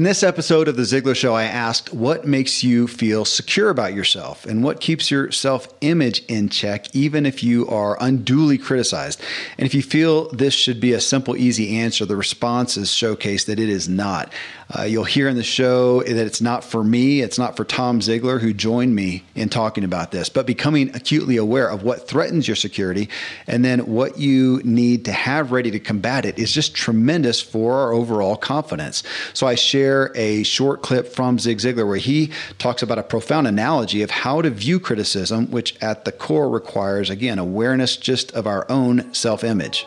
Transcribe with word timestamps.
In 0.00 0.04
this 0.04 0.22
episode 0.22 0.66
of 0.66 0.76
The 0.76 0.84
Ziglar 0.84 1.14
Show, 1.14 1.34
I 1.34 1.42
asked 1.42 1.92
what 1.92 2.26
makes 2.26 2.64
you 2.64 2.86
feel 2.88 3.26
secure 3.26 3.68
about 3.68 3.92
yourself 3.92 4.46
and 4.46 4.64
what 4.64 4.80
keeps 4.80 5.10
your 5.10 5.30
self 5.30 5.68
image 5.82 6.24
in 6.26 6.48
check, 6.48 6.96
even 6.96 7.26
if 7.26 7.44
you 7.44 7.68
are 7.68 7.98
unduly 8.00 8.56
criticized. 8.56 9.20
And 9.58 9.66
if 9.66 9.74
you 9.74 9.82
feel 9.82 10.30
this 10.30 10.54
should 10.54 10.80
be 10.80 10.94
a 10.94 11.02
simple, 11.02 11.36
easy 11.36 11.76
answer, 11.76 12.06
the 12.06 12.16
responses 12.16 12.90
showcase 12.90 13.44
that 13.44 13.60
it 13.60 13.68
is 13.68 13.90
not. 13.90 14.32
Uh, 14.74 14.84
you'll 14.84 15.04
hear 15.04 15.28
in 15.28 15.36
the 15.36 15.42
show 15.42 16.02
that 16.04 16.16
it's 16.16 16.40
not 16.40 16.64
for 16.64 16.82
me, 16.82 17.20
it's 17.20 17.38
not 17.38 17.56
for 17.56 17.64
Tom 17.66 18.00
Ziglar, 18.00 18.40
who 18.40 18.54
joined 18.54 18.94
me 18.94 19.24
in 19.34 19.50
talking 19.50 19.84
about 19.84 20.12
this, 20.12 20.30
but 20.30 20.46
becoming 20.46 20.94
acutely 20.94 21.36
aware 21.36 21.68
of 21.68 21.82
what 21.82 22.08
threatens 22.08 22.48
your 22.48 22.54
security 22.54 23.10
and 23.46 23.64
then 23.64 23.80
what 23.80 24.16
you 24.16 24.62
need 24.64 25.04
to 25.04 25.12
have 25.12 25.52
ready 25.52 25.70
to 25.72 25.80
combat 25.80 26.24
it 26.24 26.38
is 26.38 26.52
just 26.52 26.74
tremendous 26.74 27.42
for 27.42 27.74
our 27.74 27.92
overall 27.92 28.36
confidence. 28.36 29.02
So 29.34 29.46
I 29.46 29.56
share 29.56 29.89
a 30.14 30.42
short 30.42 30.82
clip 30.82 31.08
from 31.08 31.38
Zig 31.38 31.58
Ziglar 31.58 31.86
where 31.86 31.96
he 31.96 32.30
talks 32.58 32.82
about 32.82 32.98
a 32.98 33.02
profound 33.02 33.46
analogy 33.46 34.02
of 34.02 34.10
how 34.10 34.40
to 34.42 34.50
view 34.50 34.78
criticism, 34.78 35.50
which 35.50 35.76
at 35.82 36.04
the 36.04 36.12
core 36.12 36.48
requires, 36.48 37.10
again, 37.10 37.38
awareness 37.38 37.96
just 37.96 38.32
of 38.32 38.46
our 38.46 38.64
own 38.70 39.12
self 39.12 39.44
image. 39.44 39.86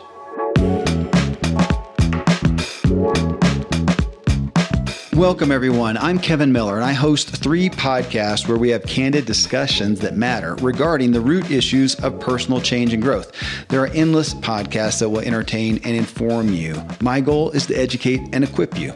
Welcome, 5.14 5.52
everyone. 5.52 5.96
I'm 5.96 6.18
Kevin 6.18 6.50
Miller, 6.50 6.74
and 6.74 6.84
I 6.84 6.92
host 6.92 7.28
three 7.36 7.70
podcasts 7.70 8.48
where 8.48 8.58
we 8.58 8.70
have 8.70 8.82
candid 8.82 9.26
discussions 9.26 10.00
that 10.00 10.16
matter 10.16 10.56
regarding 10.56 11.12
the 11.12 11.20
root 11.20 11.52
issues 11.52 11.94
of 12.02 12.18
personal 12.18 12.60
change 12.60 12.92
and 12.92 13.00
growth. 13.00 13.30
There 13.68 13.80
are 13.80 13.86
endless 13.88 14.34
podcasts 14.34 14.98
that 14.98 15.08
will 15.08 15.20
entertain 15.20 15.76
and 15.84 15.96
inform 15.96 16.52
you. 16.52 16.82
My 17.00 17.20
goal 17.20 17.52
is 17.52 17.64
to 17.66 17.74
educate 17.76 18.22
and 18.32 18.42
equip 18.42 18.76
you. 18.76 18.92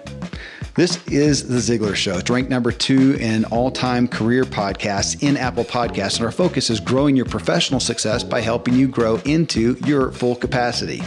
This 0.78 1.04
is 1.08 1.48
The 1.48 1.56
Ziglar 1.56 1.96
Show. 1.96 2.18
It's 2.18 2.30
ranked 2.30 2.50
number 2.50 2.70
two 2.70 3.14
in 3.14 3.44
all 3.46 3.68
time 3.68 4.06
career 4.06 4.44
podcasts 4.44 5.20
in 5.24 5.36
Apple 5.36 5.64
Podcasts, 5.64 6.18
and 6.18 6.24
our 6.24 6.30
focus 6.30 6.70
is 6.70 6.78
growing 6.78 7.16
your 7.16 7.24
professional 7.24 7.80
success 7.80 8.22
by 8.22 8.40
helping 8.40 8.74
you 8.74 8.86
grow 8.86 9.16
into 9.24 9.76
your 9.84 10.12
full 10.12 10.36
capacity. 10.36 11.02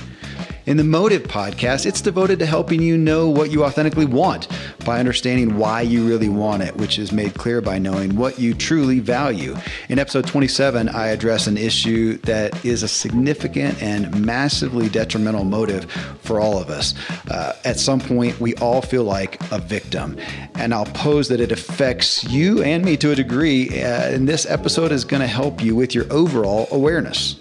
In 0.67 0.77
the 0.77 0.83
Motive 0.83 1.23
podcast, 1.23 1.87
it's 1.87 2.01
devoted 2.01 2.37
to 2.37 2.45
helping 2.45 2.83
you 2.83 2.95
know 2.95 3.27
what 3.27 3.49
you 3.49 3.63
authentically 3.63 4.05
want 4.05 4.47
by 4.85 4.99
understanding 4.99 5.57
why 5.57 5.81
you 5.81 6.07
really 6.07 6.29
want 6.29 6.61
it, 6.61 6.77
which 6.77 6.99
is 6.99 7.11
made 7.11 7.33
clear 7.33 7.61
by 7.61 7.79
knowing 7.79 8.15
what 8.15 8.37
you 8.37 8.53
truly 8.53 8.99
value. 8.99 9.55
In 9.89 9.97
episode 9.97 10.27
27, 10.27 10.87
I 10.89 11.07
address 11.07 11.47
an 11.47 11.57
issue 11.57 12.17
that 12.19 12.63
is 12.63 12.83
a 12.83 12.87
significant 12.87 13.81
and 13.81 14.23
massively 14.23 14.87
detrimental 14.87 15.45
motive 15.45 15.89
for 16.21 16.39
all 16.39 16.59
of 16.59 16.69
us. 16.69 16.93
Uh, 17.31 17.53
at 17.65 17.79
some 17.79 17.99
point, 17.99 18.39
we 18.39 18.53
all 18.55 18.83
feel 18.83 19.03
like 19.03 19.41
a 19.51 19.57
victim, 19.57 20.15
and 20.55 20.75
I'll 20.75 20.85
pose 20.85 21.27
that 21.29 21.41
it 21.41 21.51
affects 21.51 22.23
you 22.25 22.61
and 22.61 22.85
me 22.85 22.97
to 22.97 23.09
a 23.11 23.15
degree, 23.15 23.69
uh, 23.81 24.13
and 24.13 24.29
this 24.29 24.45
episode 24.45 24.91
is 24.91 25.05
going 25.05 25.21
to 25.21 25.27
help 25.27 25.63
you 25.63 25.75
with 25.75 25.95
your 25.95 26.05
overall 26.13 26.67
awareness. 26.69 27.35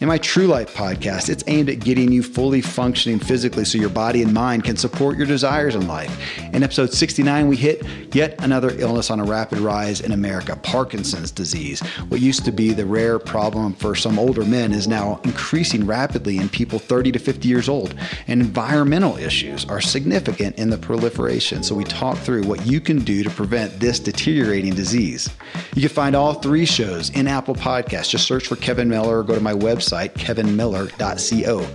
In 0.00 0.08
my 0.08 0.16
True 0.16 0.46
Life 0.46 0.74
podcast, 0.74 1.28
it's 1.28 1.44
aimed 1.46 1.68
at 1.68 1.80
getting 1.80 2.10
you 2.10 2.22
fully 2.22 2.62
functioning 2.62 3.18
physically 3.18 3.66
so 3.66 3.76
your 3.76 3.90
body 3.90 4.22
and 4.22 4.32
mind 4.32 4.64
can 4.64 4.78
support 4.78 5.18
your 5.18 5.26
desires 5.26 5.74
in 5.74 5.86
life. 5.86 6.18
In 6.54 6.62
episode 6.62 6.94
69, 6.94 7.46
we 7.48 7.56
hit 7.56 7.84
yet 8.14 8.42
another 8.42 8.70
illness 8.78 9.10
on 9.10 9.20
a 9.20 9.24
rapid 9.24 9.58
rise 9.58 10.00
in 10.00 10.12
America 10.12 10.56
Parkinson's 10.56 11.30
disease. 11.30 11.80
What 12.08 12.22
used 12.22 12.46
to 12.46 12.50
be 12.50 12.72
the 12.72 12.86
rare 12.86 13.18
problem 13.18 13.74
for 13.74 13.94
some 13.94 14.18
older 14.18 14.42
men 14.42 14.72
is 14.72 14.88
now 14.88 15.20
increasing 15.24 15.84
rapidly 15.84 16.38
in 16.38 16.48
people 16.48 16.78
30 16.78 17.12
to 17.12 17.18
50 17.18 17.46
years 17.46 17.68
old. 17.68 17.94
And 18.26 18.40
environmental 18.40 19.18
issues 19.18 19.66
are 19.66 19.82
significant 19.82 20.56
in 20.56 20.70
the 20.70 20.78
proliferation. 20.78 21.62
So 21.62 21.74
we 21.74 21.84
talk 21.84 22.16
through 22.16 22.44
what 22.44 22.64
you 22.64 22.80
can 22.80 23.00
do 23.00 23.22
to 23.22 23.28
prevent 23.28 23.78
this 23.78 24.00
deteriorating 24.00 24.72
disease. 24.72 25.28
You 25.74 25.82
can 25.82 25.90
find 25.90 26.16
all 26.16 26.32
three 26.32 26.64
shows 26.64 27.10
in 27.10 27.28
Apple 27.28 27.54
Podcasts. 27.54 28.08
Just 28.08 28.26
search 28.26 28.46
for 28.46 28.56
Kevin 28.56 28.88
Miller 28.88 29.18
or 29.18 29.22
go 29.22 29.34
to 29.34 29.42
my 29.42 29.52
website 29.52 29.89
website, 29.90 30.12
kevinmiller.co. 30.14 31.66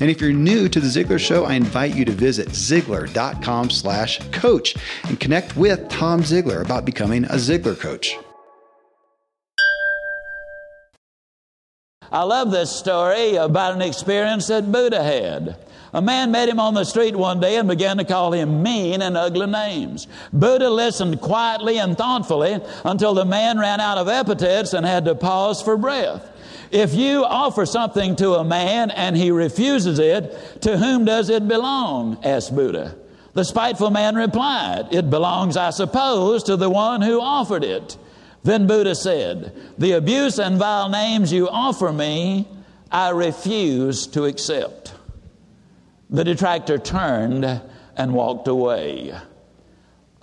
And 0.00 0.10
if 0.10 0.20
you're 0.20 0.32
new 0.32 0.68
to 0.68 0.80
the 0.80 0.86
Ziglar 0.86 1.18
Show, 1.18 1.44
I 1.44 1.54
invite 1.54 1.94
you 1.94 2.04
to 2.04 2.12
visit 2.12 2.48
ziglar.com 2.48 3.70
slash 3.70 4.20
coach 4.30 4.76
and 5.04 5.18
connect 5.18 5.56
with 5.56 5.88
Tom 5.88 6.22
Ziglar 6.22 6.64
about 6.64 6.84
becoming 6.84 7.24
a 7.24 7.34
Ziglar 7.34 7.78
coach. 7.78 8.16
I 12.12 12.22
love 12.22 12.52
this 12.52 12.70
story 12.70 13.34
about 13.34 13.74
an 13.74 13.82
experience 13.82 14.46
that 14.46 14.70
Buddha 14.70 15.02
had. 15.02 15.56
A 15.92 16.02
man 16.02 16.30
met 16.30 16.48
him 16.48 16.60
on 16.60 16.74
the 16.74 16.84
street 16.84 17.16
one 17.16 17.40
day 17.40 17.56
and 17.56 17.68
began 17.68 17.96
to 17.96 18.04
call 18.04 18.32
him 18.32 18.62
mean 18.62 19.02
and 19.02 19.16
ugly 19.16 19.46
names. 19.46 20.06
Buddha 20.32 20.68
listened 20.68 21.20
quietly 21.20 21.78
and 21.78 21.96
thoughtfully 21.96 22.60
until 22.84 23.14
the 23.14 23.24
man 23.24 23.58
ran 23.58 23.80
out 23.80 23.98
of 23.98 24.08
epithets 24.08 24.72
and 24.72 24.84
had 24.84 25.04
to 25.06 25.14
pause 25.14 25.62
for 25.62 25.76
breath. 25.76 26.35
If 26.70 26.94
you 26.94 27.24
offer 27.24 27.66
something 27.66 28.16
to 28.16 28.34
a 28.34 28.44
man 28.44 28.90
and 28.90 29.16
he 29.16 29.30
refuses 29.30 29.98
it, 29.98 30.62
to 30.62 30.76
whom 30.76 31.04
does 31.04 31.30
it 31.30 31.46
belong? 31.46 32.18
asked 32.24 32.54
Buddha. 32.54 32.96
The 33.34 33.44
spiteful 33.44 33.90
man 33.90 34.14
replied, 34.14 34.88
It 34.92 35.10
belongs, 35.10 35.56
I 35.56 35.70
suppose, 35.70 36.42
to 36.44 36.56
the 36.56 36.70
one 36.70 37.02
who 37.02 37.20
offered 37.20 37.64
it. 37.64 37.98
Then 38.42 38.66
Buddha 38.66 38.94
said, 38.94 39.52
The 39.76 39.92
abuse 39.92 40.38
and 40.38 40.56
vile 40.56 40.88
names 40.88 41.32
you 41.32 41.48
offer 41.48 41.92
me, 41.92 42.48
I 42.90 43.10
refuse 43.10 44.06
to 44.08 44.24
accept. 44.24 44.94
The 46.08 46.24
detractor 46.24 46.78
turned 46.78 47.44
and 47.96 48.14
walked 48.14 48.48
away. 48.48 49.12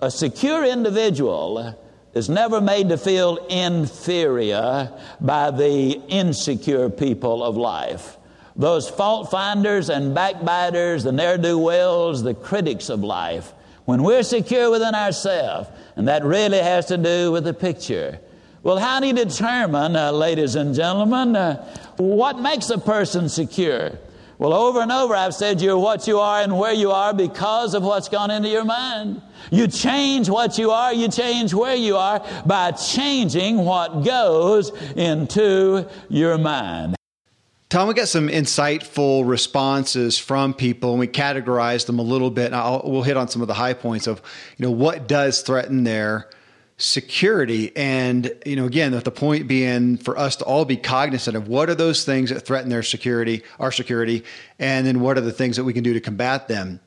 A 0.00 0.10
secure 0.10 0.64
individual 0.64 1.78
is 2.14 2.28
never 2.28 2.60
made 2.60 2.88
to 2.88 2.96
feel 2.96 3.36
inferior 3.46 4.90
by 5.20 5.50
the 5.50 6.00
insecure 6.08 6.88
people 6.88 7.42
of 7.42 7.56
life. 7.56 8.16
Those 8.56 8.88
fault 8.88 9.30
finders 9.30 9.90
and 9.90 10.14
backbiters, 10.14 11.02
the 11.02 11.10
ne'er 11.10 11.38
do 11.38 11.58
wells, 11.58 12.22
the 12.22 12.34
critics 12.34 12.88
of 12.88 13.02
life. 13.02 13.52
When 13.84 14.02
we're 14.02 14.22
secure 14.22 14.70
within 14.70 14.94
ourselves, 14.94 15.68
and 15.96 16.08
that 16.08 16.24
really 16.24 16.60
has 16.60 16.86
to 16.86 16.96
do 16.96 17.32
with 17.32 17.44
the 17.44 17.52
picture. 17.52 18.20
Well, 18.62 18.78
how 18.78 19.00
do 19.00 19.08
you 19.08 19.12
determine, 19.12 19.94
uh, 19.94 20.12
ladies 20.12 20.54
and 20.54 20.74
gentlemen, 20.74 21.36
uh, 21.36 21.64
what 21.96 22.38
makes 22.38 22.70
a 22.70 22.78
person 22.78 23.28
secure? 23.28 23.98
Well, 24.38 24.52
over 24.52 24.80
and 24.80 24.90
over 24.90 25.14
I've 25.14 25.34
said 25.34 25.60
you're 25.60 25.78
what 25.78 26.06
you 26.06 26.18
are 26.18 26.42
and 26.42 26.58
where 26.58 26.72
you 26.72 26.90
are 26.90 27.14
because 27.14 27.74
of 27.74 27.82
what's 27.82 28.08
gone 28.08 28.30
into 28.30 28.48
your 28.48 28.64
mind. 28.64 29.22
You 29.50 29.68
change 29.68 30.28
what 30.28 30.58
you 30.58 30.70
are, 30.70 30.92
you 30.92 31.08
change 31.08 31.54
where 31.54 31.76
you 31.76 31.96
are 31.96 32.24
by 32.44 32.72
changing 32.72 33.58
what 33.58 34.04
goes 34.04 34.72
into 34.96 35.88
your 36.08 36.38
mind. 36.38 36.96
Tom, 37.68 37.88
we 37.88 37.94
got 37.94 38.08
some 38.08 38.28
insightful 38.28 39.26
responses 39.26 40.16
from 40.16 40.54
people, 40.54 40.90
and 40.90 41.00
we 41.00 41.08
categorized 41.08 41.86
them 41.86 41.98
a 41.98 42.02
little 42.02 42.30
bit. 42.30 42.46
And 42.46 42.54
I'll, 42.54 42.82
we'll 42.84 43.02
hit 43.02 43.16
on 43.16 43.26
some 43.26 43.42
of 43.42 43.48
the 43.48 43.54
high 43.54 43.74
points 43.74 44.06
of, 44.06 44.22
you 44.56 44.64
know, 44.64 44.70
what 44.70 45.08
does 45.08 45.42
threaten 45.42 45.82
their 45.82 46.30
security. 46.76 47.74
And 47.76 48.32
you 48.44 48.56
know 48.56 48.66
again 48.66 48.92
the 48.92 49.10
point 49.10 49.46
being 49.46 49.96
for 49.96 50.18
us 50.18 50.36
to 50.36 50.44
all 50.44 50.64
be 50.64 50.76
cognizant 50.76 51.36
of 51.36 51.46
what 51.46 51.70
are 51.70 51.74
those 51.74 52.04
things 52.04 52.30
that 52.30 52.40
threaten 52.40 52.68
their 52.68 52.82
security 52.82 53.42
our 53.60 53.70
security 53.70 54.24
and 54.58 54.86
then 54.86 55.00
what 55.00 55.16
are 55.16 55.20
the 55.20 55.32
things 55.32 55.56
that 55.56 55.64
we 55.64 55.72
can 55.72 55.84
do 55.84 55.92
to 55.94 56.00
combat 56.00 56.48
them. 56.48 56.80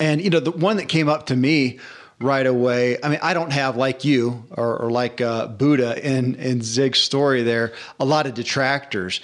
And 0.00 0.20
you 0.20 0.30
know 0.30 0.40
the 0.40 0.50
one 0.50 0.78
that 0.78 0.88
came 0.88 1.08
up 1.08 1.26
to 1.26 1.36
me 1.36 1.78
right 2.20 2.46
away 2.46 2.96
i 3.02 3.08
mean 3.08 3.18
i 3.22 3.34
don't 3.34 3.52
have 3.52 3.76
like 3.76 4.04
you 4.04 4.44
or, 4.52 4.78
or 4.78 4.90
like 4.90 5.20
uh, 5.20 5.48
buddha 5.48 5.98
in 6.08 6.36
in 6.36 6.62
zig's 6.62 7.00
story 7.00 7.42
there 7.42 7.72
a 7.98 8.04
lot 8.04 8.26
of 8.26 8.34
detractors. 8.34 9.20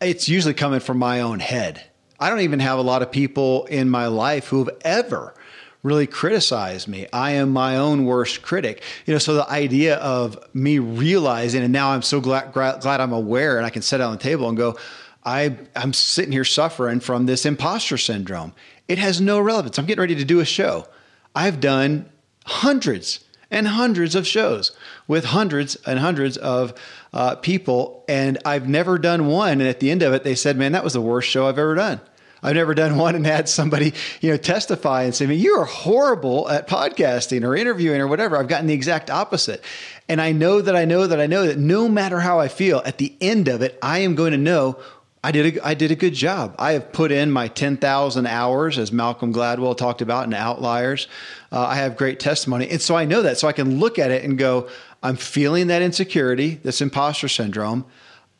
It's 0.00 0.28
usually 0.28 0.54
coming 0.54 0.80
from 0.80 0.98
my 0.98 1.20
own 1.20 1.40
head. 1.40 1.84
I 2.18 2.28
don't 2.30 2.40
even 2.40 2.60
have 2.60 2.78
a 2.78 2.82
lot 2.82 3.02
of 3.02 3.10
people 3.10 3.64
in 3.66 3.88
my 3.88 4.06
life 4.06 4.48
who 4.48 4.64
have 4.64 4.76
ever 4.82 5.34
really 5.82 6.06
criticize 6.06 6.86
me. 6.86 7.06
I 7.12 7.32
am 7.32 7.50
my 7.50 7.76
own 7.76 8.04
worst 8.04 8.42
critic. 8.42 8.82
You 9.06 9.14
know, 9.14 9.18
so 9.18 9.34
the 9.34 9.48
idea 9.48 9.96
of 9.96 10.38
me 10.52 10.78
realizing, 10.78 11.62
and 11.62 11.72
now 11.72 11.90
I'm 11.90 12.02
so 12.02 12.20
glad, 12.20 12.52
glad, 12.52 13.00
I'm 13.00 13.12
aware 13.12 13.56
and 13.56 13.66
I 13.66 13.70
can 13.70 13.82
sit 13.82 14.00
on 14.00 14.12
the 14.12 14.18
table 14.18 14.48
and 14.48 14.56
go, 14.56 14.76
I, 15.24 15.56
I'm 15.76 15.92
sitting 15.92 16.32
here 16.32 16.44
suffering 16.44 17.00
from 17.00 17.26
this 17.26 17.44
imposter 17.46 17.98
syndrome. 17.98 18.54
It 18.88 18.98
has 18.98 19.20
no 19.20 19.40
relevance. 19.40 19.78
I'm 19.78 19.86
getting 19.86 20.00
ready 20.00 20.16
to 20.16 20.24
do 20.24 20.40
a 20.40 20.44
show. 20.44 20.86
I've 21.34 21.60
done 21.60 22.10
hundreds 22.46 23.24
and 23.50 23.66
hundreds 23.68 24.14
of 24.14 24.26
shows 24.26 24.72
with 25.08 25.26
hundreds 25.26 25.76
and 25.86 25.98
hundreds 25.98 26.36
of 26.36 26.72
uh, 27.12 27.36
people, 27.36 28.04
and 28.08 28.38
I've 28.44 28.68
never 28.68 28.98
done 28.98 29.26
one. 29.26 29.60
And 29.60 29.62
at 29.62 29.80
the 29.80 29.90
end 29.90 30.02
of 30.02 30.12
it, 30.12 30.24
they 30.24 30.34
said, 30.34 30.56
"Man, 30.56 30.72
that 30.72 30.84
was 30.84 30.92
the 30.92 31.00
worst 31.00 31.28
show 31.28 31.48
I've 31.48 31.58
ever 31.58 31.74
done." 31.74 32.00
I've 32.42 32.54
never 32.54 32.74
done 32.74 32.96
one 32.96 33.14
and 33.14 33.26
had 33.26 33.48
somebody, 33.48 33.92
you 34.20 34.30
know, 34.30 34.36
testify 34.36 35.02
and 35.02 35.14
say, 35.14 35.26
"Man, 35.26 35.38
you 35.38 35.58
are 35.58 35.64
horrible 35.64 36.48
at 36.48 36.68
podcasting 36.68 37.44
or 37.44 37.56
interviewing 37.56 38.00
or 38.00 38.06
whatever." 38.08 38.36
I've 38.36 38.48
gotten 38.48 38.66
the 38.66 38.74
exact 38.74 39.10
opposite. 39.10 39.62
And 40.08 40.20
I 40.20 40.32
know 40.32 40.60
that 40.60 40.74
I 40.74 40.84
know 40.84 41.06
that 41.06 41.20
I 41.20 41.26
know 41.26 41.46
that 41.46 41.58
no 41.58 41.88
matter 41.88 42.20
how 42.20 42.40
I 42.40 42.48
feel, 42.48 42.82
at 42.84 42.98
the 42.98 43.14
end 43.20 43.48
of 43.48 43.62
it, 43.62 43.78
I 43.82 44.00
am 44.00 44.14
going 44.14 44.32
to 44.32 44.38
know 44.38 44.78
I 45.22 45.32
did 45.32 45.58
a, 45.58 45.66
I 45.66 45.74
did 45.74 45.90
a 45.90 45.94
good 45.94 46.14
job. 46.14 46.54
I 46.58 46.72
have 46.72 46.92
put 46.92 47.12
in 47.12 47.30
my 47.30 47.48
10,000 47.48 48.26
hours, 48.26 48.78
as 48.78 48.90
Malcolm 48.90 49.34
Gladwell 49.34 49.76
talked 49.76 50.00
about 50.00 50.26
in 50.26 50.32
Outliers. 50.32 51.08
Uh, 51.52 51.60
I 51.60 51.74
have 51.74 51.96
great 51.96 52.18
testimony. 52.20 52.68
And 52.70 52.80
so 52.80 52.96
I 52.96 53.04
know 53.04 53.22
that. 53.22 53.36
So 53.36 53.46
I 53.46 53.52
can 53.52 53.78
look 53.78 53.98
at 53.98 54.10
it 54.10 54.24
and 54.24 54.38
go, 54.38 54.68
I'm 55.02 55.16
feeling 55.16 55.66
that 55.66 55.82
insecurity, 55.82 56.60
this 56.62 56.80
imposter 56.80 57.28
syndrome. 57.28 57.84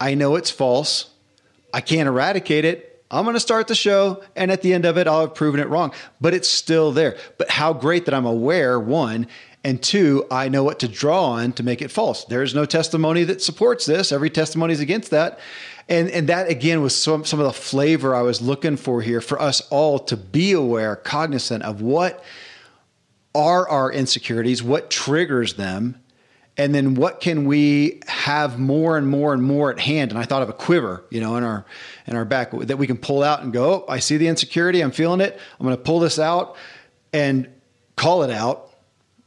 I 0.00 0.14
know 0.14 0.36
it's 0.36 0.50
false. 0.50 1.10
I 1.74 1.82
can't 1.82 2.08
eradicate 2.08 2.64
it. 2.64 2.89
I'm 3.10 3.24
going 3.24 3.34
to 3.34 3.40
start 3.40 3.66
the 3.66 3.74
show, 3.74 4.22
and 4.36 4.52
at 4.52 4.62
the 4.62 4.72
end 4.72 4.84
of 4.84 4.96
it, 4.96 5.08
I'll 5.08 5.22
have 5.22 5.34
proven 5.34 5.58
it 5.58 5.68
wrong, 5.68 5.92
but 6.20 6.32
it's 6.32 6.48
still 6.48 6.92
there. 6.92 7.16
But 7.38 7.50
how 7.50 7.72
great 7.72 8.04
that 8.04 8.14
I'm 8.14 8.26
aware, 8.26 8.78
one, 8.78 9.26
and 9.64 9.82
two, 9.82 10.26
I 10.30 10.48
know 10.48 10.62
what 10.62 10.78
to 10.80 10.88
draw 10.88 11.32
on 11.32 11.52
to 11.54 11.62
make 11.62 11.82
it 11.82 11.90
false. 11.90 12.24
There's 12.24 12.54
no 12.54 12.64
testimony 12.64 13.24
that 13.24 13.42
supports 13.42 13.84
this. 13.84 14.12
Every 14.12 14.30
testimony 14.30 14.72
is 14.72 14.80
against 14.80 15.10
that. 15.10 15.40
And, 15.88 16.08
and 16.10 16.28
that 16.28 16.48
again 16.48 16.82
was 16.82 16.94
some, 16.94 17.24
some 17.24 17.40
of 17.40 17.46
the 17.46 17.52
flavor 17.52 18.14
I 18.14 18.22
was 18.22 18.40
looking 18.40 18.76
for 18.76 19.02
here 19.02 19.20
for 19.20 19.40
us 19.40 19.60
all 19.70 19.98
to 19.98 20.16
be 20.16 20.52
aware, 20.52 20.94
cognizant 20.94 21.64
of 21.64 21.82
what 21.82 22.24
are 23.34 23.68
our 23.68 23.92
insecurities, 23.92 24.62
what 24.62 24.88
triggers 24.88 25.54
them, 25.54 26.00
and 26.56 26.74
then 26.74 26.94
what 26.94 27.20
can 27.20 27.46
we 27.46 28.00
have 28.06 28.58
more 28.58 28.98
and 28.98 29.08
more 29.08 29.32
and 29.32 29.42
more 29.42 29.70
at 29.70 29.78
hand? 29.80 30.10
And 30.10 30.18
i 30.18 30.24
thought 30.24 30.42
of 30.42 30.48
a 30.48 30.52
quiver 30.52 31.04
you 31.10 31.20
know 31.20 31.36
in 31.36 31.44
our 31.44 31.64
in 32.06 32.16
our 32.16 32.24
back 32.24 32.50
that 32.52 32.76
we 32.76 32.86
can 32.86 32.98
pull 32.98 33.22
out 33.22 33.42
and 33.42 33.52
go 33.52 33.84
oh, 33.84 33.84
i 33.88 33.98
see 33.98 34.16
the 34.16 34.28
insecurity. 34.28 34.80
I'm 34.80 34.90
feeling 34.90 35.20
it. 35.20 35.38
I'm 35.58 35.66
going 35.66 35.76
to 35.76 35.82
pull 35.82 36.00
this 36.00 36.18
out 36.18 36.56
and 37.12 37.48
call 37.96 38.22
it 38.22 38.30
out 38.30 38.70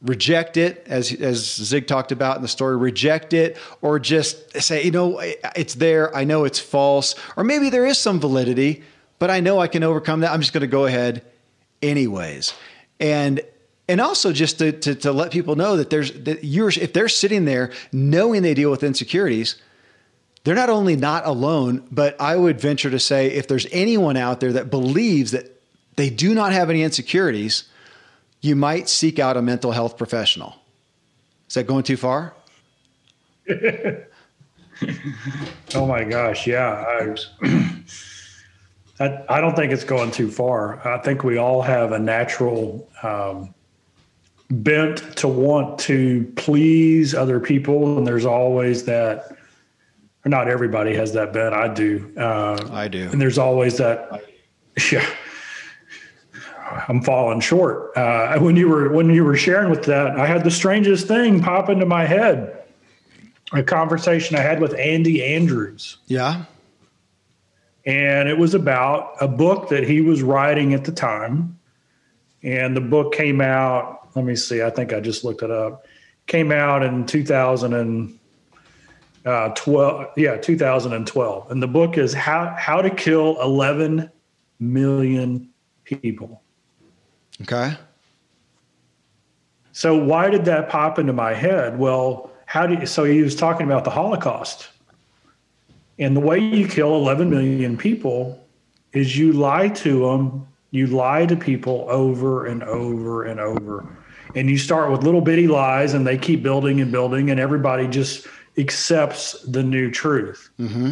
reject 0.02 0.58
it 0.58 0.84
as 0.86 1.14
as 1.14 1.40
zig 1.40 1.88
talked 1.88 2.12
about 2.12 2.36
in 2.36 2.42
the 2.42 2.48
story 2.48 2.76
reject 2.76 3.32
it 3.34 3.58
or 3.82 4.00
just 4.00 4.62
say 4.62 4.84
you 4.84 4.92
know 4.92 5.20
it's 5.56 5.76
there. 5.76 6.16
I 6.16 6.24
know 6.26 6.44
it's 6.44 6.60
false. 6.60 7.16
Or 7.38 7.44
maybe 7.44 7.70
there 7.70 7.86
is 7.86 7.98
some 7.98 8.20
validity 8.20 8.84
but 9.20 9.30
i 9.30 9.40
know 9.40 9.60
i 9.60 9.68
can 9.68 9.84
overcome 9.84 10.22
that. 10.22 10.32
I'm 10.32 10.42
just 10.42 10.54
going 10.54 10.62
to 10.62 10.68
go 10.68 10.86
ahead 10.86 11.26
anyways. 11.82 12.54
And 13.00 13.42
and 13.88 14.00
also 14.00 14.32
just 14.32 14.60
to, 14.60 14.72
to, 14.72 14.96
to, 14.96 15.12
let 15.12 15.32
people 15.32 15.56
know 15.56 15.76
that 15.78 15.90
there's 15.90 16.12
that 16.24 16.44
you're 16.44 16.70
if 16.70 16.94
they're 16.94 17.10
sitting 17.10 17.46
there 17.46 17.72
knowing 17.92 18.42
they 18.42 18.54
deal 18.54 18.72
with 18.72 18.84
insecurities 18.84 19.56
they're 20.44 20.56
not 20.56 20.70
only 20.70 20.96
not 20.96 21.26
alone 21.26 21.86
but 21.92 22.20
i 22.20 22.36
would 22.36 22.60
venture 22.60 22.90
to 22.90 23.00
say 23.00 23.28
if 23.28 23.48
there's 23.48 23.68
anyone 23.72 24.18
out 24.18 24.40
there 24.40 24.54
that 24.54 24.70
believes 24.70 25.32
that 25.32 25.62
they 25.96 26.10
do 26.10 26.34
not 26.34 26.54
have 26.54 26.70
any 26.70 26.84
insecurities 26.84 27.66
you 28.44 28.56
might 28.56 28.90
seek 28.90 29.20
out 29.20 29.38
a 29.38 29.42
mental 29.42 29.72
health 29.72 29.98
professional. 29.98 30.54
Is 31.48 31.56
that 31.56 31.66
going 31.66 31.84
too 31.84 31.98
far? 31.98 32.36
Oh 35.76 35.86
my 35.86 36.04
gosh 36.04 36.46
yeah 36.46 36.84
I, 36.84 37.16
I, 39.00 39.24
I, 39.30 39.42
don't 39.42 39.56
think 39.56 39.72
it's 39.72 39.84
going 39.84 40.12
too 40.12 40.30
far. 40.30 40.86
I 40.86 40.98
think 40.98 41.24
we 41.24 41.38
all 41.38 41.62
have 41.62 41.94
a 41.94 42.00
natural 42.00 42.90
um, 43.02 43.54
bent 44.62 45.18
to 45.18 45.28
want 45.28 45.80
to 45.80 46.32
please 46.36 47.14
other 47.16 47.40
people, 47.40 47.98
and 47.98 48.06
there's 48.06 48.26
always 48.26 48.84
that. 48.86 49.36
Not 50.26 50.48
everybody 50.48 50.96
has 50.96 51.12
that 51.14 51.34
bent. 51.34 51.54
I 51.54 51.68
do. 51.68 52.14
Uh, 52.16 52.70
I 52.72 52.88
do. 52.88 53.10
And 53.12 53.20
there's 53.20 53.38
always 53.38 53.78
that. 53.78 54.24
Yeah. 54.92 55.06
I'm 56.88 57.02
falling 57.04 57.40
short. 57.42 57.96
Uh, 57.96 58.40
when 58.40 58.56
you 58.56 58.68
were 58.68 58.92
when 58.92 59.10
you 59.10 59.24
were 59.24 59.36
sharing 59.36 59.70
with 59.70 59.84
that, 59.84 60.18
I 60.20 60.26
had 60.26 60.44
the 60.44 60.52
strangest 60.52 61.08
thing 61.08 61.42
pop 61.42 61.70
into 61.70 61.86
my 61.86 62.06
head. 62.06 62.64
A 63.52 63.62
conversation 63.62 64.36
I 64.36 64.40
had 64.40 64.60
with 64.60 64.74
Andy 64.80 65.24
Andrews. 65.24 65.98
Yeah. 66.08 66.46
And 67.86 68.30
it 68.30 68.38
was 68.38 68.54
about 68.54 69.16
a 69.22 69.28
book 69.28 69.70
that 69.70 69.84
he 69.84 70.02
was 70.02 70.24
writing 70.24 70.74
at 70.74 70.86
the 70.86 70.92
time. 70.92 71.60
And 72.42 72.76
the 72.76 72.82
book 72.82 73.14
came 73.14 73.42
out 73.42 74.03
let 74.16 74.26
me 74.26 74.36
see. 74.36 74.62
I 74.62 74.70
think 74.70 74.94
I 74.94 75.00
just 75.00 75.24
looked 75.24 75.42
it 75.44 75.52
up. 75.52 75.86
Came 76.28 76.52
out 76.52 76.84
in 76.84 77.06
2012. 77.06 78.20
Uh, 79.26 80.06
yeah, 80.16 80.38
2012. 80.38 81.52
And 81.52 81.64
the 81.64 81.68
book 81.68 81.98
is 81.98 82.14
how 82.14 82.56
how 82.58 82.82
to 82.82 82.90
kill 82.90 83.42
11 83.42 84.10
million 84.60 85.50
people. 85.84 86.42
Okay. 87.42 87.76
So 89.72 89.98
why 89.98 90.30
did 90.30 90.46
that 90.46 90.70
pop 90.70 91.00
into 91.00 91.14
my 91.14 91.34
head? 91.34 91.80
Well, 91.80 92.32
how 92.46 92.68
do 92.68 92.76
you, 92.76 92.86
so 92.86 93.04
he 93.04 93.22
was 93.22 93.36
talking 93.36 93.66
about 93.66 93.84
the 93.84 93.90
Holocaust. 93.90 94.70
And 95.98 96.16
the 96.16 96.22
way 96.22 96.40
you 96.40 96.68
kill 96.68 96.96
11 96.96 97.30
million 97.30 97.78
people 97.78 98.40
is 98.94 99.18
you 99.18 99.34
lie 99.34 99.70
to 99.70 100.06
them, 100.06 100.48
you 100.72 100.88
lie 100.88 101.26
to 101.26 101.36
people 101.36 101.86
over 101.90 102.46
and 102.46 102.64
over 102.64 103.24
and 103.24 103.40
over 103.40 103.88
and 104.36 104.50
you 104.50 104.58
start 104.58 104.92
with 104.92 105.04
little 105.04 105.22
bitty 105.22 105.48
lies 105.48 105.94
and 105.94 106.06
they 106.06 106.18
keep 106.18 106.44
building 106.44 106.82
and 106.82 106.92
building 106.92 107.30
and 107.30 107.40
everybody 107.40 107.88
just 107.88 108.28
accepts 108.58 109.42
the 109.44 109.64
new 109.64 109.92
truth. 109.92 110.50
Mm-hmm. 110.60 110.92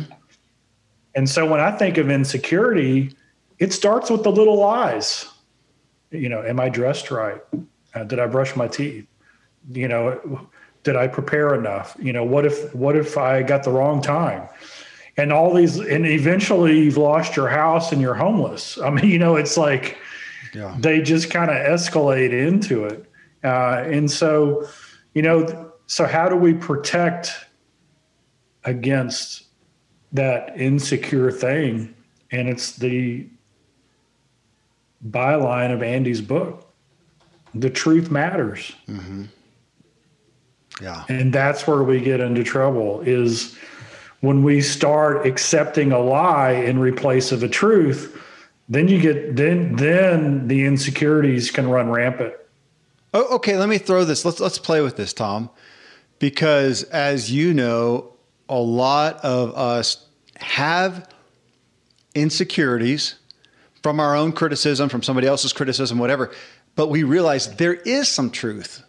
and 1.15 1.29
so 1.29 1.49
when 1.49 1.59
i 1.59 1.71
think 1.71 1.97
of 1.97 2.09
insecurity 2.09 3.15
it 3.59 3.71
starts 3.71 4.09
with 4.09 4.23
the 4.23 4.31
little 4.31 4.57
lies. 4.57 5.27
You 6.09 6.27
know 6.29 6.41
am 6.43 6.59
i 6.59 6.67
dressed 6.67 7.11
right? 7.11 7.41
Uh, 7.93 8.03
did 8.03 8.19
i 8.19 8.25
brush 8.25 8.55
my 8.55 8.67
teeth? 8.67 9.07
You 9.71 9.87
know 9.87 10.49
did 10.83 10.95
i 10.95 11.07
prepare 11.07 11.53
enough? 11.53 11.95
You 11.99 12.11
know 12.11 12.23
what 12.23 12.45
if 12.45 12.73
what 12.75 12.95
if 12.95 13.17
i 13.17 13.43
got 13.43 13.63
the 13.63 13.71
wrong 13.71 14.01
time? 14.01 14.49
And 15.17 15.31
all 15.31 15.53
these 15.53 15.77
and 15.77 16.05
eventually 16.05 16.79
you've 16.79 16.97
lost 16.97 17.35
your 17.35 17.49
house 17.49 17.91
and 17.91 18.01
you're 18.01 18.15
homeless. 18.15 18.77
I 18.83 18.89
mean 18.89 19.05
you 19.05 19.19
know 19.19 19.35
it's 19.35 19.57
like 19.57 19.97
yeah. 20.53 20.75
they 20.79 21.01
just 21.01 21.29
kind 21.29 21.51
of 21.51 21.57
escalate 21.57 22.33
into 22.33 22.85
it 22.85 23.10
uh, 23.43 23.83
and 23.85 24.09
so, 24.09 24.67
you 25.13 25.21
know, 25.21 25.71
so 25.87 26.05
how 26.05 26.29
do 26.29 26.35
we 26.35 26.53
protect 26.53 27.31
against 28.63 29.45
that 30.13 30.57
insecure 30.59 31.31
thing? 31.31 31.93
And 32.31 32.47
it's 32.47 32.75
the 32.75 33.27
byline 35.09 35.73
of 35.73 35.83
Andy's 35.83 36.21
book. 36.21 36.71
The 37.53 37.69
truth 37.69 38.11
matters. 38.11 38.71
Mm-hmm. 38.87 39.25
Yeah. 40.81 41.03
And 41.09 41.33
that's 41.33 41.67
where 41.67 41.83
we 41.83 41.99
get 41.99 42.19
into 42.19 42.43
trouble 42.43 43.01
is 43.01 43.57
when 44.21 44.43
we 44.43 44.61
start 44.61 45.25
accepting 45.25 45.91
a 45.91 45.99
lie 45.99 46.51
in 46.51 46.79
replace 46.79 47.31
of 47.31 47.43
a 47.43 47.49
truth, 47.49 48.17
then 48.69 48.87
you 48.87 49.01
get 49.01 49.35
then 49.35 49.75
then 49.75 50.47
the 50.47 50.63
insecurities 50.63 51.51
can 51.51 51.69
run 51.69 51.89
rampant. 51.89 52.33
Oh, 53.13 53.35
okay, 53.35 53.57
let 53.57 53.67
me 53.67 53.77
throw 53.77 54.05
this. 54.05 54.23
Let's 54.23 54.39
let's 54.39 54.57
play 54.57 54.81
with 54.81 54.95
this, 54.95 55.13
Tom, 55.13 55.49
because 56.19 56.83
as 56.83 57.31
you 57.31 57.53
know, 57.53 58.13
a 58.47 58.59
lot 58.59 59.17
of 59.17 59.55
us 59.55 60.05
have 60.37 61.09
insecurities 62.15 63.15
from 63.83 63.99
our 63.99 64.15
own 64.15 64.31
criticism, 64.31 64.89
from 64.89 65.03
somebody 65.03 65.27
else's 65.27 65.53
criticism, 65.53 65.97
whatever. 65.97 66.31
But 66.75 66.87
we 66.87 67.03
realize 67.03 67.55
there 67.55 67.73
is 67.73 68.07
some 68.07 68.29
truth 68.29 68.83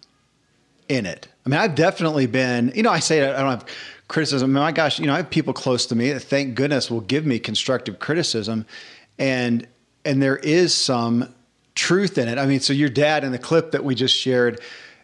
in 0.89 1.07
it. 1.07 1.27
I 1.45 1.49
mean, 1.49 1.59
I've 1.59 1.75
definitely 1.75 2.27
been, 2.27 2.73
you 2.75 2.83
know, 2.83 2.91
I 2.91 3.01
say 3.01 3.29
I 3.29 3.41
don't 3.41 3.51
have 3.51 3.67
criticism. 4.09 4.53
My 4.53 4.73
gosh, 4.73 5.01
you 5.01 5.07
know, 5.07 5.15
I 5.15 5.19
have 5.19 5.31
people 5.31 5.53
close 5.53 5.87
to 5.87 5.97
me 5.97 6.13
that 6.13 6.21
thank 6.21 6.55
goodness 6.55 6.91
will 6.91 7.01
give 7.01 7.27
me 7.27 7.39
constructive 7.39 7.99
criticism. 7.99 8.67
And 9.19 9.67
and 10.05 10.23
there 10.23 10.37
is 10.37 10.75
some 10.75 11.35
truth 11.75 12.19
in 12.19 12.29
it. 12.29 12.39
I 12.39 12.47
mean, 12.47 12.61
so 12.61 12.73
your 12.73 12.89
dad 12.89 13.25
in 13.25 13.33
the 13.33 13.39
clip 13.39 13.73
that 13.73 13.85
we 13.85 13.95
just 13.95 14.17
shared, 14.17 14.61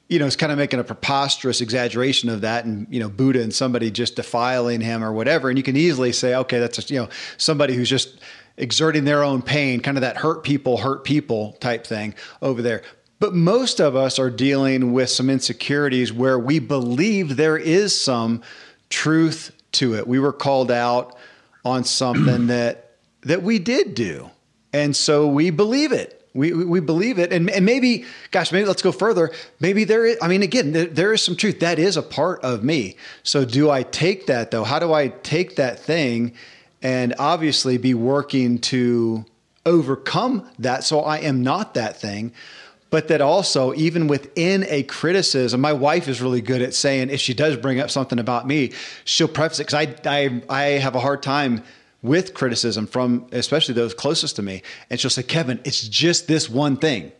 you 0.08 0.18
know, 0.18 0.26
is 0.26 0.36
kind 0.36 0.52
of 0.52 0.58
making 0.58 0.80
a 0.80 0.84
preposterous 0.84 1.60
exaggeration 1.60 2.28
of 2.28 2.42
that 2.42 2.64
and, 2.64 2.86
you 2.90 3.00
know, 3.00 3.08
Buddha 3.08 3.42
and 3.42 3.54
somebody 3.54 3.90
just 3.90 4.16
defiling 4.16 4.80
him 4.80 5.02
or 5.02 5.12
whatever. 5.12 5.48
And 5.48 5.58
you 5.58 5.62
can 5.62 5.76
easily 5.76 6.12
say, 6.12 6.34
okay, 6.34 6.58
that's 6.58 6.76
just, 6.76 6.90
you 6.90 6.98
know, 6.98 7.08
somebody 7.36 7.74
who's 7.74 7.88
just 7.88 8.20
exerting 8.56 9.04
their 9.04 9.22
own 9.22 9.42
pain, 9.42 9.80
kind 9.80 9.96
of 9.96 10.02
that 10.02 10.16
hurt 10.16 10.42
people, 10.42 10.78
hurt 10.78 11.04
people 11.04 11.52
type 11.60 11.86
thing 11.86 12.14
over 12.42 12.60
there. 12.60 12.82
But 13.20 13.34
most 13.34 13.80
of 13.80 13.96
us 13.96 14.18
are 14.18 14.30
dealing 14.30 14.92
with 14.92 15.10
some 15.10 15.28
insecurities 15.28 16.12
where 16.12 16.38
we 16.38 16.58
believe 16.58 17.36
there 17.36 17.56
is 17.56 17.98
some 17.98 18.42
truth 18.90 19.52
to 19.72 19.94
it. 19.96 20.06
We 20.06 20.18
were 20.18 20.32
called 20.32 20.70
out 20.70 21.16
on 21.64 21.84
something 21.84 22.46
that 22.46 22.84
that 23.22 23.42
we 23.42 23.58
did 23.58 23.94
do. 23.94 24.30
And 24.72 24.94
so 24.94 25.26
we 25.26 25.50
believe 25.50 25.92
it 25.92 26.17
we, 26.34 26.52
we 26.52 26.80
believe 26.80 27.18
it. 27.18 27.32
And, 27.32 27.50
and 27.50 27.64
maybe, 27.64 28.04
gosh, 28.30 28.52
maybe 28.52 28.66
let's 28.66 28.82
go 28.82 28.92
further. 28.92 29.30
Maybe 29.60 29.84
there 29.84 30.04
is, 30.06 30.18
I 30.20 30.28
mean, 30.28 30.42
again, 30.42 30.72
there, 30.72 30.86
there 30.86 31.12
is 31.12 31.22
some 31.22 31.36
truth. 31.36 31.60
That 31.60 31.78
is 31.78 31.96
a 31.96 32.02
part 32.02 32.42
of 32.42 32.62
me. 32.62 32.96
So 33.22 33.44
do 33.44 33.70
I 33.70 33.82
take 33.82 34.26
that 34.26 34.50
though? 34.50 34.64
How 34.64 34.78
do 34.78 34.92
I 34.92 35.08
take 35.08 35.56
that 35.56 35.78
thing 35.80 36.34
and 36.82 37.14
obviously 37.18 37.78
be 37.78 37.94
working 37.94 38.58
to 38.58 39.24
overcome 39.66 40.48
that 40.58 40.84
so 40.84 41.00
I 41.00 41.18
am 41.18 41.42
not 41.42 41.74
that 41.74 42.00
thing? 42.00 42.32
but 42.90 43.08
that 43.08 43.20
also 43.20 43.74
even 43.74 44.06
within 44.06 44.64
a 44.68 44.82
criticism 44.84 45.60
my 45.60 45.74
wife 45.74 46.08
is 46.08 46.22
really 46.22 46.40
good 46.40 46.62
at 46.62 46.72
saying 46.72 47.10
if 47.10 47.20
she 47.20 47.34
does 47.34 47.56
bring 47.56 47.80
up 47.80 47.90
something 47.90 48.18
about 48.18 48.46
me 48.46 48.72
she'll 49.04 49.28
preface 49.28 49.60
it 49.60 49.66
because 49.66 49.74
I, 49.74 49.94
I 50.06 50.42
i 50.48 50.62
have 50.78 50.94
a 50.94 51.00
hard 51.00 51.22
time 51.22 51.62
with 52.02 52.34
criticism 52.34 52.86
from 52.86 53.26
especially 53.32 53.74
those 53.74 53.94
closest 53.94 54.36
to 54.36 54.42
me. 54.42 54.62
And 54.90 55.00
she'll 55.00 55.10
say, 55.10 55.22
Kevin, 55.22 55.60
it's 55.64 55.86
just 55.88 56.28
this 56.28 56.48
one 56.48 56.76
thing. 56.76 57.12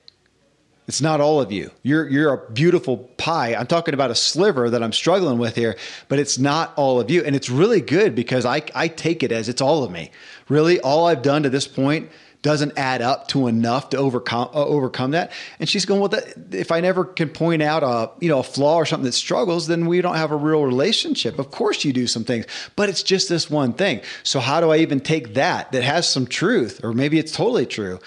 It's 0.87 1.02
not 1.02 1.20
all 1.20 1.38
of 1.38 1.52
you. 1.52 1.70
You're 1.82 2.08
you're 2.08 2.32
a 2.32 2.50
beautiful 2.50 2.97
pie. 3.18 3.54
I'm 3.54 3.66
talking 3.66 3.92
about 3.92 4.11
a 4.11 4.14
sliver 4.14 4.70
that 4.70 4.82
I'm 4.82 4.92
struggling 4.92 5.38
with 5.38 5.54
here, 5.54 5.76
but 6.08 6.18
it's 6.18 6.38
not 6.38 6.73
all 6.76 6.99
of 6.99 7.11
you. 7.11 7.23
And 7.23 7.37
it's 7.37 7.50
really 7.50 7.82
good 7.82 8.14
because 8.14 8.47
I 8.47 8.62
I 8.75 8.88
take 8.88 9.23
it 9.23 9.30
as 9.30 9.50
it's 9.50 9.61
all 9.61 9.85
of 9.85 9.90
me. 9.90 10.11
Really, 10.49 10.80
all 10.80 11.06
I've 11.06 11.20
done 11.20 11.42
to 11.42 11.50
this 11.50 11.68
point 11.68 12.08
doesn't 12.42 12.78
add 12.78 13.02
up 13.02 13.28
to 13.28 13.49
enough 13.49 13.90
to 13.90 13.97
overcome 13.97 14.49
uh, 14.54 14.64
overcome 14.64 15.11
that. 15.11 15.33
And 15.59 15.68
she's 15.68 15.85
going, 15.85 16.00
well, 16.00 16.09
that, 16.11 16.54
if 16.54 16.71
I 16.71 16.80
never 16.80 17.04
can 17.04 17.28
point 17.28 17.62
out 17.62 17.83
a 17.83 18.11
you 18.21 18.28
know 18.28 18.40
a 18.40 18.45
flaw 18.45 18.76
or 18.76 18.87
something 18.87 19.04
that 19.04 19.12
struggles, 19.12 19.66
then 19.66 19.87
we 19.87 20.00
don't 20.00 20.16
have 20.16 20.30
a 20.30 20.37
real 20.37 20.64
relationship. 20.64 21.38
Of 21.38 21.50
course, 21.50 21.85
you 21.85 21.92
do 21.92 22.07
some 22.07 22.25
things, 22.25 22.47
but 22.76 22.88
it's 22.88 23.02
just 23.02 23.28
this 23.28 23.50
one 23.50 23.73
thing. 23.73 24.00
So 24.23 24.40
how 24.40 24.61
do 24.61 24.71
I 24.71 24.78
even 24.78 25.00
take 25.00 25.35
that 25.35 25.73
that 25.73 25.83
has 25.83 26.09
some 26.09 26.26
truth, 26.26 26.80
or 26.85 26.92
maybe 26.92 27.18
it's 27.18 27.33
totally 27.33 27.66
true, 27.66 27.99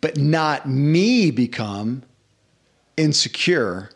but 0.00 0.16
not 0.16 0.68
me 0.68 1.30
become 1.30 2.02
insecure 2.96 3.90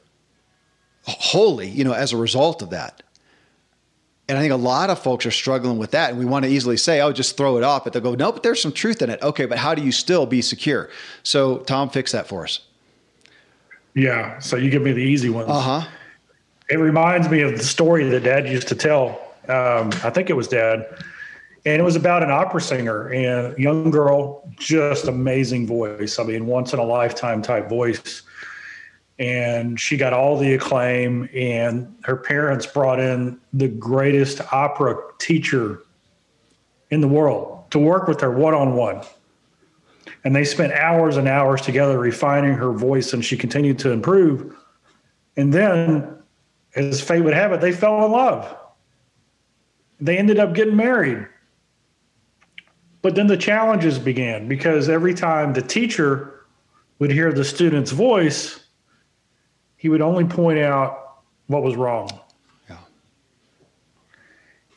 wholly, 1.06 1.68
you 1.68 1.84
know, 1.84 1.92
as 1.92 2.12
a 2.12 2.16
result 2.16 2.62
of 2.62 2.70
that. 2.70 3.02
And 4.28 4.38
I 4.38 4.40
think 4.40 4.52
a 4.52 4.56
lot 4.56 4.88
of 4.88 4.98
folks 4.98 5.26
are 5.26 5.30
struggling 5.30 5.76
with 5.76 5.90
that. 5.90 6.10
And 6.10 6.18
we 6.18 6.24
want 6.24 6.44
to 6.46 6.50
easily 6.50 6.78
say, 6.78 7.00
oh, 7.02 7.12
just 7.12 7.36
throw 7.36 7.58
it 7.58 7.62
off. 7.62 7.84
But 7.84 7.92
they'll 7.92 8.02
go, 8.02 8.14
no, 8.14 8.32
but 8.32 8.42
there's 8.42 8.60
some 8.60 8.72
truth 8.72 9.02
in 9.02 9.10
it. 9.10 9.22
Okay, 9.22 9.44
but 9.44 9.58
how 9.58 9.74
do 9.74 9.82
you 9.82 9.92
still 9.92 10.24
be 10.24 10.40
secure? 10.40 10.88
So, 11.22 11.58
Tom, 11.58 11.90
fix 11.90 12.12
that 12.12 12.26
for 12.26 12.44
us. 12.44 12.60
Yeah. 13.94 14.38
So 14.38 14.56
you 14.56 14.70
give 14.70 14.82
me 14.82 14.92
the 14.92 15.02
easy 15.02 15.28
ones. 15.28 15.48
Uh 15.50 15.60
huh. 15.60 15.88
It 16.70 16.76
reminds 16.76 17.28
me 17.28 17.42
of 17.42 17.52
the 17.58 17.62
story 17.62 18.08
that 18.08 18.20
dad 18.24 18.48
used 18.48 18.68
to 18.68 18.74
tell. 18.74 19.20
Um, 19.48 19.90
I 20.02 20.10
think 20.10 20.30
it 20.30 20.34
was 20.34 20.48
dad. 20.48 20.86
And 21.66 21.80
it 21.80 21.84
was 21.84 21.96
about 21.96 22.22
an 22.22 22.30
opera 22.30 22.60
singer 22.60 23.08
and 23.08 23.56
young 23.58 23.90
girl, 23.90 24.50
just 24.56 25.06
amazing 25.06 25.66
voice. 25.66 26.18
I 26.18 26.24
mean, 26.24 26.46
once 26.46 26.72
in 26.72 26.78
a 26.78 26.84
lifetime 26.84 27.40
type 27.40 27.68
voice 27.68 28.22
and 29.18 29.78
she 29.78 29.96
got 29.96 30.12
all 30.12 30.36
the 30.36 30.54
acclaim 30.54 31.28
and 31.34 31.94
her 32.02 32.16
parents 32.16 32.66
brought 32.66 32.98
in 32.98 33.38
the 33.52 33.68
greatest 33.68 34.40
opera 34.52 34.96
teacher 35.18 35.82
in 36.90 37.00
the 37.00 37.08
world 37.08 37.70
to 37.70 37.78
work 37.78 38.08
with 38.08 38.20
her 38.20 38.30
one-on-one. 38.30 39.02
And 40.24 40.34
they 40.34 40.44
spent 40.44 40.72
hours 40.72 41.16
and 41.16 41.28
hours 41.28 41.62
together 41.62 41.98
refining 41.98 42.54
her 42.54 42.72
voice 42.72 43.12
and 43.12 43.24
she 43.24 43.36
continued 43.36 43.78
to 43.80 43.90
improve. 43.90 44.56
And 45.36 45.52
then 45.52 46.22
as 46.74 47.00
fate 47.00 47.20
would 47.20 47.34
have 47.34 47.52
it 47.52 47.60
they 47.60 47.72
fell 47.72 48.04
in 48.04 48.10
love. 48.10 48.56
They 50.00 50.18
ended 50.18 50.40
up 50.40 50.54
getting 50.54 50.76
married. 50.76 51.28
But 53.00 53.14
then 53.14 53.26
the 53.26 53.36
challenges 53.36 53.98
began 53.98 54.48
because 54.48 54.88
every 54.88 55.14
time 55.14 55.52
the 55.52 55.62
teacher 55.62 56.46
would 56.98 57.12
hear 57.12 57.32
the 57.32 57.44
student's 57.44 57.92
voice 57.92 58.63
he 59.84 59.90
would 59.90 60.00
only 60.00 60.24
point 60.24 60.58
out 60.58 61.18
what 61.46 61.62
was 61.62 61.76
wrong. 61.76 62.08
Yeah. 62.70 62.78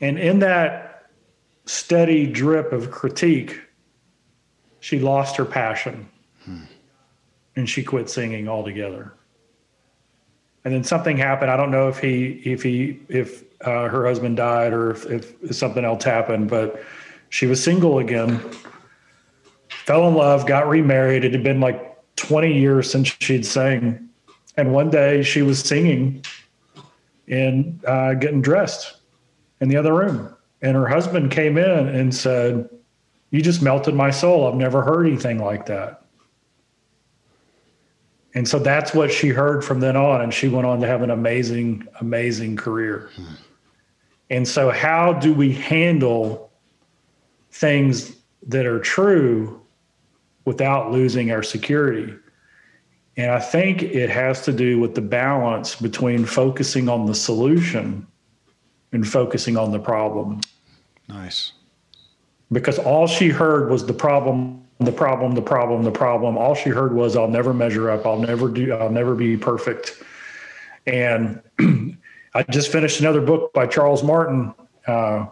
And 0.01 0.19
in 0.19 0.39
that 0.39 1.07
steady 1.63 2.27
drip 2.27 2.73
of 2.73 2.91
critique, 2.91 3.57
she 4.81 4.99
lost 4.99 5.37
her 5.37 5.45
passion 5.45 6.09
hmm. 6.43 6.63
and 7.55 7.69
she 7.69 7.83
quit 7.83 8.09
singing 8.09 8.49
altogether. 8.49 9.13
And 10.65 10.73
then 10.73 10.83
something 10.83 11.15
happened. 11.15 11.51
I 11.51 11.55
don't 11.55 11.71
know 11.71 11.87
if 11.87 11.99
he, 11.99 12.41
if 12.43 12.61
he, 12.61 12.99
if 13.07 13.45
uh, 13.61 13.87
her 13.87 14.05
husband 14.05 14.35
died 14.35 14.73
or 14.73 14.91
if, 14.91 15.05
if 15.05 15.55
something 15.55 15.85
else 15.85 16.03
happened, 16.03 16.49
but 16.49 16.83
she 17.29 17.45
was 17.45 17.63
single 17.63 17.99
again, 17.99 18.41
fell 19.69 20.05
in 20.09 20.15
love, 20.15 20.45
got 20.45 20.67
remarried. 20.67 21.23
It 21.23 21.31
had 21.31 21.43
been 21.43 21.61
like 21.61 21.97
20 22.17 22.59
years 22.59 22.91
since 22.91 23.15
she'd 23.21 23.45
sang 23.45 24.06
and 24.57 24.73
one 24.73 24.89
day 24.89 25.21
she 25.23 25.43
was 25.43 25.59
singing 25.59 26.23
and 27.27 27.79
uh, 27.85 28.15
getting 28.15 28.41
dressed 28.41 28.97
in 29.61 29.69
the 29.69 29.77
other 29.77 29.93
room. 29.93 30.35
And 30.61 30.75
her 30.75 30.87
husband 30.87 31.31
came 31.31 31.57
in 31.57 31.87
and 31.87 32.13
said, 32.13 32.67
You 33.29 33.41
just 33.41 33.61
melted 33.61 33.93
my 33.93 34.09
soul. 34.09 34.47
I've 34.47 34.55
never 34.55 34.81
heard 34.81 35.05
anything 35.05 35.37
like 35.37 35.67
that. 35.67 36.01
And 38.33 38.47
so 38.47 38.59
that's 38.59 38.93
what 38.93 39.11
she 39.11 39.29
heard 39.29 39.63
from 39.63 39.79
then 39.79 39.95
on. 39.95 40.21
And 40.21 40.33
she 40.33 40.47
went 40.47 40.65
on 40.65 40.81
to 40.81 40.87
have 40.87 41.01
an 41.01 41.11
amazing, 41.11 41.87
amazing 42.01 42.55
career. 42.55 43.09
Hmm. 43.15 43.33
And 44.29 44.47
so, 44.47 44.69
how 44.69 45.13
do 45.13 45.33
we 45.33 45.53
handle 45.53 46.51
things 47.51 48.17
that 48.47 48.65
are 48.65 48.79
true 48.79 49.61
without 50.45 50.91
losing 50.91 51.31
our 51.31 51.43
security? 51.43 52.13
And 53.17 53.31
I 53.31 53.39
think 53.39 53.81
it 53.81 54.11
has 54.11 54.43
to 54.43 54.53
do 54.53 54.79
with 54.79 54.93
the 54.93 55.01
balance 55.01 55.75
between 55.75 56.23
focusing 56.23 56.87
on 56.87 57.07
the 57.07 57.15
solution 57.15 58.05
and 58.91 59.07
focusing 59.07 59.57
on 59.57 59.71
the 59.71 59.79
problem. 59.79 60.39
Nice. 61.09 61.53
Because 62.51 62.77
all 62.77 63.07
she 63.07 63.29
heard 63.29 63.71
was 63.71 63.85
the 63.85 63.93
problem, 63.93 64.63
the 64.79 64.91
problem, 64.91 65.33
the 65.33 65.41
problem, 65.41 65.83
the 65.83 65.91
problem. 65.91 66.37
All 66.37 66.53
she 66.53 66.69
heard 66.69 66.93
was, 66.93 67.17
I'll 67.17 67.27
never 67.27 67.53
measure 67.53 67.89
up. 67.89 68.05
I'll 68.05 68.19
never 68.19 68.49
do, 68.49 68.71
I'll 68.73 68.91
never 68.91 69.15
be 69.15 69.35
perfect. 69.35 70.01
And 70.85 71.41
I 72.35 72.43
just 72.43 72.71
finished 72.71 72.99
another 72.99 73.19
book 73.19 73.51
by 73.51 73.65
Charles 73.65 74.03
Martin. 74.03 74.53
Uh, 74.85 75.25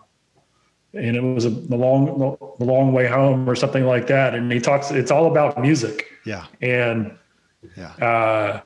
and 0.93 1.15
it 1.15 1.21
was 1.21 1.45
a, 1.45 1.49
the 1.49 1.75
long, 1.75 2.37
the 2.57 2.65
long 2.65 2.93
way 2.93 3.05
home 3.05 3.47
or 3.47 3.55
something 3.55 3.85
like 3.85 4.07
that. 4.07 4.33
And 4.33 4.51
he 4.51 4.59
talks, 4.59 4.89
it's 4.91 5.11
all 5.11 5.27
about 5.27 5.61
music. 5.61 6.07
Yeah. 6.25 6.45
And 6.61 7.11
yeah. 7.75 8.05
Uh, 8.05 8.61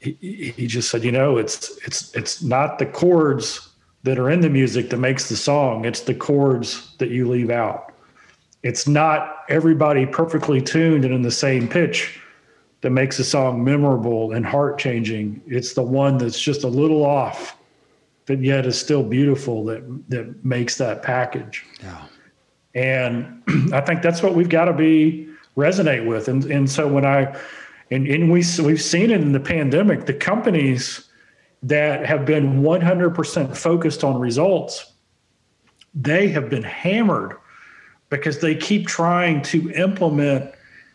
he, 0.00 0.52
he 0.56 0.66
just 0.66 0.90
said, 0.90 1.04
you 1.04 1.12
know, 1.12 1.38
it's 1.38 1.78
it's 1.86 2.14
it's 2.14 2.42
not 2.42 2.78
the 2.78 2.86
chords 2.86 3.70
that 4.02 4.18
are 4.18 4.30
in 4.30 4.40
the 4.40 4.50
music 4.50 4.90
that 4.90 4.98
makes 4.98 5.28
the 5.28 5.36
song. 5.36 5.84
It's 5.84 6.00
the 6.00 6.14
chords 6.14 6.94
that 6.98 7.10
you 7.10 7.28
leave 7.28 7.50
out. 7.50 7.92
It's 8.62 8.86
not 8.86 9.44
everybody 9.48 10.06
perfectly 10.06 10.60
tuned 10.60 11.04
and 11.04 11.12
in 11.12 11.22
the 11.22 11.30
same 11.30 11.68
pitch 11.68 12.20
that 12.82 12.90
makes 12.90 13.18
a 13.18 13.24
song 13.24 13.64
memorable 13.64 14.32
and 14.32 14.46
heart 14.46 14.78
changing. 14.78 15.42
It's 15.46 15.74
the 15.74 15.82
one 15.82 16.18
that's 16.18 16.40
just 16.40 16.62
a 16.62 16.68
little 16.68 17.04
off, 17.04 17.56
but 18.26 18.40
yet 18.40 18.66
is 18.66 18.78
still 18.78 19.02
beautiful 19.02 19.64
that 19.64 19.82
that 20.08 20.44
makes 20.44 20.78
that 20.78 21.02
package. 21.02 21.64
Yeah. 21.82 22.02
And 22.74 23.42
I 23.72 23.80
think 23.80 24.02
that's 24.02 24.22
what 24.22 24.34
we've 24.34 24.48
got 24.48 24.66
to 24.66 24.72
be 24.72 25.28
resonate 25.56 26.06
with. 26.06 26.28
And 26.28 26.44
and 26.44 26.70
so 26.70 26.86
when 26.86 27.04
I 27.04 27.36
and, 27.90 28.06
and 28.06 28.30
we, 28.30 28.42
we've 28.62 28.82
seen 28.82 29.10
it 29.10 29.20
in 29.20 29.32
the 29.32 29.40
pandemic, 29.40 30.06
the 30.06 30.14
companies 30.14 31.08
that 31.62 32.04
have 32.04 32.24
been 32.24 32.62
100% 32.62 33.56
focused 33.56 34.04
on 34.04 34.18
results, 34.18 34.92
they 35.94 36.28
have 36.28 36.50
been 36.50 36.62
hammered 36.62 37.36
because 38.10 38.40
they 38.40 38.54
keep 38.54 38.86
trying 38.86 39.42
to 39.42 39.70
implement 39.72 40.52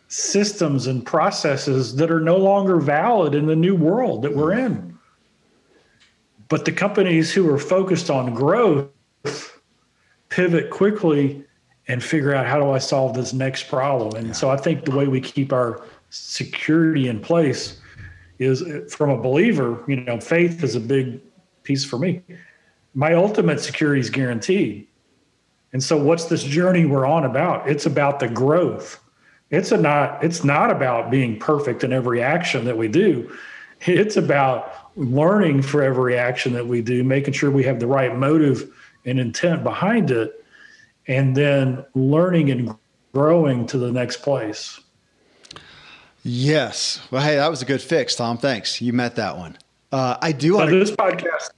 systems 0.08 0.86
and 0.86 1.04
processes 1.04 1.96
that 1.96 2.10
are 2.10 2.20
no 2.20 2.36
longer 2.36 2.78
valid 2.78 3.34
in 3.34 3.46
the 3.46 3.56
new 3.56 3.74
world 3.74 4.22
that 4.22 4.34
we're 4.34 4.52
in. 4.52 4.98
But 6.48 6.66
the 6.66 6.72
companies 6.72 7.32
who 7.32 7.48
are 7.52 7.58
focused 7.58 8.10
on 8.10 8.34
growth 8.34 8.90
pivot 10.28 10.70
quickly 10.70 11.44
and 11.88 12.02
figure 12.02 12.34
out 12.34 12.46
how 12.46 12.58
do 12.58 12.70
I 12.70 12.78
solve 12.78 13.14
this 13.14 13.32
next 13.32 13.68
problem. 13.68 14.14
And 14.16 14.36
so 14.36 14.50
I 14.50 14.56
think 14.56 14.84
the 14.84 14.94
way 14.94 15.08
we 15.08 15.20
keep 15.20 15.52
our 15.52 15.82
security 16.12 17.08
in 17.08 17.18
place 17.20 17.80
is 18.38 18.62
from 18.92 19.10
a 19.10 19.16
believer, 19.16 19.82
you 19.88 19.96
know, 19.96 20.20
faith 20.20 20.62
is 20.62 20.74
a 20.74 20.80
big 20.80 21.20
piece 21.62 21.84
for 21.84 21.98
me. 21.98 22.22
My 22.94 23.14
ultimate 23.14 23.60
security 23.60 24.00
is 24.00 24.10
guaranteed. 24.10 24.86
And 25.72 25.82
so 25.82 25.96
what's 25.96 26.26
this 26.26 26.44
journey 26.44 26.84
we're 26.84 27.06
on 27.06 27.24
about? 27.24 27.68
It's 27.68 27.86
about 27.86 28.20
the 28.20 28.28
growth. 28.28 29.00
It's 29.50 29.72
a 29.72 29.78
not 29.78 30.22
it's 30.22 30.44
not 30.44 30.70
about 30.70 31.10
being 31.10 31.38
perfect 31.38 31.82
in 31.82 31.92
every 31.92 32.22
action 32.22 32.66
that 32.66 32.76
we 32.76 32.88
do. 32.88 33.34
It's 33.80 34.16
about 34.16 34.74
learning 34.96 35.62
for 35.62 35.82
every 35.82 36.18
action 36.18 36.52
that 36.52 36.66
we 36.66 36.82
do, 36.82 37.02
making 37.02 37.32
sure 37.32 37.50
we 37.50 37.64
have 37.64 37.80
the 37.80 37.86
right 37.86 38.14
motive 38.14 38.70
and 39.06 39.18
intent 39.18 39.64
behind 39.64 40.10
it, 40.10 40.44
and 41.06 41.34
then 41.34 41.84
learning 41.94 42.50
and 42.50 42.76
growing 43.14 43.66
to 43.66 43.78
the 43.78 43.90
next 43.90 44.18
place. 44.18 44.78
Yes. 46.22 47.00
Well, 47.10 47.22
hey, 47.22 47.36
that 47.36 47.50
was 47.50 47.62
a 47.62 47.64
good 47.64 47.82
fix, 47.82 48.14
Tom. 48.14 48.38
Thanks. 48.38 48.80
You 48.80 48.92
met 48.92 49.16
that 49.16 49.36
one. 49.36 49.58
Uh, 49.90 50.16
I 50.22 50.32
do 50.32 50.54
want 50.54 50.70
to. 50.70 50.78
This 50.78 50.90
podcast, 50.90 51.50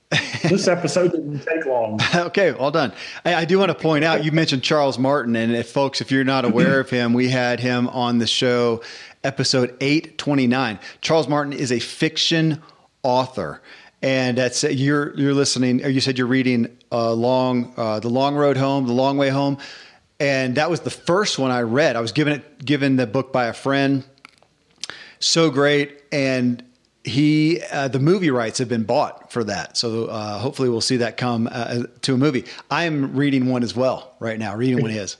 this 0.50 0.66
episode 0.66 1.12
didn't 1.12 1.38
take 1.40 1.66
long. 1.66 2.00
okay, 2.14 2.50
all 2.50 2.72
done. 2.72 2.92
I, 3.24 3.34
I, 3.36 3.44
do 3.44 3.60
want 3.60 3.68
to 3.68 3.76
point 3.76 4.04
out 4.04 4.24
you 4.24 4.32
mentioned 4.32 4.64
Charles 4.64 4.98
Martin, 4.98 5.36
and 5.36 5.54
if 5.54 5.70
folks, 5.70 6.00
if 6.00 6.10
you're 6.10 6.24
not 6.24 6.44
aware 6.44 6.80
of 6.80 6.90
him, 6.90 7.12
we 7.12 7.28
had 7.28 7.60
him 7.60 7.86
on 7.88 8.18
the 8.18 8.26
show, 8.26 8.82
episode 9.22 9.76
eight 9.80 10.18
twenty 10.18 10.48
nine. 10.48 10.80
Charles 11.00 11.28
Martin 11.28 11.52
is 11.52 11.70
a 11.70 11.78
fiction 11.78 12.60
author, 13.04 13.62
and 14.02 14.36
that's 14.36 14.64
you're 14.64 15.16
you're 15.16 15.34
listening. 15.34 15.84
Or 15.84 15.88
you 15.88 16.00
said 16.00 16.18
you're 16.18 16.26
reading 16.26 16.76
uh, 16.90 17.12
long, 17.12 17.72
uh, 17.76 18.00
the 18.00 18.10
long 18.10 18.34
road 18.34 18.56
home, 18.56 18.88
the 18.88 18.94
long 18.94 19.16
way 19.16 19.28
home. 19.28 19.58
and 20.18 20.56
that 20.56 20.70
was 20.70 20.80
the 20.80 20.90
first 20.90 21.38
one 21.38 21.52
I 21.52 21.60
read. 21.60 21.94
I 21.94 22.00
was 22.00 22.10
given 22.10 22.32
it 22.32 22.64
given 22.64 22.96
the 22.96 23.06
book 23.06 23.32
by 23.32 23.46
a 23.46 23.52
friend. 23.52 24.02
So 25.24 25.50
great, 25.50 26.02
and 26.12 26.62
he 27.02 27.62
uh, 27.72 27.88
the 27.88 27.98
movie 27.98 28.30
rights 28.30 28.58
have 28.58 28.68
been 28.68 28.84
bought 28.84 29.32
for 29.32 29.42
that. 29.44 29.76
So 29.78 30.04
uh, 30.04 30.38
hopefully 30.38 30.68
we'll 30.68 30.82
see 30.82 30.98
that 30.98 31.16
come 31.16 31.48
uh, 31.50 31.84
to 32.02 32.14
a 32.14 32.18
movie. 32.18 32.44
I 32.70 32.84
am 32.84 33.16
reading 33.16 33.46
one 33.46 33.62
as 33.62 33.74
well 33.74 34.16
right 34.20 34.38
now. 34.38 34.54
Reading 34.54 34.82
one 34.82 34.90
his. 34.90 35.16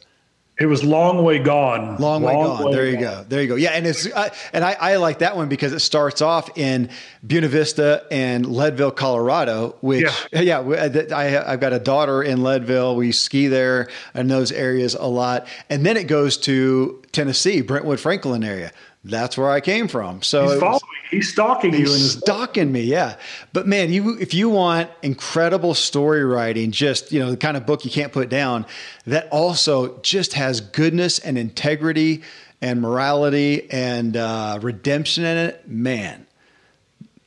It 0.61 0.67
was 0.67 0.85
long 0.85 1.25
way 1.25 1.39
gone. 1.39 1.97
Long, 1.97 2.23
long 2.23 2.23
way 2.23 2.33
gone. 2.35 2.65
Way 2.67 2.73
there 2.73 2.87
you 2.87 2.93
gone. 2.93 3.03
go. 3.03 3.25
There 3.29 3.43
you 3.43 3.49
go. 3.49 3.55
Yeah, 3.55 3.71
and 3.71 3.87
it's 3.87 4.07
uh, 4.07 4.29
and 4.53 4.63
I, 4.63 4.77
I, 4.79 4.97
like 4.97 5.21
that 5.21 5.37
one 5.37 5.49
because 5.49 5.73
it 5.73 5.81
starts 5.81 6.21
off 6.21 6.57
in 6.59 6.91
Buena 7.27 7.49
Vista 7.49 8.07
and 8.11 8.45
Leadville, 8.45 8.93
Colorado. 8.93 9.77
Which 9.81 10.07
yeah, 10.33 10.41
yeah 10.41 10.59
uh, 10.61 11.15
I, 11.17 11.53
I've 11.53 11.61
got 11.61 11.73
a 11.73 11.81
daughter 11.81 12.23
in 12.23 12.43
Leadville. 12.43 12.95
We 12.95 13.11
ski 13.11 13.49
there 13.49 13.89
in 14.15 14.29
those 14.29 14.53
areas 14.53 14.95
a 14.95 15.07
lot, 15.07 15.49
and 15.71 15.85
then 15.85 15.97
it 15.97 16.09
goes 16.09 16.37
to 16.39 17.03
Tennessee, 17.11 17.63
Brentwood, 17.63 17.99
Franklin 17.99 18.45
area. 18.45 18.71
That's 19.05 19.37
where 19.37 19.51
I 19.51 19.61
came 19.61 19.87
from. 19.87 20.23
So 20.23 20.49
he's 20.49 20.61
following, 20.61 20.81
he's 21.11 21.31
stalking 21.31 21.73
he's 21.73 21.81
you. 21.81 21.87
He's 21.87 22.13
stalking 22.19 22.73
me, 22.73 22.83
yeah. 22.83 23.17
But 23.53 23.67
man, 23.67 23.93
you 23.93 24.19
if 24.19 24.33
you 24.33 24.49
want 24.49 24.91
incredible 25.03 25.75
story 25.75 26.25
writing, 26.25 26.71
just 26.71 27.13
you 27.13 27.21
know 27.21 27.31
the 27.31 27.37
kind 27.37 27.59
of 27.59 27.67
book 27.67 27.85
you 27.85 27.91
can't 27.91 28.13
put 28.13 28.31
down, 28.31 28.65
that 29.07 29.29
also 29.31 29.99
just 29.99 30.33
has 30.33 30.63
goodness 30.63 31.19
and 31.19 31.37
integrity 31.37 32.23
and 32.63 32.81
morality 32.81 33.71
and 33.71 34.17
uh, 34.17 34.59
redemption 34.63 35.25
in 35.25 35.37
it. 35.37 35.69
Man, 35.69 36.27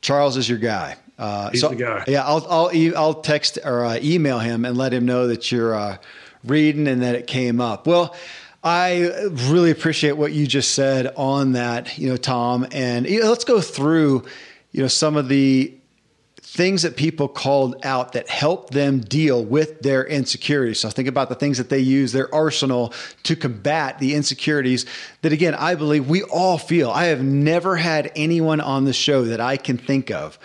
Charles 0.00 0.36
is 0.36 0.48
your 0.48 0.58
guy. 0.58 0.96
Uh, 1.16 1.50
he's 1.50 1.60
so, 1.60 1.68
the 1.68 1.76
guy. 1.76 2.02
Yeah, 2.08 2.26
I'll 2.26 2.44
I'll 2.50 2.96
I'll 2.96 3.14
text 3.14 3.56
or 3.64 3.84
uh, 3.84 4.00
email 4.02 4.40
him 4.40 4.64
and 4.64 4.76
let 4.76 4.92
him 4.92 5.06
know 5.06 5.28
that 5.28 5.52
you're 5.52 5.76
uh, 5.76 5.98
reading 6.42 6.88
and 6.88 7.02
that 7.02 7.14
it 7.14 7.28
came 7.28 7.60
up. 7.60 7.86
Well. 7.86 8.16
I 8.62 9.10
really 9.30 9.70
appreciate 9.70 10.12
what 10.12 10.32
you 10.32 10.46
just 10.46 10.72
said 10.74 11.12
on 11.16 11.52
that, 11.52 11.96
you 11.96 12.08
know, 12.08 12.16
Tom. 12.16 12.66
And 12.72 13.08
you 13.08 13.20
know, 13.20 13.28
let's 13.28 13.44
go 13.44 13.60
through, 13.60 14.24
you 14.72 14.82
know, 14.82 14.88
some 14.88 15.16
of 15.16 15.28
the 15.28 15.74
things 16.40 16.82
that 16.82 16.96
people 16.96 17.28
called 17.28 17.76
out 17.84 18.14
that 18.14 18.28
help 18.28 18.70
them 18.70 19.00
deal 19.00 19.44
with 19.44 19.80
their 19.82 20.04
insecurities. 20.04 20.80
So 20.80 20.88
think 20.88 21.06
about 21.06 21.28
the 21.28 21.34
things 21.34 21.58
that 21.58 21.68
they 21.68 21.78
use 21.78 22.12
their 22.12 22.34
arsenal 22.34 22.94
to 23.24 23.36
combat 23.36 23.98
the 23.98 24.14
insecurities 24.14 24.86
that 25.20 25.32
again, 25.32 25.54
I 25.54 25.74
believe 25.74 26.08
we 26.08 26.22
all 26.22 26.56
feel. 26.56 26.90
I 26.90 27.04
have 27.06 27.22
never 27.22 27.76
had 27.76 28.10
anyone 28.16 28.60
on 28.60 28.86
the 28.86 28.94
show 28.94 29.24
that 29.24 29.40
I 29.40 29.56
can 29.56 29.76
think 29.76 30.10
of 30.10 30.38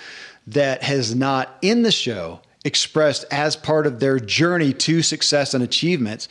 that 0.45 0.83
has 0.83 1.15
not 1.15 1.57
in 1.61 1.83
the 1.83 1.91
show 1.91 2.41
expressed 2.65 3.25
as 3.31 3.55
part 3.55 3.87
of 3.87 3.99
their 3.99 4.19
journey 4.19 4.73
to 4.73 5.01
success 5.01 5.53
and 5.53 5.63
achievements 5.63 6.27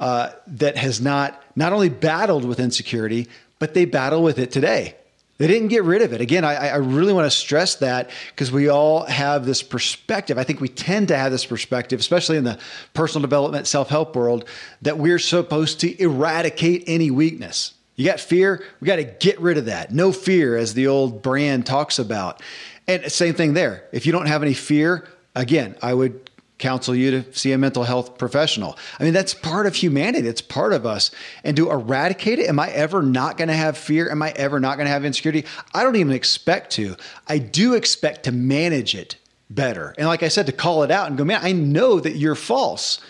uh, 0.00 0.30
that 0.46 0.76
has 0.76 1.00
not 1.00 1.42
not 1.54 1.72
only 1.72 1.88
battled 1.88 2.44
with 2.44 2.58
insecurity, 2.60 3.28
but 3.58 3.74
they 3.74 3.84
battle 3.84 4.22
with 4.22 4.38
it 4.38 4.50
today. 4.50 4.96
They 5.38 5.46
didn't 5.48 5.68
get 5.68 5.82
rid 5.82 6.02
of 6.02 6.12
it. 6.12 6.20
Again, 6.20 6.44
I, 6.44 6.68
I 6.68 6.76
really 6.76 7.12
want 7.12 7.26
to 7.26 7.30
stress 7.36 7.76
that 7.76 8.10
because 8.30 8.52
we 8.52 8.68
all 8.68 9.04
have 9.06 9.44
this 9.44 9.62
perspective. 9.62 10.38
I 10.38 10.44
think 10.44 10.60
we 10.60 10.68
tend 10.68 11.08
to 11.08 11.16
have 11.16 11.32
this 11.32 11.44
perspective, 11.44 11.98
especially 11.98 12.36
in 12.36 12.44
the 12.44 12.58
personal 12.94 13.22
development, 13.22 13.66
self 13.66 13.88
help 13.88 14.14
world, 14.14 14.44
that 14.82 14.98
we're 14.98 15.18
supposed 15.18 15.80
to 15.80 16.00
eradicate 16.00 16.84
any 16.86 17.10
weakness. 17.10 17.74
You 17.96 18.06
got 18.06 18.20
fear, 18.20 18.64
we 18.80 18.86
got 18.86 18.96
to 18.96 19.04
get 19.04 19.40
rid 19.40 19.58
of 19.58 19.64
that. 19.66 19.92
No 19.92 20.12
fear, 20.12 20.56
as 20.56 20.74
the 20.74 20.86
old 20.86 21.22
brand 21.22 21.66
talks 21.66 21.98
about. 21.98 22.40
And 22.86 23.10
same 23.10 23.34
thing 23.34 23.54
there. 23.54 23.84
If 23.92 24.06
you 24.06 24.12
don't 24.12 24.26
have 24.26 24.42
any 24.42 24.54
fear, 24.54 25.08
again, 25.34 25.76
I 25.82 25.94
would 25.94 26.30
counsel 26.62 26.94
you 26.94 27.10
to 27.10 27.32
see 27.32 27.52
a 27.52 27.58
mental 27.58 27.82
health 27.82 28.16
professional. 28.16 28.78
I 28.98 29.04
mean, 29.04 29.12
that's 29.12 29.34
part 29.34 29.66
of 29.66 29.74
humanity. 29.74 30.28
It's 30.28 30.40
part 30.40 30.72
of 30.72 30.86
us. 30.86 31.10
And 31.44 31.56
to 31.56 31.70
eradicate 31.70 32.38
it, 32.38 32.48
am 32.48 32.58
I 32.58 32.70
ever 32.70 33.02
not 33.02 33.36
going 33.36 33.48
to 33.48 33.54
have 33.54 33.76
fear? 33.76 34.10
Am 34.10 34.22
I 34.22 34.30
ever 34.30 34.60
not 34.60 34.76
going 34.76 34.86
to 34.86 34.92
have 34.92 35.04
insecurity? 35.04 35.44
I 35.74 35.82
don't 35.82 35.96
even 35.96 36.12
expect 36.12 36.70
to. 36.72 36.96
I 37.26 37.38
do 37.38 37.74
expect 37.74 38.24
to 38.24 38.32
manage 38.32 38.94
it 38.94 39.16
better. 39.50 39.94
And 39.98 40.06
like 40.06 40.22
I 40.22 40.28
said, 40.28 40.46
to 40.46 40.52
call 40.52 40.84
it 40.84 40.90
out 40.90 41.08
and 41.08 41.18
go, 41.18 41.24
man, 41.24 41.40
I 41.42 41.52
know 41.52 42.00
that 42.00 42.16
you're 42.16 42.36
false, 42.36 43.00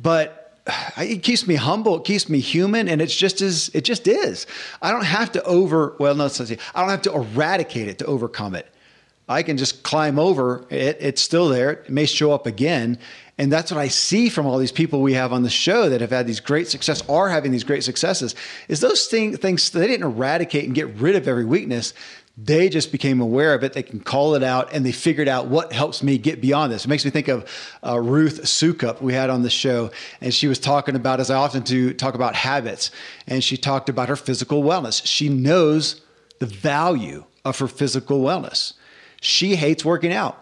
but 0.00 0.56
it 0.96 1.22
keeps 1.22 1.46
me 1.46 1.56
humble. 1.56 1.96
It 1.96 2.04
keeps 2.04 2.28
me 2.28 2.38
human, 2.38 2.88
and 2.88 3.02
it's 3.02 3.14
just 3.14 3.40
as 3.40 3.70
it 3.74 3.82
just 3.82 4.06
is. 4.06 4.46
I 4.80 4.92
don't 4.92 5.04
have 5.04 5.32
to 5.32 5.42
over. 5.42 5.96
Well, 5.98 6.14
no, 6.14 6.24
let's 6.24 6.36
see. 6.36 6.58
I 6.74 6.80
don't 6.80 6.90
have 6.90 7.02
to 7.02 7.12
eradicate 7.12 7.88
it 7.88 7.98
to 7.98 8.06
overcome 8.06 8.54
it. 8.54 8.66
I 9.28 9.42
can 9.42 9.56
just 9.56 9.82
climb 9.82 10.18
over 10.18 10.64
it. 10.70 10.98
It's 11.00 11.20
still 11.20 11.48
there. 11.48 11.70
It 11.70 11.90
may 11.90 12.06
show 12.06 12.32
up 12.32 12.46
again. 12.46 12.98
And 13.38 13.52
that's 13.52 13.70
what 13.70 13.80
I 13.80 13.88
see 13.88 14.28
from 14.28 14.46
all 14.46 14.56
these 14.58 14.72
people 14.72 15.02
we 15.02 15.14
have 15.14 15.32
on 15.32 15.42
the 15.42 15.50
show 15.50 15.88
that 15.88 16.00
have 16.00 16.10
had 16.10 16.26
these 16.26 16.40
great 16.40 16.68
success, 16.68 17.06
are 17.08 17.28
having 17.28 17.50
these 17.50 17.64
great 17.64 17.84
successes, 17.84 18.34
is 18.68 18.80
those 18.80 19.06
thing, 19.06 19.36
things 19.36 19.68
they 19.70 19.86
didn't 19.86 20.06
eradicate 20.06 20.64
and 20.64 20.74
get 20.74 20.88
rid 20.94 21.16
of 21.16 21.28
every 21.28 21.44
weakness. 21.44 21.92
They 22.38 22.68
just 22.68 22.92
became 22.92 23.20
aware 23.20 23.52
of 23.54 23.64
it. 23.64 23.72
They 23.72 23.82
can 23.82 24.00
call 24.00 24.34
it 24.36 24.42
out 24.42 24.72
and 24.72 24.86
they 24.86 24.92
figured 24.92 25.26
out 25.26 25.48
what 25.48 25.72
helps 25.72 26.02
me 26.02 26.18
get 26.18 26.40
beyond 26.40 26.72
this. 26.72 26.84
It 26.84 26.88
makes 26.88 27.04
me 27.04 27.10
think 27.10 27.28
of 27.28 27.50
uh, 27.84 27.98
Ruth 27.98 28.42
Soukup 28.42 29.00
we 29.00 29.12
had 29.12 29.28
on 29.28 29.42
the 29.42 29.50
show. 29.50 29.90
And 30.20 30.32
she 30.32 30.46
was 30.46 30.58
talking 30.58 30.96
about, 30.96 31.18
as 31.18 31.30
I 31.30 31.36
often 31.36 31.62
do, 31.62 31.92
talk 31.92 32.14
about 32.14 32.34
habits. 32.34 32.90
And 33.26 33.42
she 33.42 33.56
talked 33.56 33.88
about 33.88 34.08
her 34.08 34.16
physical 34.16 34.62
wellness. 34.62 35.04
She 35.04 35.28
knows 35.28 36.00
the 36.38 36.46
value 36.46 37.24
of 37.44 37.58
her 37.58 37.68
physical 37.68 38.22
wellness. 38.22 38.74
She 39.26 39.56
hates 39.56 39.84
working 39.84 40.12
out. 40.12 40.40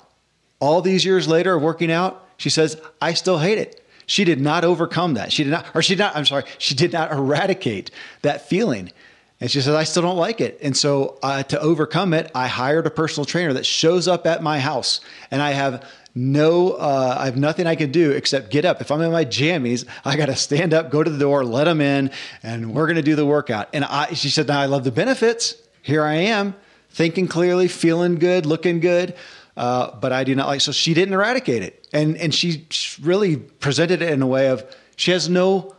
All 0.60 0.82
these 0.82 1.04
years 1.04 1.26
later 1.26 1.54
of 1.54 1.62
working 1.62 1.90
out, 1.90 2.26
she 2.36 2.50
says, 2.50 2.80
I 3.00 3.14
still 3.14 3.38
hate 3.38 3.58
it. 3.58 3.82
She 4.06 4.24
did 4.24 4.40
not 4.40 4.62
overcome 4.62 5.14
that. 5.14 5.32
She 5.32 5.42
did 5.42 5.50
not, 5.50 5.66
or 5.74 5.82
she 5.82 5.94
did 5.94 6.02
not, 6.02 6.14
I'm 6.14 6.26
sorry, 6.26 6.44
she 6.58 6.74
did 6.74 6.92
not 6.92 7.10
eradicate 7.10 7.90
that 8.20 8.46
feeling. 8.46 8.92
And 9.40 9.50
she 9.50 9.62
says, 9.62 9.74
I 9.74 9.84
still 9.84 10.02
don't 10.02 10.18
like 10.18 10.42
it. 10.42 10.58
And 10.62 10.76
so 10.76 11.18
uh, 11.22 11.42
to 11.44 11.58
overcome 11.60 12.12
it, 12.12 12.30
I 12.34 12.46
hired 12.46 12.86
a 12.86 12.90
personal 12.90 13.24
trainer 13.24 13.54
that 13.54 13.64
shows 13.64 14.06
up 14.06 14.26
at 14.26 14.42
my 14.42 14.60
house 14.60 15.00
and 15.30 15.40
I 15.40 15.52
have 15.52 15.88
no, 16.14 16.72
uh, 16.72 17.16
I 17.18 17.24
have 17.24 17.38
nothing 17.38 17.66
I 17.66 17.74
can 17.74 17.90
do 17.90 18.10
except 18.10 18.50
get 18.50 18.66
up. 18.66 18.82
If 18.82 18.90
I'm 18.90 19.00
in 19.00 19.10
my 19.10 19.24
jammies, 19.24 19.86
I 20.04 20.16
got 20.16 20.26
to 20.26 20.36
stand 20.36 20.74
up, 20.74 20.90
go 20.90 21.02
to 21.02 21.10
the 21.10 21.18
door, 21.18 21.42
let 21.44 21.64
them 21.64 21.80
in, 21.80 22.10
and 22.42 22.74
we're 22.74 22.86
going 22.86 22.96
to 22.96 23.02
do 23.02 23.16
the 23.16 23.26
workout. 23.26 23.70
And 23.72 23.84
I, 23.84 24.12
she 24.12 24.28
said, 24.28 24.46
now 24.46 24.60
I 24.60 24.66
love 24.66 24.84
the 24.84 24.92
benefits. 24.92 25.56
Here 25.82 26.04
I 26.04 26.14
am 26.14 26.54
thinking 26.94 27.28
clearly, 27.28 27.68
feeling 27.68 28.14
good, 28.16 28.46
looking 28.46 28.80
good. 28.80 29.14
Uh, 29.56 29.94
but 29.96 30.12
I 30.12 30.24
do 30.24 30.34
not 30.34 30.46
like. 30.48 30.60
So 30.62 30.72
she 30.72 30.94
didn't 30.94 31.14
eradicate 31.14 31.62
it, 31.62 31.86
and 31.92 32.16
and 32.16 32.34
she 32.34 32.66
really 33.00 33.36
presented 33.36 34.02
it 34.02 34.10
in 34.10 34.22
a 34.22 34.26
way 34.26 34.48
of 34.48 34.64
she 34.96 35.10
has 35.12 35.28
no 35.28 35.76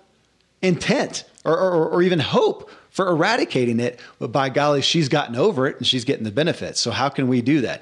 intent 0.62 1.26
or, 1.44 1.58
or, 1.58 1.90
or 1.90 2.02
even 2.02 2.20
hope 2.20 2.72
for 2.90 3.08
eradicating 3.10 3.80
it. 3.80 4.00
But 4.20 4.32
by 4.32 4.50
golly, 4.50 4.82
she's 4.82 5.10
gotten 5.10 5.36
over 5.36 5.68
it 5.68 5.78
and 5.78 5.86
she's 5.86 6.06
getting 6.06 6.24
the 6.24 6.32
benefits. 6.32 6.80
So 6.80 6.92
how 6.92 7.10
can 7.10 7.28
we 7.28 7.42
do 7.42 7.62
that? 7.62 7.82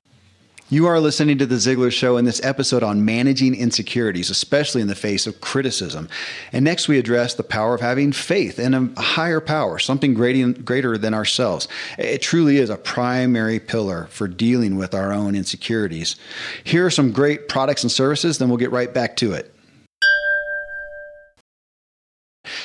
You 0.74 0.88
are 0.88 1.00
listening 1.00 1.38
to 1.38 1.46
The 1.46 1.58
Ziglar 1.58 1.92
Show 1.92 2.18
in 2.18 2.26
this 2.26 2.44
episode 2.44 2.82
on 2.82 3.06
managing 3.06 3.54
insecurities, 3.54 4.32
especially 4.32 4.82
in 4.82 4.88
the 4.88 4.96
face 4.96 5.28
of 5.28 5.40
criticism. 5.40 6.10
And 6.52 6.66
next, 6.66 6.88
we 6.88 6.98
address 6.98 7.36
the 7.36 7.44
power 7.44 7.76
of 7.76 7.82
having 7.82 8.12
faith 8.12 8.58
in 8.58 8.74
a 8.74 9.00
higher 9.00 9.40
power, 9.40 9.78
something 9.78 10.16
greater 10.16 10.98
than 10.98 11.14
ourselves. 11.14 11.68
It 12.00 12.24
truly 12.24 12.58
is 12.58 12.72
a 12.72 12.78
primary 12.78 13.60
pillar 13.60 14.08
for 14.10 14.28
dealing 14.28 14.76
with 14.76 14.96
our 14.96 15.14
own 15.14 15.36
insecurities. 15.36 16.16
Here 16.64 16.88
are 16.88 16.90
some 16.90 17.12
great 17.12 17.50
products 17.50 17.84
and 17.84 17.92
services, 17.92 18.40
then 18.40 18.50
we'll 18.50 18.58
get 18.58 18.72
right 18.72 18.92
back 18.92 19.16
to 19.18 19.34
it. 19.34 19.54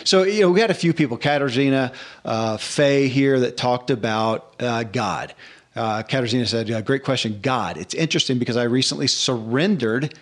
So, 0.05 0.23
you 0.23 0.41
know, 0.41 0.51
we 0.51 0.61
had 0.61 0.71
a 0.71 0.75
few 0.75 0.95
people, 0.95 1.19
Katarzyna, 1.19 1.93
uh, 2.25 2.57
Faye 2.57 3.09
here, 3.09 3.39
that 3.41 3.59
talked 3.59 3.91
about 3.91 4.55
uh, 4.61 4.85
God. 4.85 5.35
Uh, 5.79 6.03
Katarzyna 6.03 6.47
said, 6.47 6.69
yeah, 6.69 6.81
Great 6.81 7.05
question. 7.05 7.39
God. 7.41 7.77
It's 7.77 7.95
interesting 7.95 8.39
because 8.39 8.57
I 8.57 8.65
recently 8.65 9.07
surrendered 9.07 10.19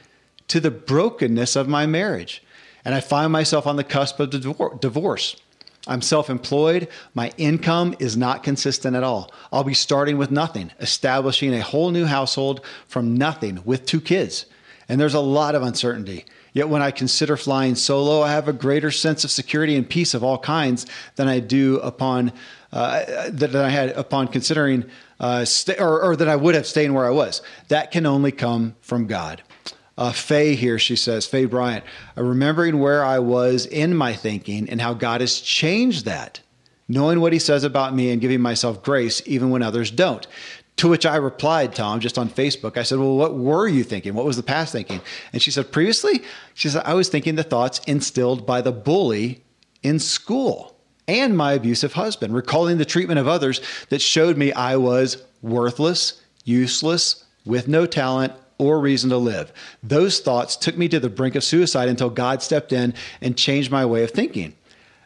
to 0.49 0.61
the 0.61 0.71
brokenness 0.71 1.57
of 1.57 1.67
my 1.67 1.87
marriage. 1.87 2.43
And 2.85 2.95
I 2.95 3.01
find 3.01 3.33
myself 3.33 3.67
on 3.67 3.77
the 3.77 3.83
cusp 3.83 4.21
of 4.21 4.31
divorce. 4.81 5.37
I'm 5.89 6.03
self 6.03 6.29
employed. 6.29 6.89
My 7.15 7.33
income 7.37 7.95
is 7.99 8.17
not 8.17 8.43
consistent 8.43 8.97
at 8.97 9.03
all. 9.03 9.33
I'll 9.53 9.65
be 9.65 9.75
starting 9.75 10.19
with 10.19 10.31
nothing, 10.31 10.73
establishing 10.81 11.55
a 11.55 11.63
whole 11.63 11.91
new 11.91 12.05
household 12.05 12.61
from 12.87 13.15
nothing 13.15 13.63
with 13.65 13.87
two 13.87 14.01
kids. 14.01 14.47
And 14.89 15.01
there's 15.01 15.15
a 15.15 15.21
lot 15.21 15.55
of 15.55 15.63
uncertainty. 15.63 16.25
Yet 16.53 16.69
when 16.69 16.83
I 16.83 16.91
consider 16.91 17.37
flying 17.37 17.75
solo, 17.75 18.23
I 18.23 18.33
have 18.33 18.49
a 18.49 18.53
greater 18.53 18.91
sense 18.91 19.25
of 19.25 19.31
security 19.31 19.77
and 19.77 19.89
peace 19.89 20.15
of 20.15 20.25
all 20.25 20.39
kinds 20.39 20.87
than 21.17 21.29
I 21.29 21.41
do 21.41 21.79
upon 21.81 22.33
uh, 22.73 23.31
that 23.31 23.55
I 23.55 23.71
had 23.71 23.91
upon 23.91 24.29
considering 24.29 24.85
uh, 25.21 25.45
st- 25.45 25.81
or, 25.81 26.03
or, 26.03 26.17
that 26.17 26.29
I 26.29 26.37
would 26.37 26.55
have 26.55 26.67
stayed 26.67 26.91
where 26.91 27.07
I 27.07 27.11
was. 27.11 27.43
That 27.69 27.91
can 27.91 28.05
only 28.07 28.33
come 28.33 28.77
from 28.81 29.07
God. 29.07 29.43
Uh, 29.97 30.13
Faye 30.13 30.55
here, 30.55 30.79
she 30.79 30.95
says, 30.95 31.27
Faye 31.27 31.47
Bryant, 31.47 31.85
uh, 32.19 32.23
remembering 32.23 32.79
where 32.79 33.03
I 33.03 33.19
was 33.19 33.65
in 33.65 33.97
my 33.97 34.13
thinking 34.13 34.69
and 34.69 34.81
how 34.81 34.93
God 34.93 35.23
has 35.23 35.41
changed 35.41 36.05
that, 36.05 36.41
knowing 36.87 37.21
what 37.21 37.33
He 37.33 37.39
says 37.39 37.65
about 37.65 37.95
me 37.95 38.11
and 38.11 38.21
giving 38.21 38.43
myself 38.43 38.83
grace 38.83 39.23
even 39.25 39.49
when 39.49 39.63
others 39.63 39.91
don't. 39.91 40.27
To 40.79 40.89
which 40.89 41.07
I 41.07 41.17
replied, 41.17 41.75
Tom, 41.75 42.01
just 42.01 42.19
on 42.19 42.29
Facebook. 42.29 42.77
I 42.77 42.83
said, 42.83 42.99
Well, 42.99 43.17
what 43.17 43.35
were 43.35 43.67
you 43.67 43.83
thinking? 43.83 44.13
What 44.13 44.27
was 44.27 44.37
the 44.37 44.43
past 44.43 44.73
thinking? 44.73 45.01
And 45.33 45.41
she 45.41 45.51
said, 45.51 45.73
Previously, 45.73 46.23
she 46.53 46.69
said, 46.69 46.83
I 46.85 46.93
was 46.93 47.09
thinking 47.09 47.37
the 47.37 47.43
thoughts 47.43 47.81
instilled 47.87 48.45
by 48.45 48.61
the 48.61 48.73
bully 48.73 49.43
in 49.83 49.99
school 49.99 50.76
and 51.09 51.37
my 51.37 51.53
abusive 51.53 51.93
husband, 51.93 52.35
recalling 52.35 52.79
the 52.79 52.85
treatment 52.85 53.21
of 53.21 53.29
others 53.29 53.61
that 53.91 54.03
showed 54.03 54.37
me 54.37 54.53
I 54.53 54.77
was 54.77 55.23
worthless, 55.43 56.21
useless, 56.45 57.25
with 57.45 57.69
no 57.69 57.87
talent 57.87 58.33
or 58.59 58.81
reason 58.81 59.11
to 59.11 59.17
live. 59.19 59.53
Those 59.83 60.21
thoughts 60.21 60.57
took 60.57 60.77
me 60.77 60.89
to 60.89 60.99
the 60.99 61.09
brink 61.09 61.35
of 61.35 61.45
suicide 61.45 61.89
until 61.89 62.11
God 62.11 62.43
stepped 62.43 62.73
in 62.73 62.95
and 63.21 63.37
changed 63.37 63.71
my 63.71 63.85
way 63.85 64.03
of 64.03 64.11
thinking. 64.11 64.55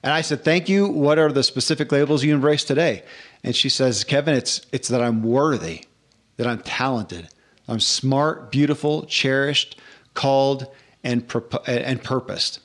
And 0.03 0.13
I 0.13 0.23
said, 0.23 0.45
"Thank 0.45 0.69
you. 0.69 0.87
What 0.87 1.19
are 1.19 1.31
the 1.31 1.43
specific 1.43 1.93
labels 1.93 2.25
you 2.25 2.35
embrace 2.35 2.65
today?" 2.65 3.03
And 3.45 3.55
she 3.55 3.69
says, 3.69 4.05
"Kevin, 4.05 4.35
it's 4.35 4.63
it's 4.73 4.89
that 4.89 5.03
I'm 5.03 5.23
worthy, 5.23 5.85
that 6.37 6.47
I'm 6.47 6.61
talented, 6.61 7.29
I'm 7.69 7.81
smart, 7.81 8.51
beautiful, 8.51 9.05
cherished, 9.05 9.79
called, 10.15 10.67
and 11.05 11.31
and 11.67 12.03
purposed." 12.03 12.61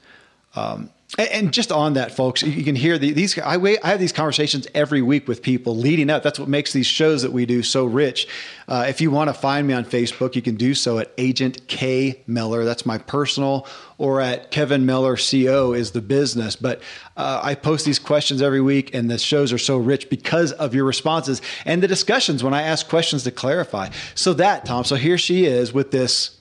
Um, 0.56 0.92
and 1.18 1.54
just 1.54 1.72
on 1.72 1.94
that, 1.94 2.12
folks, 2.12 2.44
you 2.44 2.64
can 2.64 2.76
hear 2.76 2.98
the, 2.98 3.12
these. 3.12 3.38
I, 3.40 3.58
wait, 3.58 3.80
I, 3.84 3.90
have 3.90 4.00
these 4.00 4.12
conversations 4.12 4.68
every 4.74 5.02
week 5.02 5.28
with 5.28 5.42
people 5.42 5.76
leading 5.76 6.10
up. 6.10 6.24
That's 6.24 6.40
what 6.40 6.50
makes 6.50 6.74
these 6.74 6.86
shows 6.86 7.22
that 7.22 7.32
we 7.32 7.46
do 7.46 7.64
so 7.64 7.86
rich. 7.86 8.28
Uh, 8.68 8.86
if 8.90 9.00
you 9.00 9.12
want 9.12 9.30
to 9.30 9.34
find 9.34 9.66
me 9.66 9.74
on 9.74 9.86
Facebook, 9.86 10.36
you 10.36 10.42
can 10.42 10.56
do 10.56 10.74
so 10.74 11.00
at 11.00 11.12
Agent 11.18 11.68
K 11.68 12.22
Miller. 12.28 12.66
That's 12.66 12.86
my 12.86 12.98
personal, 12.98 13.66
or 13.98 14.20
at 14.20 14.52
Kevin 14.52 14.86
Miller 14.86 15.16
Co 15.16 15.74
is 15.74 15.92
the 15.92 16.02
business. 16.02 16.56
But 16.58 16.82
uh, 17.16 17.40
I 17.42 17.56
post 17.56 17.86
these 17.86 18.00
questions 18.00 18.42
every 18.42 18.62
week, 18.62 18.94
and 18.94 19.10
the 19.10 19.18
shows 19.18 19.54
are 19.54 19.58
so 19.58 19.78
rich 19.78 20.10
because 20.10 20.52
of 20.52 20.76
your 20.76 20.84
responses 20.84 21.42
and 21.64 21.82
the 21.82 21.88
discussions 21.88 22.44
when 22.44 22.54
I 22.54 22.64
ask 22.64 22.90
questions 22.90 23.24
to 23.24 23.32
clarify. 23.32 23.90
So 24.16 24.34
that 24.34 24.66
Tom. 24.66 24.84
So 24.84 24.96
here 24.96 25.18
she 25.18 25.46
is 25.46 25.74
with 25.74 25.92
this 25.92 26.35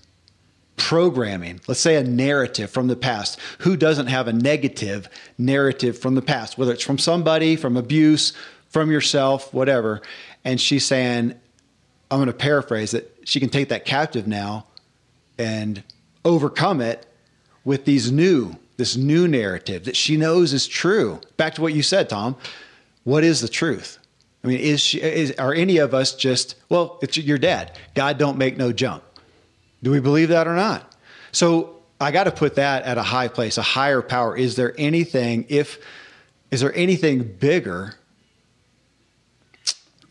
programming, 0.76 1.60
let's 1.66 1.80
say 1.80 1.96
a 1.96 2.04
narrative 2.04 2.70
from 2.70 2.88
the 2.88 2.96
past. 2.96 3.38
Who 3.60 3.76
doesn't 3.76 4.08
have 4.08 4.28
a 4.28 4.32
negative 4.32 5.08
narrative 5.38 5.98
from 5.98 6.14
the 6.14 6.22
past, 6.22 6.58
whether 6.58 6.72
it's 6.72 6.82
from 6.82 6.98
somebody, 6.98 7.56
from 7.56 7.76
abuse, 7.76 8.32
from 8.68 8.90
yourself, 8.90 9.52
whatever. 9.54 10.02
And 10.44 10.60
she's 10.60 10.84
saying, 10.84 11.34
I'm 12.10 12.18
going 12.18 12.26
to 12.26 12.32
paraphrase 12.32 12.94
it, 12.94 13.16
she 13.24 13.40
can 13.40 13.48
take 13.48 13.68
that 13.68 13.84
captive 13.84 14.26
now 14.26 14.66
and 15.38 15.82
overcome 16.24 16.80
it 16.80 17.06
with 17.64 17.84
these 17.84 18.12
new, 18.12 18.56
this 18.76 18.96
new 18.96 19.26
narrative 19.26 19.84
that 19.84 19.96
she 19.96 20.16
knows 20.16 20.52
is 20.52 20.66
true. 20.66 21.20
Back 21.36 21.54
to 21.54 21.62
what 21.62 21.72
you 21.72 21.82
said, 21.82 22.08
Tom. 22.08 22.36
What 23.04 23.24
is 23.24 23.40
the 23.40 23.48
truth? 23.48 23.98
I 24.42 24.48
mean, 24.48 24.60
is 24.60 24.80
she, 24.80 25.00
is, 25.00 25.32
are 25.32 25.54
any 25.54 25.78
of 25.78 25.94
us 25.94 26.14
just, 26.14 26.56
well, 26.68 26.98
it's 27.00 27.16
your 27.16 27.38
dad. 27.38 27.78
God 27.94 28.18
don't 28.18 28.36
make 28.36 28.56
no 28.56 28.72
junk. 28.72 29.02
Do 29.84 29.90
we 29.90 30.00
believe 30.00 30.30
that 30.30 30.48
or 30.48 30.56
not? 30.56 30.96
So 31.30 31.82
I 32.00 32.10
got 32.10 32.24
to 32.24 32.30
put 32.30 32.54
that 32.54 32.84
at 32.84 32.96
a 32.96 33.02
high 33.02 33.28
place, 33.28 33.58
a 33.58 33.62
higher 33.62 34.00
power. 34.00 34.34
Is 34.34 34.56
there 34.56 34.74
anything, 34.78 35.44
if, 35.50 35.78
is 36.50 36.62
there 36.62 36.74
anything 36.74 37.22
bigger 37.22 37.94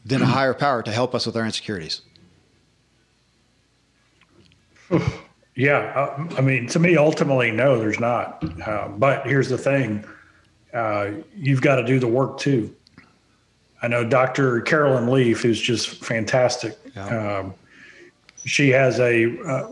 than 0.05 0.21
a 0.21 0.27
higher 0.27 0.53
power 0.53 0.83
to 0.83 0.91
help 0.91 1.15
us 1.15 1.25
with 1.25 1.35
our 1.35 1.43
insecurities? 1.43 2.01
Yeah. 5.55 5.77
Uh, 5.95 6.33
I 6.35 6.41
mean, 6.41 6.65
to 6.69 6.79
me, 6.79 6.97
ultimately, 6.97 7.51
no, 7.51 7.77
there's 7.77 7.99
not. 7.99 8.43
Uh, 8.67 8.87
but 8.87 9.27
here's 9.27 9.49
the 9.49 9.57
thing 9.59 10.03
uh, 10.73 11.11
you've 11.35 11.61
got 11.61 11.75
to 11.75 11.83
do 11.85 11.99
the 11.99 12.07
work 12.07 12.39
too. 12.39 12.75
I 13.83 13.87
know 13.87 14.03
Dr. 14.03 14.61
Caroline 14.61 15.11
Leaf, 15.11 15.43
who's 15.43 15.61
just 15.61 16.03
fantastic. 16.03 16.75
Yeah. 16.95 17.37
Um, 17.37 17.53
she 18.45 18.69
has 18.69 18.99
a 18.99 19.25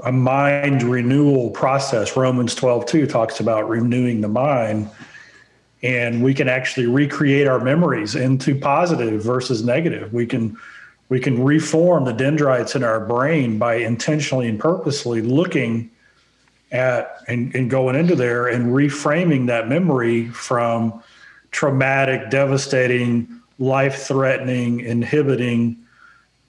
a 0.04 0.12
mind 0.12 0.84
renewal 0.84 1.50
process. 1.52 2.16
Romans 2.16 2.56
12, 2.56 2.86
2 2.86 3.08
talks 3.08 3.40
about 3.40 3.68
renewing 3.68 4.22
the 4.22 4.28
mind. 4.28 4.90
And 5.84 6.24
we 6.24 6.34
can 6.34 6.48
actually 6.48 6.86
recreate 6.86 7.48
our 7.48 7.60
memories 7.60 8.16
into 8.16 8.54
positive 8.58 9.24
versus 9.24 9.64
negative. 9.64 10.14
We 10.14 10.26
can 10.26 10.58
we 11.10 11.20
can 11.20 11.44
reform 11.44 12.06
the 12.06 12.14
dendrites 12.14 12.76
in 12.76 12.84
our 12.84 13.06
brain 13.06 13.58
by 13.58 13.76
intentionally 13.76 14.48
and 14.48 14.60
purposely 14.60 15.22
looking 15.22 15.92
at 16.72 17.18
and, 17.28 17.54
and 17.54 17.70
going 17.70 17.96
into 17.96 18.16
there 18.16 18.48
and 18.48 18.68
reframing 18.68 19.48
that 19.48 19.68
memory 19.68 20.30
from 20.30 21.04
traumatic, 21.52 22.30
devastating, 22.30 23.42
life 23.60 24.04
threatening, 24.04 24.80
inhibiting 24.80 25.78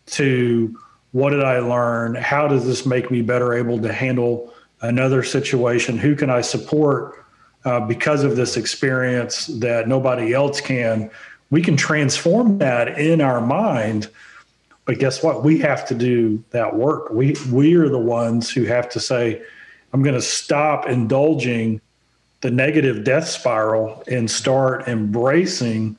to 0.07 0.79
what 1.13 1.31
did 1.31 1.45
I 1.45 1.59
learn? 1.59 2.15
How 2.15 2.49
does 2.49 2.67
this 2.67 2.85
make 2.85 3.11
me 3.11 3.23
better 3.23 3.55
able 3.55 3.81
to 3.81 3.93
handle 3.93 4.53
another 4.81 5.23
situation? 5.23 5.99
Who 5.99 6.17
can 6.17 6.31
I 6.31 6.41
support 6.41 7.25
uh, 7.65 7.81
because 7.81 8.25
of 8.25 8.35
this 8.35 8.57
experience 8.57 9.47
that 9.47 9.89
nobody 9.89 10.33
else 10.33 10.61
can? 10.61 11.11
We 11.51 11.63
can 11.63 11.77
transform 11.77 12.59
that 12.59 12.99
in 12.99 13.21
our 13.21 13.41
mind. 13.41 14.09
But 14.87 14.99
guess 14.99 15.23
what? 15.23 15.45
We 15.45 15.59
have 15.59 15.87
to 15.89 15.95
do 15.95 16.43
that 16.51 16.75
work. 16.75 17.11
We 17.11 17.37
we 17.51 17.75
are 17.77 17.89
the 17.89 17.99
ones 17.99 18.51
who 18.51 18.65
have 18.65 18.89
to 18.91 19.01
say, 19.01 19.43
I'm 19.93 20.03
going 20.03 20.17
to 20.17 20.23
stop 20.23 20.89
indulging 20.89 21.81
the 22.41 22.51
negative 22.51 23.05
death 23.05 23.29
spiral 23.29 24.03
and 24.09 24.29
start 24.29 24.89
embracing 24.89 25.97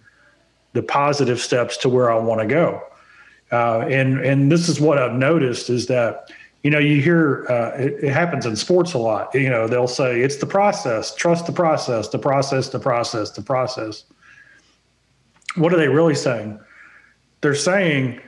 the 0.74 0.84
positive 0.84 1.40
steps 1.40 1.78
to 1.78 1.90
where 1.90 2.12
I 2.12 2.18
want 2.18 2.42
to 2.42 2.48
go. 2.48 2.82
Uh, 3.54 3.86
and 3.88 4.20
and 4.22 4.52
this 4.52 4.68
is 4.68 4.82
what 4.82 4.98
I've 4.98 5.14
noticed 5.14 5.70
is 5.70 5.86
that 5.86 6.32
you 6.64 6.72
know 6.72 6.80
you 6.80 7.00
hear 7.00 7.46
uh, 7.48 7.78
it, 7.78 8.06
it, 8.06 8.12
happens 8.12 8.48
in 8.48 8.56
sports 8.56 8.94
a 8.94 8.98
lot. 8.98 9.32
You 9.36 9.48
know 9.48 9.68
they'll 9.68 9.88
say 9.88 10.22
it's 10.22 10.38
the 10.38 10.48
process, 10.48 11.14
trust 11.14 11.46
the 11.46 11.52
process, 11.52 12.08
the 12.08 12.18
process, 12.18 12.70
the 12.70 12.80
process, 12.80 13.30
the 13.30 13.44
process. 13.44 14.06
What 15.54 15.72
are 15.72 15.78
they 15.78 15.88
really 15.88 16.16
saying? 16.16 16.60
They're 17.42 17.54
saying 17.54 18.22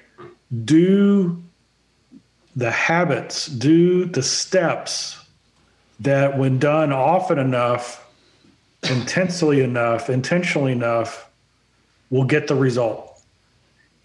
do 0.63 1.41
the 2.55 2.69
habits, 2.69 3.47
do 3.47 4.05
the 4.05 4.21
steps 4.21 5.25
that 6.01 6.37
when 6.37 6.59
done 6.59 6.93
often 6.93 7.39
enough, 7.39 8.07
intensely 8.83 9.61
enough, 9.61 10.07
intentionally 10.07 10.71
enough, 10.71 11.31
will 12.11 12.25
get 12.25 12.47
the 12.47 12.55
result. 12.55 13.14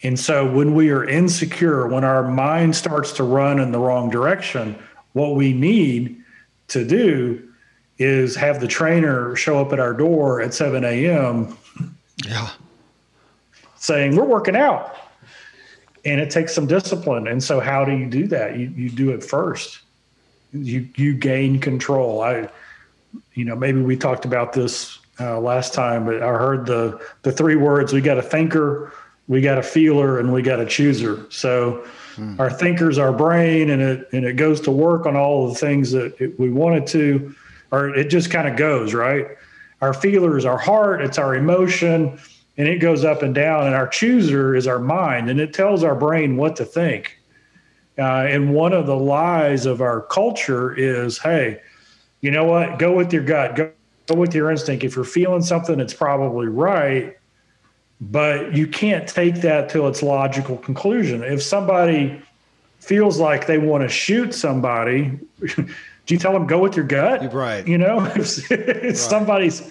And 0.02 0.18
so 0.18 0.50
when 0.50 0.74
we 0.74 0.90
are 0.90 1.04
insecure, 1.04 1.86
when 1.86 2.04
our 2.04 2.26
mind 2.26 2.74
starts 2.74 3.12
to 3.12 3.24
run 3.24 3.58
in 3.58 3.70
the 3.72 3.78
wrong 3.78 4.08
direction, 4.08 4.78
what 5.12 5.34
we 5.34 5.52
need 5.52 6.22
to 6.68 6.86
do 6.86 7.46
is 7.98 8.34
have 8.36 8.60
the 8.60 8.66
trainer 8.66 9.36
show 9.36 9.60
up 9.60 9.72
at 9.72 9.80
our 9.80 9.92
door 9.92 10.40
at 10.40 10.54
7 10.54 10.84
a.m. 10.84 11.56
Yeah. 12.24 12.50
Saying, 13.76 14.16
We're 14.16 14.24
working 14.24 14.56
out. 14.56 14.96
And 16.06 16.18
it 16.18 16.30
takes 16.30 16.54
some 16.54 16.66
discipline. 16.66 17.28
And 17.28 17.42
so 17.42 17.60
how 17.60 17.84
do 17.84 17.92
you 17.92 18.06
do 18.06 18.26
that? 18.28 18.56
You 18.56 18.72
you 18.74 18.88
do 18.88 19.10
it 19.10 19.22
first. 19.22 19.80
You 20.50 20.88
you 20.96 21.12
gain 21.12 21.60
control. 21.60 22.22
I 22.22 22.48
you 23.34 23.44
know, 23.44 23.54
maybe 23.54 23.82
we 23.82 23.98
talked 23.98 24.24
about 24.24 24.54
this 24.54 24.98
uh, 25.18 25.38
last 25.38 25.74
time, 25.74 26.06
but 26.06 26.22
I 26.22 26.28
heard 26.28 26.64
the 26.64 27.04
the 27.22 27.32
three 27.32 27.56
words 27.56 27.92
we 27.92 28.00
got 28.00 28.16
a 28.16 28.22
thinker, 28.22 28.94
we 29.30 29.40
got 29.40 29.58
a 29.58 29.62
feeler 29.62 30.18
and 30.18 30.32
we 30.32 30.42
got 30.42 30.58
a 30.58 30.66
chooser. 30.66 31.24
So 31.30 31.86
hmm. 32.16 32.34
our 32.40 32.50
thinker's 32.50 32.98
our 32.98 33.12
brain 33.12 33.70
and 33.70 33.80
it 33.80 34.08
and 34.12 34.24
it 34.24 34.32
goes 34.32 34.60
to 34.62 34.72
work 34.72 35.06
on 35.06 35.14
all 35.14 35.48
the 35.48 35.54
things 35.54 35.92
that 35.92 36.20
it, 36.20 36.38
we 36.40 36.50
wanted 36.50 36.84
to, 36.88 37.32
or 37.70 37.94
it 37.94 38.10
just 38.10 38.32
kind 38.32 38.48
of 38.48 38.56
goes, 38.56 38.92
right? 38.92 39.28
Our 39.82 39.94
feeler 39.94 40.36
is 40.36 40.44
our 40.44 40.58
heart, 40.58 41.00
it's 41.00 41.16
our 41.16 41.36
emotion, 41.36 42.18
and 42.58 42.66
it 42.66 42.78
goes 42.78 43.04
up 43.04 43.22
and 43.22 43.32
down. 43.32 43.66
And 43.66 43.74
our 43.76 43.86
chooser 43.86 44.56
is 44.56 44.66
our 44.66 44.80
mind, 44.80 45.30
and 45.30 45.38
it 45.38 45.54
tells 45.54 45.84
our 45.84 45.94
brain 45.94 46.36
what 46.36 46.56
to 46.56 46.64
think. 46.64 47.16
Uh, 47.96 48.26
and 48.28 48.52
one 48.52 48.72
of 48.72 48.86
the 48.86 48.96
lies 48.96 49.64
of 49.64 49.80
our 49.80 50.00
culture 50.00 50.74
is, 50.74 51.18
hey, 51.18 51.60
you 52.20 52.32
know 52.32 52.44
what? 52.44 52.80
Go 52.80 52.96
with 52.96 53.12
your 53.12 53.22
gut. 53.22 53.54
Go, 53.54 53.70
go 54.08 54.16
with 54.16 54.34
your 54.34 54.50
instinct. 54.50 54.82
If 54.82 54.96
you're 54.96 55.04
feeling 55.04 55.42
something, 55.42 55.78
it's 55.78 55.94
probably 55.94 56.48
right 56.48 57.16
but 58.00 58.54
you 58.56 58.66
can't 58.66 59.06
take 59.06 59.36
that 59.42 59.68
to 59.70 59.86
its 59.86 60.02
logical 60.02 60.56
conclusion. 60.56 61.22
If 61.22 61.42
somebody 61.42 62.22
feels 62.78 63.18
like 63.18 63.46
they 63.46 63.58
want 63.58 63.82
to 63.82 63.88
shoot 63.88 64.34
somebody, 64.34 65.18
do 65.40 65.66
you 66.06 66.18
tell 66.18 66.32
them 66.32 66.46
go 66.46 66.58
with 66.58 66.76
your 66.76 66.86
gut? 66.86 67.32
Right. 67.32 67.66
You 67.66 67.78
know, 67.78 68.04
if, 68.16 68.50
if 68.50 68.82
right. 68.82 68.96
somebody's 68.96 69.70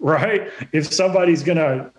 right, 0.00 0.50
if 0.72 0.92
somebody's 0.92 1.42
going 1.42 1.58
to 1.58 1.90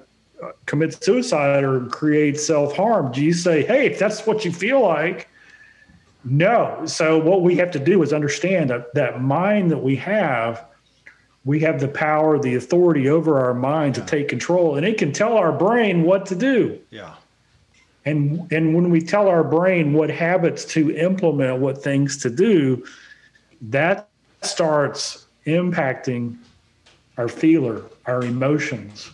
uh, 0.43 0.51
commit 0.67 1.03
suicide 1.03 1.63
or 1.63 1.86
create 1.88 2.39
self 2.39 2.75
harm, 2.75 3.12
do 3.12 3.23
you 3.23 3.33
say, 3.33 3.65
hey, 3.65 3.88
if 3.88 3.97
that's 3.97 4.27
what 4.27 4.45
you 4.45 4.51
feel 4.51 4.81
like? 4.81 5.27
No. 6.23 6.83
So 6.86 7.17
what 7.17 7.41
we 7.41 7.55
have 7.57 7.71
to 7.71 7.79
do 7.79 8.01
is 8.03 8.13
understand 8.13 8.69
that 8.69 8.93
that 8.93 9.21
mind 9.21 9.71
that 9.71 9.79
we 9.79 9.95
have 9.97 10.65
we 11.45 11.60
have 11.60 11.79
the 11.79 11.88
power, 11.88 12.39
the 12.39 12.56
authority 12.56 13.10
over 13.10 13.39
our 13.39 13.53
mind 13.53 13.97
yeah. 13.97 14.03
to 14.03 14.10
take 14.10 14.27
control, 14.27 14.75
and 14.75 14.86
it 14.86 14.97
can 14.97 15.12
tell 15.12 15.38
our 15.38 15.51
brain 15.51 16.03
what 16.03 16.25
to 16.27 16.36
do. 16.36 16.79
Yeah. 16.89 17.15
And 18.06 18.51
and 18.51 18.73
when 18.75 18.89
we 18.89 19.01
tell 19.01 19.27
our 19.27 19.43
brain 19.43 19.93
what 19.93 20.10
habits 20.10 20.65
to 20.65 20.95
implement, 20.95 21.60
what 21.60 21.82
things 21.82 22.17
to 22.17 22.29
do, 22.29 22.86
that 23.62 24.10
starts 24.41 25.25
impacting 25.45 26.38
our 27.17 27.27
feeler, 27.27 27.84
our 28.06 28.23
emotions. 28.23 29.12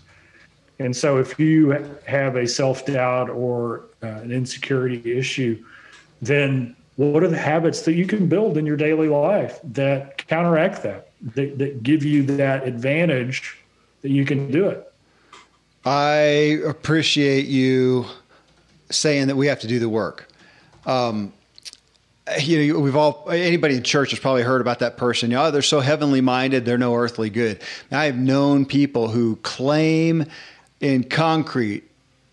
And 0.79 0.95
so 0.95 1.17
if 1.17 1.37
you 1.39 1.71
have 2.07 2.35
a 2.35 2.47
self 2.47 2.85
doubt 2.85 3.29
or 3.29 3.83
uh, 4.01 4.07
an 4.07 4.31
insecurity 4.31 5.17
issue, 5.17 5.63
then 6.21 6.75
what 6.95 7.23
are 7.23 7.27
the 7.27 7.37
habits 7.37 7.81
that 7.83 7.93
you 7.93 8.05
can 8.05 8.27
build 8.27 8.57
in 8.57 8.65
your 8.65 8.77
daily 8.77 9.09
life 9.09 9.59
that 9.63 10.25
counteract 10.27 10.83
that, 10.83 11.08
that, 11.21 11.58
that 11.58 11.84
give 11.84 12.03
you 12.03 12.23
that 12.23 12.67
advantage 12.67 13.58
that 14.01 14.10
you 14.10 14.25
can 14.25 14.51
do 14.51 14.67
it? 14.67 14.91
I 15.86 16.60
appreciate 16.65 17.45
you 17.45 18.05
saying 18.89 19.27
that 19.27 19.36
we 19.36 19.47
have 19.47 19.60
to 19.62 19.67
do 19.67 19.79
the 19.79 19.89
work. 19.89 20.27
Um, 20.86 21.34
you 22.39 22.73
know, 22.73 22.79
we've 22.79 22.95
all 22.95 23.27
anybody 23.29 23.75
in 23.75 23.84
church 23.84 24.12
has 24.12 24.19
probably 24.19 24.43
heard 24.43 24.62
about 24.62 24.79
that 24.79 24.97
person. 24.97 25.34
Oh, 25.34 25.51
they're 25.51 25.62
so 25.62 25.79
heavenly 25.79 26.21
minded, 26.21 26.65
they're 26.65 26.77
no 26.77 26.95
earthly 26.95 27.29
good. 27.29 27.62
Now, 27.91 27.99
I've 27.99 28.17
known 28.17 28.65
people 28.65 29.08
who 29.08 29.38
claim 29.38 30.25
in 30.79 31.03
concrete 31.03 31.84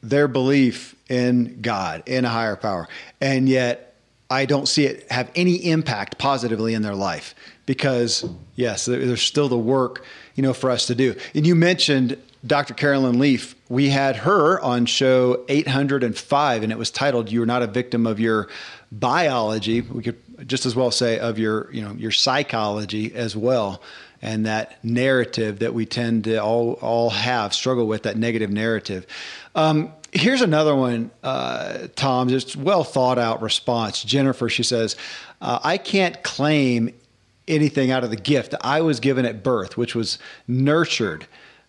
their 0.02 0.28
belief 0.28 0.94
in 1.08 1.60
God, 1.62 2.02
in 2.06 2.24
a 2.24 2.28
higher 2.28 2.56
power, 2.56 2.88
and 3.20 3.48
yet 3.48 3.85
I 4.28 4.44
don't 4.44 4.66
see 4.66 4.84
it 4.86 5.10
have 5.10 5.30
any 5.34 5.54
impact 5.70 6.18
positively 6.18 6.74
in 6.74 6.82
their 6.82 6.94
life 6.94 7.34
because 7.64 8.28
yes, 8.54 8.86
there's 8.86 9.22
still 9.22 9.48
the 9.48 9.58
work 9.58 10.04
you 10.34 10.42
know 10.42 10.52
for 10.52 10.70
us 10.70 10.86
to 10.86 10.94
do. 10.94 11.14
And 11.34 11.46
you 11.46 11.54
mentioned 11.54 12.18
Dr. 12.46 12.74
Caroline 12.74 13.18
Leaf. 13.18 13.54
We 13.68 13.88
had 13.88 14.16
her 14.16 14.60
on 14.60 14.86
show 14.86 15.44
805, 15.48 16.62
and 16.62 16.72
it 16.72 16.78
was 16.78 16.90
titled 16.90 17.30
"You 17.30 17.42
Are 17.42 17.46
Not 17.46 17.62
a 17.62 17.66
Victim 17.66 18.06
of 18.06 18.20
Your 18.20 18.48
Biology." 18.92 19.80
We 19.80 20.02
could 20.02 20.48
just 20.48 20.66
as 20.66 20.76
well 20.76 20.90
say 20.90 21.18
of 21.18 21.38
your 21.38 21.72
you 21.72 21.82
know 21.82 21.92
your 21.92 22.12
psychology 22.12 23.14
as 23.14 23.36
well 23.36 23.82
and 24.22 24.46
that 24.46 24.82
narrative 24.84 25.58
that 25.60 25.74
we 25.74 25.86
tend 25.86 26.24
to 26.24 26.38
all 26.38 26.74
all 26.74 27.10
have 27.10 27.54
struggle 27.54 27.86
with 27.86 28.02
that 28.04 28.16
negative 28.16 28.50
narrative. 28.50 29.06
Um, 29.54 29.92
here's 30.16 30.42
another 30.42 30.74
one, 30.74 31.10
uh, 31.22 31.88
Tom. 31.94 32.28
Just 32.28 32.56
well 32.56 32.84
thought 32.84 33.18
out 33.18 33.42
response. 33.42 34.02
Jennifer, 34.02 34.48
she 34.48 34.62
says, 34.62 34.96
uh, 35.40 35.58
"I 35.62 35.78
can't 35.78 36.22
claim 36.22 36.92
anything 37.48 37.90
out 37.90 38.04
of 38.04 38.10
the 38.10 38.16
gift 38.16 38.54
I 38.60 38.80
was 38.80 39.00
given 39.00 39.24
at 39.24 39.42
birth, 39.42 39.76
which 39.76 39.94
was 39.94 40.18
nurtured." 40.48 41.26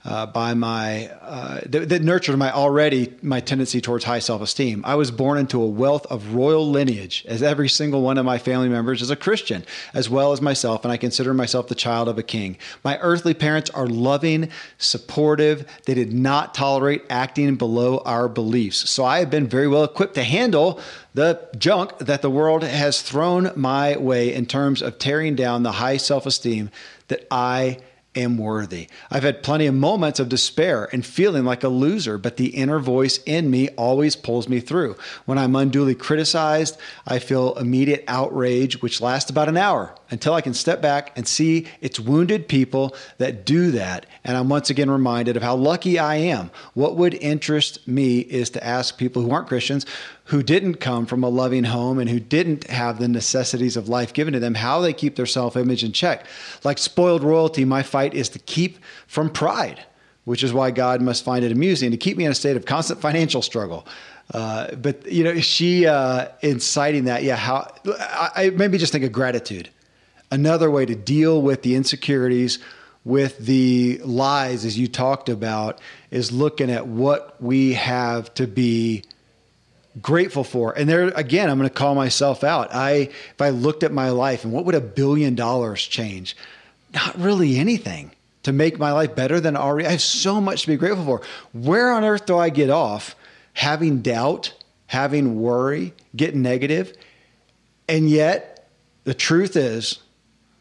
Uh, 0.08 0.26
by 0.26 0.54
my 0.54 1.08
uh, 1.22 1.60
that, 1.66 1.90
that, 1.90 2.02
nurtured 2.02 2.38
my 2.38 2.50
already 2.50 3.14
my 3.22 3.42
tendency 3.42 3.82
towards 3.82 4.06
high 4.06 4.20
self-esteem. 4.20 4.82
I 4.86 4.96
was 4.96 5.12
born 5.12 5.38
into 5.38 5.62
a 5.62 5.68
wealth 5.68 6.06
of 6.06 6.34
royal 6.34 6.72
lineage, 6.72 7.26
as 7.28 7.44
every 7.44 7.68
single 7.68 8.02
one 8.02 8.18
of 8.18 8.24
my 8.24 8.38
family 8.38 8.70
members 8.70 9.02
is 9.02 9.10
a 9.10 9.18
Christian, 9.18 9.66
as 9.94 10.10
well 10.10 10.32
as 10.32 10.42
myself, 10.42 10.86
and 10.86 10.94
I 10.94 10.98
consider 10.98 11.34
myself 11.34 11.68
the 11.68 11.76
child 11.76 12.08
of 12.08 12.18
a 12.18 12.24
king. 12.24 12.58
My 12.86 12.98
earthly 13.00 13.34
parents 13.34 13.70
are 13.72 13.86
loving, 13.86 14.50
supportive. 14.78 15.66
They 15.84 15.94
did 15.94 16.14
not 16.14 16.54
tolerate 16.54 17.04
acting 17.10 17.56
below 17.56 17.98
our 18.06 18.30
beliefs, 18.30 18.90
so 18.90 19.04
I 19.04 19.20
have 19.20 19.30
been 19.30 19.48
very 19.48 19.68
well 19.68 19.84
equipped 19.84 20.16
to 20.16 20.24
handle 20.24 20.80
the 21.16 21.50
junk 21.58 21.98
that 21.98 22.22
the 22.22 22.30
world 22.30 22.64
has 22.64 23.02
thrown 23.02 23.52
my 23.58 23.98
way 23.98 24.34
in 24.34 24.46
terms 24.46 24.82
of 24.82 25.00
tearing 25.00 25.36
down 25.36 25.64
the 25.64 25.74
high 25.74 25.98
self-esteem 25.98 26.72
that 27.10 27.28
I 27.30 27.80
am 28.18 28.38
worthy. 28.38 28.88
I've 29.10 29.24
had 29.24 29.44
plenty 29.44 29.68
of 29.68 29.76
moments 29.76 30.20
of 30.20 30.30
despair 30.30 30.90
and 30.92 31.06
feeling 31.06 31.46
like 31.46 31.64
a 31.64 31.70
loser, 31.70 32.18
but 32.18 32.38
the 32.38 32.48
inner 32.48 32.80
voice 32.80 33.20
in 33.26 33.50
me 33.50 33.70
always 33.70 34.16
pulls 34.16 34.50
me 34.50 34.60
through. 34.60 34.96
When 35.26 35.38
I'm 35.38 35.56
unduly 35.56 35.96
criticized, 35.96 36.78
I 37.06 37.20
feel 37.20 37.58
immediate 37.58 38.04
outrage, 38.08 38.82
which 38.82 39.02
lasts 39.02 39.30
about 39.30 39.50
an 39.50 39.58
hour 39.58 39.96
until 40.10 40.34
I 40.34 40.42
can 40.42 40.54
step 40.54 40.82
back 40.82 41.12
and 41.16 41.28
see 41.28 41.68
it's 41.82 42.00
wounded 42.00 42.48
people 42.48 42.96
that 43.18 43.46
do 43.46 43.72
that. 43.72 44.06
And 44.24 44.38
I'm 44.38 44.50
once 44.50 44.70
again 44.70 44.90
reminded 44.90 45.38
of 45.38 45.44
how 45.44 45.56
lucky 45.56 46.00
I 46.00 46.16
am. 46.16 46.52
What 46.74 46.96
would 46.96 47.14
interest 47.16 47.88
me 47.88 48.20
is 48.20 48.50
to 48.52 48.64
ask 48.66 48.98
people 48.98 49.22
who 49.22 49.32
aren't 49.32 49.48
Christians, 49.48 49.86
who 50.28 50.44
didn't 50.44 50.76
come 50.76 51.06
from 51.06 51.24
a 51.24 51.30
loving 51.30 51.66
home 51.66 52.00
and 52.00 52.10
who 52.10 52.20
didn't 52.20 52.68
have 52.68 53.00
the 53.00 53.08
necessities 53.08 53.78
of 53.78 53.90
life 53.90 54.14
given 54.14 54.34
to 54.34 54.40
them, 54.40 54.56
how 54.56 54.82
they 54.82 54.94
keep 54.94 55.16
their 55.16 55.26
self 55.26 55.56
image 55.56 55.84
in 55.84 55.92
check. 55.92 56.26
Like 56.64 56.78
spoiled 56.78 57.24
royalty, 57.24 57.66
my 57.66 57.84
fight 57.84 58.14
is 58.14 58.30
to 58.30 58.40
keep 58.40 58.80
from 59.08 59.30
pride, 59.30 59.84
which 60.26 60.44
is 60.44 60.54
why 60.54 60.72
God 60.72 61.02
must 61.02 61.24
find 61.24 61.44
it 61.44 61.52
amusing 61.52 61.92
to 61.92 61.98
keep 61.98 62.18
me 62.18 62.26
in 62.26 62.32
a 62.32 62.36
state 62.36 62.58
of 62.58 62.66
constant 62.66 63.02
financial 63.02 63.42
struggle. 63.42 63.88
Uh, 64.34 64.76
but 64.76 65.10
you 65.10 65.24
know, 65.24 65.40
she 65.40 65.86
uh, 65.86 66.28
inciting 66.42 67.06
that, 67.06 67.24
yeah. 67.24 67.38
How 67.38 67.74
I, 67.86 68.30
I 68.36 68.50
maybe 68.50 68.78
just 68.78 68.92
think 68.92 69.06
of 69.06 69.12
gratitude 69.12 69.70
another 70.32 70.70
way 70.70 70.86
to 70.86 70.96
deal 70.96 71.42
with 71.42 71.62
the 71.62 71.76
insecurities, 71.76 72.60
with 73.06 73.38
the 73.40 74.00
lies, 74.04 74.66
as 74.66 74.78
you 74.78 74.88
talked 74.88 75.30
about, 75.30 75.80
is 76.12 76.32
looking 76.32 76.70
at 76.70 76.88
what 76.88 77.42
we 77.42 77.74
have 77.74 78.34
to 78.34 78.48
be 78.48 79.04
grateful 80.02 80.44
for. 80.44 80.78
And 80.78 80.90
there 80.90 81.08
again, 81.10 81.50
I'm 81.50 81.58
going 81.58 81.70
to 81.70 81.76
call 81.76 81.96
myself 81.96 82.44
out. 82.44 82.74
I 82.74 82.92
if 82.94 83.42
I 83.42 83.50
looked 83.50 83.84
at 83.84 83.92
my 83.92 84.10
life 84.10 84.44
and 84.44 84.54
what 84.54 84.66
would 84.66 84.76
a 84.76 84.82
billion 84.82 85.36
dollars 85.36 85.84
change? 85.84 86.36
Not 86.94 87.20
really 87.20 87.58
anything 87.58 88.12
to 88.44 88.54
make 88.54 88.80
my 88.80 88.92
life 88.92 89.16
better 89.16 89.40
than 89.40 89.56
already. 89.56 89.88
I 89.88 89.92
have 89.92 90.02
so 90.02 90.40
much 90.40 90.62
to 90.62 90.68
be 90.68 90.78
grateful 90.78 91.04
for. 91.04 91.22
Where 91.54 91.92
on 91.92 92.04
earth 92.04 92.26
do 92.26 92.38
I 92.38 92.50
get 92.50 92.70
off 92.70 93.16
having 93.54 94.02
doubt, 94.02 94.54
having 94.88 95.42
worry, 95.42 95.94
getting 96.16 96.42
negative? 96.42 96.96
And 97.90 98.10
yet, 98.10 98.70
the 99.04 99.14
truth 99.14 99.56
is, 99.56 100.00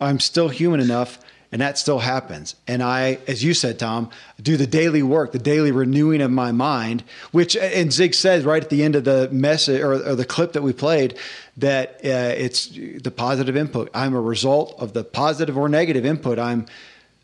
I'm 0.01 0.20
still 0.20 0.49
human 0.49 0.81
enough 0.81 1.18
and 1.57 1.62
that 1.62 1.79
still 1.79 2.01
happens. 2.01 2.55
And 2.69 2.83
I, 2.83 3.16
as 3.27 3.42
you 3.42 3.55
said, 3.55 3.79
Tom, 3.79 4.11
do 4.42 4.59
the 4.59 4.66
daily 4.66 5.03
work, 5.03 5.33
the 5.33 5.38
daily 5.38 5.73
renewing 5.73 6.21
of 6.21 6.31
my 6.31 6.53
mind, 6.53 7.03
which, 7.33 7.57
and 7.57 7.90
Zig 7.90 8.12
says 8.12 8.45
right 8.45 8.62
at 8.62 8.69
the 8.69 8.83
end 8.83 8.95
of 8.95 9.05
the 9.05 9.31
message 9.31 9.81
or, 9.81 9.95
or 9.95 10.14
the 10.14 10.27
clip 10.27 10.53
that 10.53 10.61
we 10.61 10.75
played, 10.75 11.16
that 11.57 11.95
uh, 12.05 12.35
it's 12.37 12.66
the 12.66 13.11
positive 13.11 13.57
input. 13.57 13.90
I'm 13.95 14.12
a 14.12 14.21
result 14.21 14.75
of 14.79 14.92
the 14.92 15.03
positive 15.03 15.57
or 15.57 15.66
negative 15.71 16.05
input 16.05 16.38
I'm, 16.38 16.66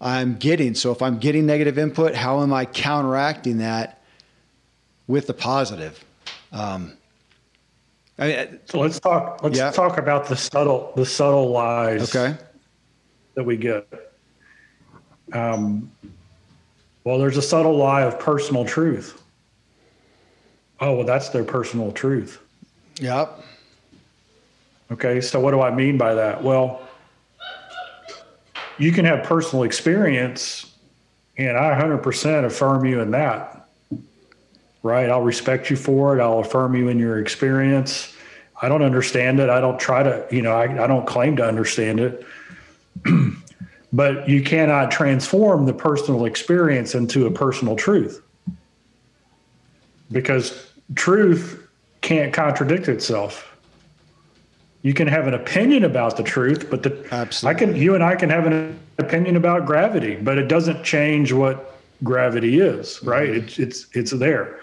I'm 0.01 0.38
getting. 0.38 0.75
So 0.77 0.92
if 0.92 1.03
I'm 1.03 1.18
getting 1.18 1.45
negative 1.45 1.77
input, 1.77 2.14
how 2.14 2.40
am 2.40 2.55
I 2.55 2.64
counteracting 2.64 3.59
that 3.59 4.03
with 5.07 5.27
the 5.27 5.35
positive? 5.35 6.03
Um, 6.53 6.95
I 8.18 8.27
mean, 8.29 8.61
so 8.64 8.81
let's 8.81 8.99
talk. 8.99 9.42
Let's 9.42 9.59
yeah. 9.59 9.73
talk 9.73 9.99
about 9.99 10.29
the 10.29 10.37
subtle, 10.37 10.90
the 10.97 11.05
subtle 11.05 11.51
lies. 11.51 12.16
Okay 12.16 12.38
that 13.35 13.45
we 13.45 13.57
get. 13.57 14.12
Um, 15.33 15.90
well, 17.05 17.18
there's 17.18 17.37
a 17.37 17.42
subtle 17.42 17.77
lie 17.77 18.03
of 18.03 18.18
personal 18.18 18.64
truth. 18.64 19.23
Oh, 20.81 20.97
well, 20.97 21.07
that's 21.07 21.29
their 21.31 21.45
personal 21.45 21.92
truth. 21.92 22.40
Yep. 23.01 23.40
Okay, 24.92 25.21
so 25.21 25.40
what 25.40 25.53
do 25.53 25.61
I 25.61 25.75
mean 25.75 25.97
by 25.97 26.14
that? 26.14 26.42
Well, 26.42 26.83
you 28.79 28.92
can 28.92 29.05
have 29.05 29.25
personal 29.25 29.64
experience, 29.64 30.71
and 31.37 31.57
I 31.57 31.81
100% 31.81 32.45
affirm 32.45 32.85
you 32.85 33.01
in 33.01 33.12
that. 33.12 33.68
Right? 34.83 35.09
I'll 35.09 35.23
respect 35.23 35.71
you 35.71 35.77
for 35.77 36.18
it. 36.18 36.21
I'll 36.21 36.40
affirm 36.40 36.75
you 36.75 36.88
in 36.88 36.99
your 36.99 37.21
experience. 37.21 38.14
I 38.61 38.68
don't 38.68 38.83
understand 38.83 39.40
it. 39.40 39.49
I 39.49 39.61
don't 39.61 39.79
try 39.79 40.03
to, 40.03 40.27
you 40.31 40.42
know, 40.42 40.53
I, 40.53 40.85
I 40.85 40.87
don't 40.87 41.07
claim 41.07 41.37
to 41.37 41.47
understand 41.47 42.01
it. 42.01 42.27
but 43.92 44.28
you 44.28 44.42
cannot 44.42 44.90
transform 44.90 45.66
the 45.66 45.72
personal 45.72 46.24
experience 46.24 46.94
into 46.94 47.26
a 47.26 47.31
personal 47.31 47.76
truth 47.76 48.22
because 50.11 50.72
truth 50.94 51.66
can't 52.00 52.33
contradict 52.33 52.88
itself. 52.88 53.48
You 54.83 54.94
can 54.94 55.07
have 55.07 55.26
an 55.26 55.35
opinion 55.35 55.85
about 55.85 56.16
the 56.16 56.22
truth, 56.22 56.68
but 56.68 56.83
the 56.83 57.07
Absolutely. 57.12 57.57
I 57.57 57.59
can 57.59 57.76
you 57.76 57.94
and 57.94 58.02
I 58.02 58.16
can 58.16 58.31
have 58.31 58.46
an 58.46 58.78
opinion 58.98 59.37
about 59.37 59.66
gravity, 59.66 60.16
but 60.16 60.38
it 60.38 60.48
doesn't 60.48 60.83
change 60.83 61.33
what 61.33 61.78
gravity 62.02 62.61
is, 62.61 63.02
right? 63.02 63.28
Mm-hmm. 63.28 63.38
It's 63.38 63.59
it's 63.59 63.87
it's 63.92 64.11
there. 64.11 64.61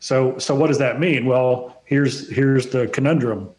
So 0.00 0.38
so 0.38 0.54
what 0.54 0.68
does 0.68 0.78
that 0.78 1.00
mean? 1.00 1.26
Well, 1.26 1.82
here's 1.84 2.30
here's 2.30 2.68
the 2.68 2.86
conundrum 2.88 3.50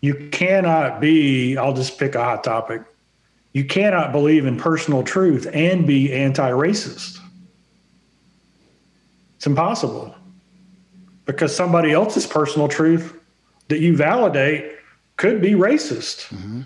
you 0.00 0.28
cannot 0.32 1.00
be, 1.00 1.56
I'll 1.56 1.74
just 1.74 1.98
pick 1.98 2.14
a 2.14 2.24
hot 2.24 2.42
topic. 2.42 2.82
You 3.52 3.64
cannot 3.64 4.12
believe 4.12 4.46
in 4.46 4.56
personal 4.56 5.02
truth 5.02 5.48
and 5.52 5.86
be 5.86 6.12
anti 6.12 6.50
racist. 6.50 7.18
It's 9.36 9.46
impossible 9.46 10.14
because 11.24 11.54
somebody 11.54 11.92
else's 11.92 12.26
personal 12.26 12.68
truth 12.68 13.18
that 13.68 13.80
you 13.80 13.96
validate 13.96 14.76
could 15.16 15.40
be 15.40 15.52
racist. 15.52 16.28
Mm-hmm. 16.28 16.62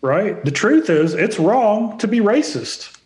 Right? 0.00 0.44
The 0.44 0.50
truth 0.50 0.90
is, 0.90 1.14
it's 1.14 1.38
wrong 1.38 1.98
to 1.98 2.08
be 2.08 2.18
racist, 2.18 2.96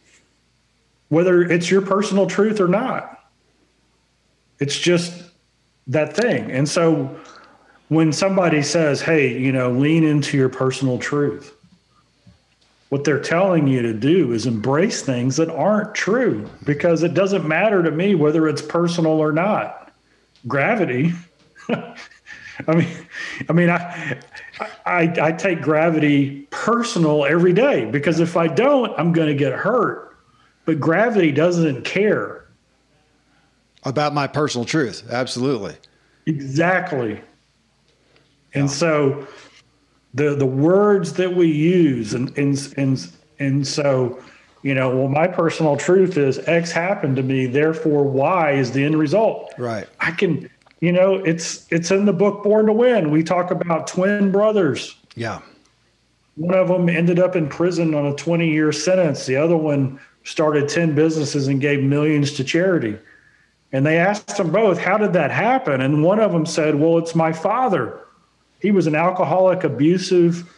whether 1.09 1.43
it's 1.43 1.71
your 1.71 1.83
personal 1.83 2.27
truth 2.27 2.61
or 2.61 2.69
not. 2.69 3.19
It's 4.59 4.79
just 4.79 5.23
that 5.89 6.17
thing. 6.17 6.51
And 6.51 6.69
so, 6.69 7.19
when 7.89 8.13
somebody 8.13 8.63
says, 8.63 9.01
hey, 9.01 9.39
you 9.39 9.53
know, 9.53 9.71
lean 9.71 10.05
into 10.05 10.37
your 10.37 10.49
personal 10.49 10.99
truth, 10.99 11.56
what 12.89 13.05
they're 13.05 13.21
telling 13.21 13.67
you 13.67 13.83
to 13.83 13.93
do 13.93 14.33
is 14.33 14.47
embrace 14.47 15.03
things 15.03 15.37
that 15.37 15.51
aren't 15.51 15.95
true 15.95 16.49
because 16.65 17.03
it 17.03 17.15
doesn't 17.15 17.47
matter 17.47 17.83
to 17.83 17.91
me 17.91 18.15
whether 18.15 18.47
it's 18.49 18.63
personal 18.63 19.13
or 19.13 19.33
not. 19.33 19.93
Gravity. 20.47 21.13
I 21.69 22.75
mean, 22.75 22.89
I 23.49 23.53
mean, 23.53 23.71
I, 23.71 24.19
I, 24.87 25.15
I 25.21 25.33
take 25.33 25.61
gravity 25.61 26.47
personal 26.51 27.25
every 27.27 27.53
day 27.53 27.85
because 27.85 28.21
if 28.21 28.37
I 28.37 28.47
don't, 28.47 28.99
I'm 28.99 29.13
going 29.13 29.29
to 29.29 29.35
get 29.35 29.53
hurt. 29.53 30.17
But 30.65 30.81
gravity 30.81 31.33
doesn't 31.33 31.85
care 31.85 32.47
about 33.85 34.15
my 34.15 34.27
personal 34.27 34.65
truth. 34.65 35.05
Absolutely. 35.11 35.75
Exactly. 36.27 37.21
And 38.55 38.71
so 38.71 39.27
the 40.17 40.35
the 40.35 40.47
words 40.47 41.13
that 41.15 41.37
we 41.37 41.47
use 41.47 42.15
and 42.15 42.37
and 42.37 42.75
and 42.77 43.09
and 43.39 43.67
so 43.67 44.19
you 44.63 44.75
know 44.75 44.97
well 44.97 45.09
my 45.09 45.29
personal 45.29 45.77
truth 45.77 46.17
is 46.17 46.39
x 46.49 46.73
happened 46.73 47.17
to 47.17 47.23
me 47.23 47.47
therefore 47.47 48.03
y 48.03 48.53
is 48.53 48.73
the 48.73 48.83
end 48.83 48.99
result. 48.99 49.55
Right. 49.59 49.87
I 50.01 50.11
can 50.11 50.51
you 50.81 50.91
know 50.91 51.17
it's 51.17 51.67
it's 51.71 51.91
in 51.91 52.07
the 52.07 52.13
book 52.13 52.43
born 52.43 52.67
to 52.67 52.73
win. 52.73 53.11
We 53.11 53.23
talk 53.23 53.51
about 53.51 53.87
twin 53.87 54.33
brothers. 54.33 54.97
Yeah. 55.15 55.41
One 56.37 56.55
of 56.55 56.69
them 56.69 56.89
ended 56.89 57.19
up 57.19 57.37
in 57.37 57.49
prison 57.49 57.95
on 57.95 58.07
a 58.07 58.15
20 58.15 58.51
year 58.51 58.73
sentence. 58.73 59.27
The 59.27 59.37
other 59.37 59.57
one 59.57 60.01
started 60.25 60.69
10 60.69 60.95
businesses 60.95 61.47
and 61.47 61.61
gave 61.61 61.83
millions 61.83 62.33
to 62.33 62.45
charity. 62.45 62.99
And 63.73 63.85
they 63.85 63.99
asked 63.99 64.37
them 64.37 64.51
both 64.51 64.79
how 64.79 64.97
did 64.97 65.13
that 65.13 65.31
happen? 65.31 65.83
And 65.83 66.03
one 66.03 66.21
of 66.21 66.33
them 66.33 66.47
said 66.47 66.77
well 66.77 66.97
it's 66.97 67.15
my 67.15 67.35
father 67.35 68.06
he 68.61 68.71
was 68.71 68.87
an 68.87 68.95
alcoholic, 68.95 69.65
abusive 69.65 70.53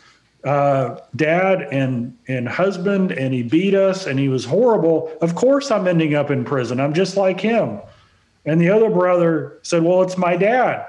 uh, 0.45 1.01
dad 1.17 1.63
and 1.73 2.17
and 2.29 2.49
husband, 2.49 3.13
and 3.13 3.35
he 3.35 3.43
beat 3.43 3.75
us, 3.75 4.07
and 4.07 4.19
he 4.19 4.29
was 4.29 4.45
horrible. 4.45 5.13
Of 5.21 5.35
course, 5.35 5.71
I'm 5.71 5.87
ending 5.89 6.15
up 6.15 6.31
in 6.31 6.45
prison. 6.45 6.81
I'm 6.81 6.95
just 6.95 7.17
like 7.17 7.41
him. 7.41 7.81
And 8.47 8.61
the 8.61 8.71
other 8.71 8.89
brother 8.89 9.59
said, 9.63 9.83
"Well, 9.83 10.03
it's 10.03 10.17
my 10.17 10.37
dad. 10.37 10.87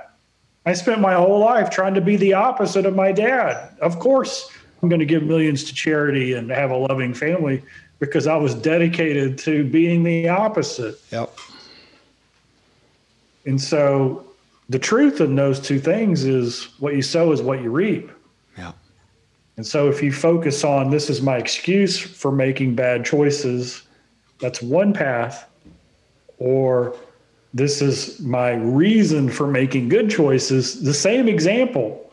I 0.66 0.74
spent 0.74 1.02
my 1.02 1.16
whole 1.16 1.40
life 1.40 1.70
trying 1.70 1.96
to 1.96 2.02
be 2.02 2.16
the 2.16 2.34
opposite 2.34 2.86
of 2.86 2.96
my 2.96 3.12
dad. 3.12 3.76
Of 3.82 4.00
course, 4.00 4.52
I'm 4.82 4.90
going 4.90 5.00
to 5.00 5.06
give 5.06 5.24
millions 5.24 5.64
to 5.66 5.74
charity 5.74 6.34
and 6.34 6.50
have 6.52 6.72
a 6.72 6.78
loving 6.78 7.14
family." 7.14 7.64
Because 8.00 8.28
I 8.28 8.38
was 8.38 8.56
dedicated 8.56 9.38
to 9.40 9.66
being 9.66 10.04
the 10.06 10.30
opposite. 10.30 11.02
Yep. 11.12 11.38
And 13.46 13.60
so 13.60 14.29
the 14.70 14.80
truth 14.80 15.20
in 15.20 15.36
those 15.36 15.60
two 15.60 15.80
things 15.80 16.24
is 16.24 16.66
what 16.80 16.96
you 16.96 17.02
sow 17.02 17.32
is 17.32 17.42
what 17.42 17.62
you 17.62 17.72
reap. 17.72 18.12
Yeah. 18.58 18.72
And 19.58 19.66
so 19.66 19.90
if 19.90 20.02
you 20.02 20.14
focus 20.14 20.64
on 20.64 20.92
this 20.92 21.10
is 21.10 21.22
my 21.22 21.38
excuse 21.38 22.00
for 22.00 22.32
making 22.32 22.76
bad 22.76 23.04
choices, 23.04 23.84
that's 24.40 24.62
one 24.62 24.94
path, 24.94 25.50
or 26.38 26.96
this 27.54 27.82
is 27.82 28.20
my 28.20 28.54
reason 28.54 29.30
for 29.30 29.48
making 29.48 29.90
good 29.90 30.10
choices, 30.10 30.82
the 30.82 30.94
same 30.94 31.28
example. 31.28 32.06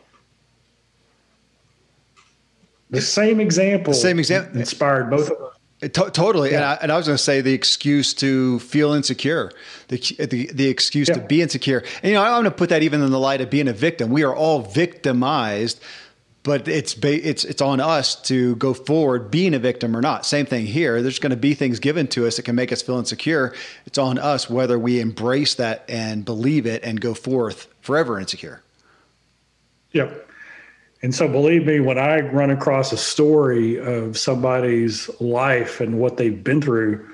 The 2.89 3.01
same 3.01 3.39
example. 3.39 3.93
The 3.93 3.99
same 3.99 4.19
example 4.19 4.59
inspired 4.59 5.09
both 5.09 5.29
of 5.29 5.39
us. 5.41 5.56
To- 5.79 6.09
totally, 6.09 6.51
yeah. 6.51 6.55
and, 6.55 6.65
I, 6.65 6.73
and 6.81 6.91
I 6.91 6.97
was 6.97 7.05
going 7.05 7.17
to 7.17 7.23
say 7.23 7.41
the 7.41 7.53
excuse 7.53 8.15
to 8.15 8.57
feel 8.59 8.93
insecure, 8.93 9.51
the 9.89 9.97
the, 10.25 10.49
the 10.51 10.67
excuse 10.69 11.07
yeah. 11.07 11.15
to 11.15 11.21
be 11.21 11.39
insecure, 11.39 11.83
and 12.01 12.09
you 12.09 12.13
know 12.13 12.23
I'm 12.23 12.31
going 12.31 12.43
to 12.45 12.51
put 12.51 12.69
that 12.69 12.81
even 12.81 13.03
in 13.03 13.11
the 13.11 13.19
light 13.19 13.41
of 13.41 13.51
being 13.51 13.67
a 13.67 13.73
victim. 13.73 14.09
We 14.09 14.23
are 14.23 14.35
all 14.35 14.61
victimized, 14.61 15.79
but 16.41 16.67
it's 16.67 16.95
ba- 16.95 17.29
it's 17.29 17.45
it's 17.45 17.61
on 17.61 17.79
us 17.79 18.19
to 18.23 18.55
go 18.55 18.73
forward, 18.73 19.29
being 19.29 19.53
a 19.53 19.59
victim 19.59 19.95
or 19.95 20.01
not. 20.01 20.25
Same 20.25 20.47
thing 20.47 20.65
here. 20.65 21.03
There's 21.03 21.19
going 21.19 21.29
to 21.29 21.37
be 21.37 21.53
things 21.53 21.77
given 21.79 22.07
to 22.07 22.25
us 22.25 22.37
that 22.37 22.41
can 22.43 22.55
make 22.55 22.71
us 22.71 22.81
feel 22.81 22.97
insecure. 22.97 23.53
It's 23.85 23.99
on 23.99 24.17
us 24.17 24.49
whether 24.49 24.79
we 24.79 24.99
embrace 24.99 25.53
that 25.55 25.85
and 25.87 26.25
believe 26.25 26.65
it 26.65 26.83
and 26.83 26.99
go 26.99 27.13
forth 27.13 27.67
forever 27.81 28.19
insecure. 28.19 28.63
Yep. 29.91 30.26
And 31.01 31.13
so, 31.13 31.27
believe 31.27 31.65
me, 31.65 31.79
when 31.79 31.99
I 31.99 32.21
run 32.21 32.49
across 32.49 32.91
a 32.91 32.97
story 32.97 33.79
of 33.79 34.17
somebody's 34.17 35.09
life 35.21 35.79
and 35.79 35.99
what 35.99 36.17
they've 36.17 36.43
been 36.43 36.61
through, 36.61 37.07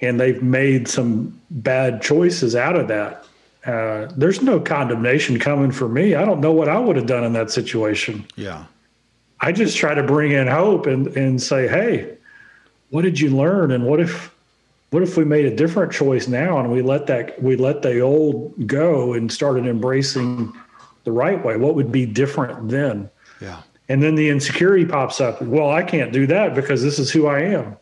and 0.00 0.20
they've 0.20 0.42
made 0.42 0.88
some 0.88 1.40
bad 1.50 2.02
choices 2.02 2.56
out 2.56 2.76
of 2.76 2.88
that, 2.88 3.24
uh, 3.64 4.10
there's 4.16 4.42
no 4.42 4.60
condemnation 4.60 5.38
coming 5.38 5.70
for 5.70 5.88
me. 5.88 6.14
I 6.14 6.24
don't 6.24 6.40
know 6.40 6.52
what 6.52 6.68
I 6.68 6.78
would 6.78 6.96
have 6.96 7.06
done 7.06 7.24
in 7.24 7.32
that 7.32 7.50
situation. 7.50 8.26
Yeah. 8.36 8.64
I 9.40 9.52
just 9.52 9.76
try 9.76 9.94
to 9.94 10.02
bring 10.02 10.32
in 10.32 10.46
hope 10.46 10.86
and, 10.86 11.08
and 11.16 11.42
say, 11.42 11.68
hey, 11.68 12.16
what 12.90 13.02
did 13.02 13.20
you 13.20 13.30
learn? 13.30 13.70
And 13.70 13.84
what 13.84 14.00
if 14.00 14.32
what 14.90 15.02
if 15.02 15.16
we 15.16 15.24
made 15.24 15.44
a 15.44 15.54
different 15.54 15.92
choice 15.92 16.28
now 16.28 16.58
and 16.58 16.70
we 16.70 16.80
let 16.80 17.06
that 17.08 17.42
we 17.42 17.56
let 17.56 17.82
the 17.82 18.00
old 18.00 18.66
go 18.66 19.12
and 19.14 19.30
started 19.30 19.66
embracing 19.66 20.52
the 21.06 21.12
right 21.12 21.42
way? 21.42 21.56
What 21.56 21.74
would 21.76 21.90
be 21.90 22.04
different 22.04 22.68
then? 22.68 23.08
Yeah. 23.40 23.62
And 23.88 24.02
then 24.02 24.16
the 24.16 24.28
insecurity 24.28 24.84
pops 24.84 25.20
up. 25.20 25.40
Well, 25.40 25.70
I 25.70 25.82
can't 25.82 26.12
do 26.12 26.26
that 26.26 26.54
because 26.54 26.82
this 26.82 26.98
is 26.98 27.10
who 27.10 27.28
I 27.28 27.40
am. 27.42 27.76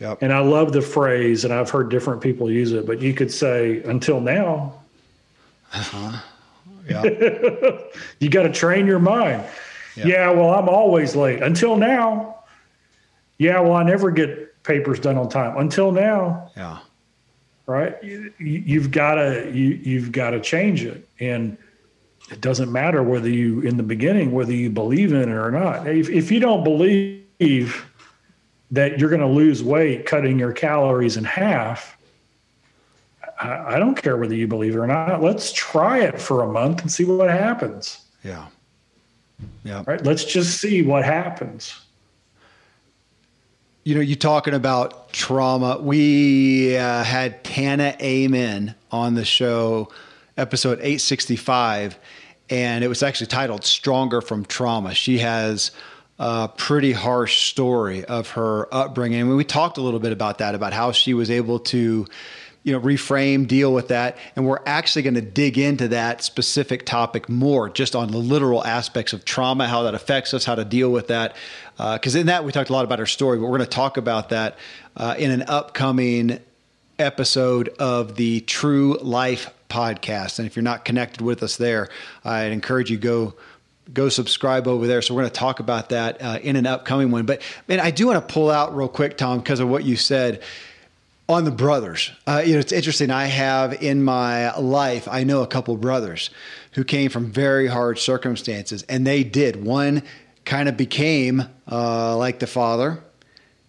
Yep. 0.00 0.22
And 0.22 0.32
I 0.32 0.40
love 0.40 0.72
the 0.72 0.80
phrase, 0.80 1.44
and 1.44 1.52
I've 1.52 1.70
heard 1.70 1.90
different 1.90 2.22
people 2.22 2.50
use 2.50 2.72
it, 2.72 2.86
but 2.86 3.00
you 3.00 3.12
could 3.14 3.30
say, 3.30 3.82
until 3.82 4.20
now. 4.20 4.80
Uh-huh. 5.72 6.20
Yeah. 6.88 7.02
you 8.18 8.30
got 8.30 8.44
to 8.44 8.52
train 8.52 8.86
your 8.86 8.98
mind. 8.98 9.44
Yep. 9.96 10.06
Yeah, 10.06 10.30
well, 10.30 10.54
I'm 10.54 10.68
always 10.68 11.14
late. 11.14 11.42
Until 11.42 11.76
now. 11.76 12.42
Yeah, 13.36 13.60
well, 13.60 13.74
I 13.74 13.82
never 13.82 14.10
get 14.10 14.62
papers 14.62 14.98
done 14.98 15.18
on 15.18 15.28
time. 15.28 15.58
Until 15.58 15.92
now. 15.92 16.50
Yeah 16.56 16.78
right? 17.66 17.96
You, 18.02 18.80
have 18.80 18.90
got 18.90 19.14
to 19.14 19.50
you, 19.52 19.80
you've 19.82 20.12
got 20.12 20.30
to 20.30 20.40
change 20.40 20.84
it, 20.84 21.08
and 21.20 21.56
it 22.30 22.40
doesn't 22.40 22.70
matter 22.70 23.02
whether 23.02 23.28
you 23.28 23.60
in 23.60 23.76
the 23.76 23.82
beginning 23.82 24.32
whether 24.32 24.52
you 24.52 24.70
believe 24.70 25.12
in 25.12 25.22
it 25.22 25.28
or 25.28 25.50
not. 25.50 25.86
If, 25.86 26.08
if 26.08 26.30
you 26.30 26.40
don't 26.40 26.64
believe 26.64 27.86
that 28.70 28.98
you're 28.98 29.10
going 29.10 29.20
to 29.20 29.26
lose 29.26 29.62
weight 29.62 30.06
cutting 30.06 30.38
your 30.38 30.52
calories 30.52 31.16
in 31.16 31.24
half, 31.24 31.96
I, 33.40 33.74
I 33.74 33.78
don't 33.78 33.94
care 33.94 34.16
whether 34.16 34.34
you 34.34 34.46
believe 34.46 34.74
it 34.74 34.78
or 34.78 34.86
not. 34.86 35.22
Let's 35.22 35.52
try 35.52 36.00
it 36.00 36.20
for 36.20 36.42
a 36.42 36.48
month 36.48 36.82
and 36.82 36.90
see 36.90 37.04
what 37.04 37.28
happens. 37.28 38.04
Yeah. 38.24 38.46
Yeah. 39.64 39.82
Right. 39.86 40.04
Let's 40.04 40.24
just 40.24 40.60
see 40.60 40.82
what 40.82 41.04
happens 41.04 41.80
you 43.84 43.96
know, 43.96 44.00
you 44.00 44.14
talking 44.14 44.54
about 44.54 45.12
trauma. 45.12 45.78
We 45.80 46.76
uh, 46.76 47.02
had 47.02 47.42
Tana 47.42 47.96
Amen 48.00 48.76
on 48.92 49.14
the 49.14 49.24
show, 49.24 49.90
episode 50.36 50.78
865, 50.78 51.98
and 52.48 52.84
it 52.84 52.88
was 52.88 53.02
actually 53.02 53.26
titled 53.26 53.64
Stronger 53.64 54.20
from 54.20 54.44
Trauma. 54.44 54.94
She 54.94 55.18
has 55.18 55.72
a 56.20 56.48
pretty 56.56 56.92
harsh 56.92 57.50
story 57.50 58.04
of 58.04 58.30
her 58.30 58.72
upbringing. 58.72 59.22
And 59.22 59.36
we 59.36 59.44
talked 59.44 59.78
a 59.78 59.80
little 59.80 59.98
bit 59.98 60.12
about 60.12 60.38
that, 60.38 60.54
about 60.54 60.72
how 60.72 60.92
she 60.92 61.14
was 61.14 61.30
able 61.30 61.58
to 61.58 62.06
you 62.64 62.72
know 62.72 62.80
reframe 62.80 63.46
deal 63.46 63.72
with 63.72 63.88
that. 63.88 64.16
And 64.36 64.46
we're 64.46 64.60
actually 64.66 65.02
going 65.02 65.14
to 65.14 65.20
dig 65.20 65.58
into 65.58 65.88
that 65.88 66.22
specific 66.22 66.86
topic 66.86 67.28
more 67.28 67.68
just 67.68 67.96
on 67.96 68.10
the 68.10 68.18
literal 68.18 68.64
aspects 68.64 69.12
of 69.12 69.24
trauma 69.24 69.66
how 69.66 69.82
that 69.82 69.94
affects 69.94 70.32
us 70.34 70.44
how 70.44 70.54
to 70.54 70.64
deal 70.64 70.90
with 70.90 71.08
that. 71.08 71.36
Because 71.76 72.14
uh, 72.14 72.20
in 72.20 72.26
that 72.26 72.44
we 72.44 72.52
talked 72.52 72.70
a 72.70 72.72
lot 72.72 72.84
about 72.84 73.00
our 73.00 73.06
story 73.06 73.38
but 73.38 73.44
we're 73.44 73.58
going 73.58 73.60
to 73.60 73.66
talk 73.66 73.96
about 73.96 74.28
that 74.28 74.56
uh, 74.96 75.14
in 75.18 75.30
an 75.30 75.42
upcoming 75.48 76.38
episode 76.98 77.68
of 77.80 78.16
the 78.16 78.40
true 78.40 78.96
life 79.00 79.52
podcast. 79.68 80.38
And 80.38 80.46
if 80.46 80.54
you're 80.54 80.62
not 80.62 80.84
connected 80.84 81.22
with 81.22 81.42
us 81.42 81.56
there 81.56 81.88
i'd 82.24 82.52
encourage 82.52 82.90
you 82.90 82.98
go 82.98 83.34
go 83.92 84.08
subscribe 84.08 84.68
over 84.68 84.86
there. 84.86 85.02
So 85.02 85.12
we're 85.12 85.22
going 85.22 85.32
to 85.32 85.38
talk 85.38 85.58
about 85.58 85.88
that 85.88 86.22
uh, 86.22 86.38
in 86.40 86.54
an 86.54 86.66
upcoming 86.66 87.10
one. 87.10 87.26
But 87.26 87.42
man 87.66 87.80
i 87.80 87.90
do 87.90 88.06
want 88.06 88.26
to 88.26 88.32
pull 88.32 88.50
out 88.50 88.76
real 88.76 88.88
quick 88.88 89.16
tom 89.16 89.38
because 89.38 89.58
of 89.58 89.68
what 89.68 89.84
you 89.84 89.96
said 89.96 90.40
on 91.28 91.44
the 91.44 91.50
brothers. 91.50 92.10
Uh, 92.26 92.42
you 92.44 92.54
know, 92.54 92.58
it's 92.58 92.72
interesting. 92.72 93.10
I 93.10 93.26
have 93.26 93.82
in 93.82 94.02
my 94.02 94.56
life, 94.56 95.08
I 95.08 95.24
know 95.24 95.42
a 95.42 95.46
couple 95.46 95.76
brothers 95.76 96.30
who 96.72 96.84
came 96.84 97.10
from 97.10 97.30
very 97.30 97.66
hard 97.66 97.98
circumstances, 97.98 98.82
and 98.88 99.06
they 99.06 99.24
did. 99.24 99.64
One 99.64 100.02
kind 100.44 100.68
of 100.68 100.76
became 100.76 101.44
uh, 101.70 102.16
like 102.16 102.38
the 102.38 102.46
father, 102.46 103.02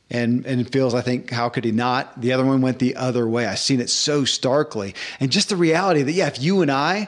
and 0.10 0.46
and 0.46 0.72
feels, 0.72 0.94
I 0.94 1.02
think, 1.02 1.30
how 1.30 1.50
could 1.50 1.64
he 1.64 1.72
not? 1.72 2.20
The 2.20 2.34
other 2.34 2.46
one 2.46 2.62
went 2.62 2.80
the 2.80 2.96
other 2.96 3.28
way. 3.28 3.46
I've 3.46 3.60
seen 3.60 3.80
it 3.80 3.90
so 3.90 4.26
starkly, 4.26 4.96
and 5.20 5.32
just 5.32 5.50
the 5.50 5.56
reality 5.56 6.02
that 6.02 6.12
yeah, 6.12 6.28
if 6.28 6.42
you 6.42 6.62
and 6.62 6.72
I 6.72 7.08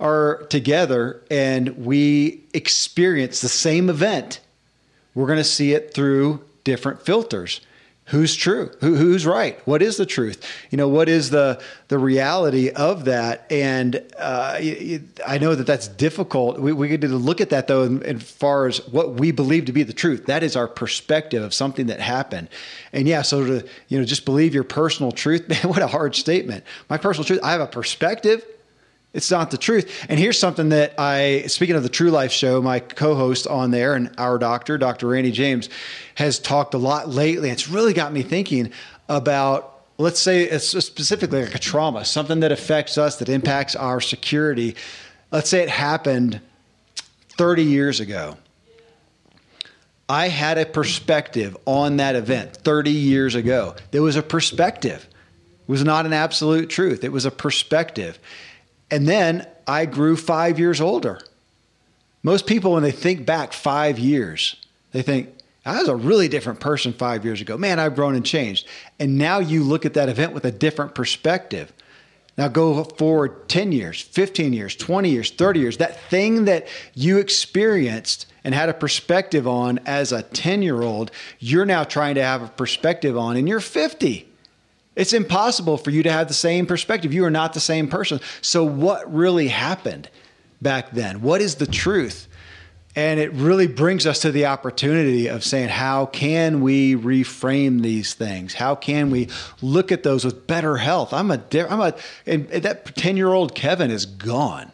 are 0.00 0.42
together 0.48 1.22
and 1.30 1.84
we 1.84 2.42
experience 2.54 3.40
the 3.40 3.48
same 3.48 3.88
event, 3.88 4.40
we're 5.14 5.26
going 5.26 5.38
to 5.38 5.44
see 5.44 5.74
it 5.74 5.94
through 5.94 6.42
different 6.64 7.02
filters 7.02 7.60
who's 8.06 8.34
true? 8.34 8.70
Who, 8.80 8.94
who's 8.96 9.24
right? 9.24 9.60
What 9.66 9.80
is 9.80 9.96
the 9.96 10.06
truth? 10.06 10.44
You 10.70 10.76
know 10.76 10.88
what 10.88 11.08
is 11.08 11.30
the 11.30 11.62
the 11.88 11.98
reality 11.98 12.70
of 12.70 13.04
that? 13.04 13.46
And 13.50 14.02
uh, 14.18 14.58
i 15.26 15.38
know 15.40 15.54
that 15.54 15.66
that's 15.66 15.88
difficult. 15.88 16.58
We, 16.58 16.72
we 16.72 16.88
get 16.88 17.00
to 17.02 17.08
look 17.08 17.40
at 17.40 17.50
that 17.50 17.68
though 17.68 17.98
as 17.98 18.22
far 18.22 18.66
as 18.66 18.86
what 18.88 19.14
we 19.14 19.30
believe 19.30 19.66
to 19.66 19.72
be 19.72 19.82
the 19.82 19.92
truth. 19.92 20.26
That 20.26 20.42
is 20.42 20.56
our 20.56 20.68
perspective 20.68 21.42
of 21.42 21.54
something 21.54 21.86
that 21.86 22.00
happened. 22.00 22.48
And 22.92 23.06
yeah 23.06 23.22
so 23.22 23.44
to 23.44 23.68
you 23.88 23.98
know 23.98 24.04
just 24.04 24.24
believe 24.24 24.54
your 24.54 24.64
personal 24.64 25.12
truth 25.12 25.48
man 25.48 25.68
what 25.68 25.82
a 25.82 25.86
hard 25.86 26.14
statement. 26.14 26.64
My 26.88 26.98
personal 26.98 27.24
truth 27.24 27.40
i 27.42 27.52
have 27.52 27.60
a 27.60 27.66
perspective 27.66 28.44
it's 29.14 29.30
not 29.30 29.50
the 29.50 29.58
truth. 29.58 30.06
And 30.08 30.18
here's 30.18 30.38
something 30.38 30.70
that 30.70 30.94
I, 30.98 31.44
speaking 31.46 31.76
of 31.76 31.82
the 31.82 31.88
True 31.88 32.10
Life 32.10 32.32
show, 32.32 32.62
my 32.62 32.80
co 32.80 33.14
host 33.14 33.46
on 33.46 33.70
there 33.70 33.94
and 33.94 34.14
our 34.18 34.38
doctor, 34.38 34.78
Dr. 34.78 35.08
Randy 35.08 35.32
James, 35.32 35.68
has 36.14 36.38
talked 36.38 36.74
a 36.74 36.78
lot 36.78 37.08
lately. 37.08 37.50
It's 37.50 37.68
really 37.68 37.92
got 37.92 38.12
me 38.12 38.22
thinking 38.22 38.72
about, 39.08 39.82
let's 39.98 40.18
say, 40.18 40.44
it's 40.44 40.66
specifically 40.66 41.44
like 41.44 41.54
a 41.54 41.58
trauma, 41.58 42.04
something 42.04 42.40
that 42.40 42.52
affects 42.52 42.96
us, 42.96 43.16
that 43.16 43.28
impacts 43.28 43.76
our 43.76 44.00
security. 44.00 44.76
Let's 45.30 45.50
say 45.50 45.62
it 45.62 45.68
happened 45.68 46.40
30 47.36 47.64
years 47.64 48.00
ago. 48.00 48.38
I 50.08 50.28
had 50.28 50.58
a 50.58 50.66
perspective 50.66 51.56
on 51.66 51.98
that 51.98 52.16
event 52.16 52.56
30 52.56 52.90
years 52.90 53.34
ago. 53.34 53.76
There 53.90 54.02
was 54.02 54.16
a 54.16 54.22
perspective. 54.22 55.06
It 55.62 55.68
was 55.68 55.84
not 55.84 56.06
an 56.06 56.12
absolute 56.12 56.70
truth. 56.70 57.04
It 57.04 57.12
was 57.12 57.24
a 57.24 57.30
perspective. 57.30 58.18
And 58.92 59.08
then 59.08 59.46
I 59.66 59.86
grew 59.86 60.16
five 60.16 60.58
years 60.58 60.80
older. 60.80 61.18
Most 62.22 62.46
people, 62.46 62.72
when 62.72 62.82
they 62.82 62.92
think 62.92 63.24
back 63.24 63.54
five 63.54 63.98
years, 63.98 64.56
they 64.92 65.00
think, 65.00 65.30
I 65.64 65.78
was 65.78 65.88
a 65.88 65.96
really 65.96 66.28
different 66.28 66.60
person 66.60 66.92
five 66.92 67.24
years 67.24 67.40
ago. 67.40 67.56
Man, 67.56 67.80
I've 67.80 67.94
grown 67.94 68.14
and 68.14 68.24
changed. 68.24 68.66
And 69.00 69.16
now 69.16 69.38
you 69.38 69.64
look 69.64 69.86
at 69.86 69.94
that 69.94 70.10
event 70.10 70.34
with 70.34 70.44
a 70.44 70.52
different 70.52 70.94
perspective. 70.94 71.72
Now 72.36 72.48
go 72.48 72.84
forward 72.84 73.48
10 73.48 73.72
years, 73.72 74.00
15 74.00 74.52
years, 74.52 74.76
20 74.76 75.08
years, 75.08 75.30
30 75.30 75.60
years. 75.60 75.76
That 75.78 75.98
thing 76.10 76.44
that 76.44 76.66
you 76.94 77.18
experienced 77.18 78.26
and 78.44 78.54
had 78.54 78.68
a 78.68 78.74
perspective 78.74 79.48
on 79.48 79.80
as 79.86 80.12
a 80.12 80.22
10 80.22 80.62
year 80.62 80.82
old, 80.82 81.10
you're 81.38 81.64
now 81.64 81.84
trying 81.84 82.16
to 82.16 82.22
have 82.22 82.42
a 82.42 82.48
perspective 82.48 83.16
on 83.16 83.36
and 83.36 83.48
you're 83.48 83.60
50. 83.60 84.31
It's 84.94 85.12
impossible 85.12 85.78
for 85.78 85.90
you 85.90 86.02
to 86.02 86.12
have 86.12 86.28
the 86.28 86.34
same 86.34 86.66
perspective. 86.66 87.14
You 87.14 87.24
are 87.24 87.30
not 87.30 87.54
the 87.54 87.60
same 87.60 87.88
person. 87.88 88.20
So, 88.42 88.64
what 88.64 89.12
really 89.12 89.48
happened 89.48 90.10
back 90.60 90.90
then? 90.90 91.22
What 91.22 91.40
is 91.40 91.56
the 91.56 91.66
truth? 91.66 92.28
And 92.94 93.18
it 93.18 93.32
really 93.32 93.66
brings 93.66 94.06
us 94.06 94.18
to 94.20 94.30
the 94.30 94.44
opportunity 94.44 95.26
of 95.26 95.42
saying, 95.42 95.70
how 95.70 96.06
can 96.06 96.60
we 96.60 96.94
reframe 96.94 97.80
these 97.80 98.12
things? 98.12 98.52
How 98.52 98.74
can 98.74 99.10
we 99.10 99.28
look 99.62 99.90
at 99.90 100.02
those 100.02 100.26
with 100.26 100.46
better 100.46 100.76
health? 100.76 101.14
I'm 101.14 101.30
a, 101.30 101.42
I'm 101.70 101.80
a, 101.80 101.94
and 102.26 102.48
that 102.50 102.94
10 102.94 103.16
year 103.16 103.32
old 103.32 103.54
Kevin 103.54 103.90
is 103.90 104.04
gone, 104.04 104.72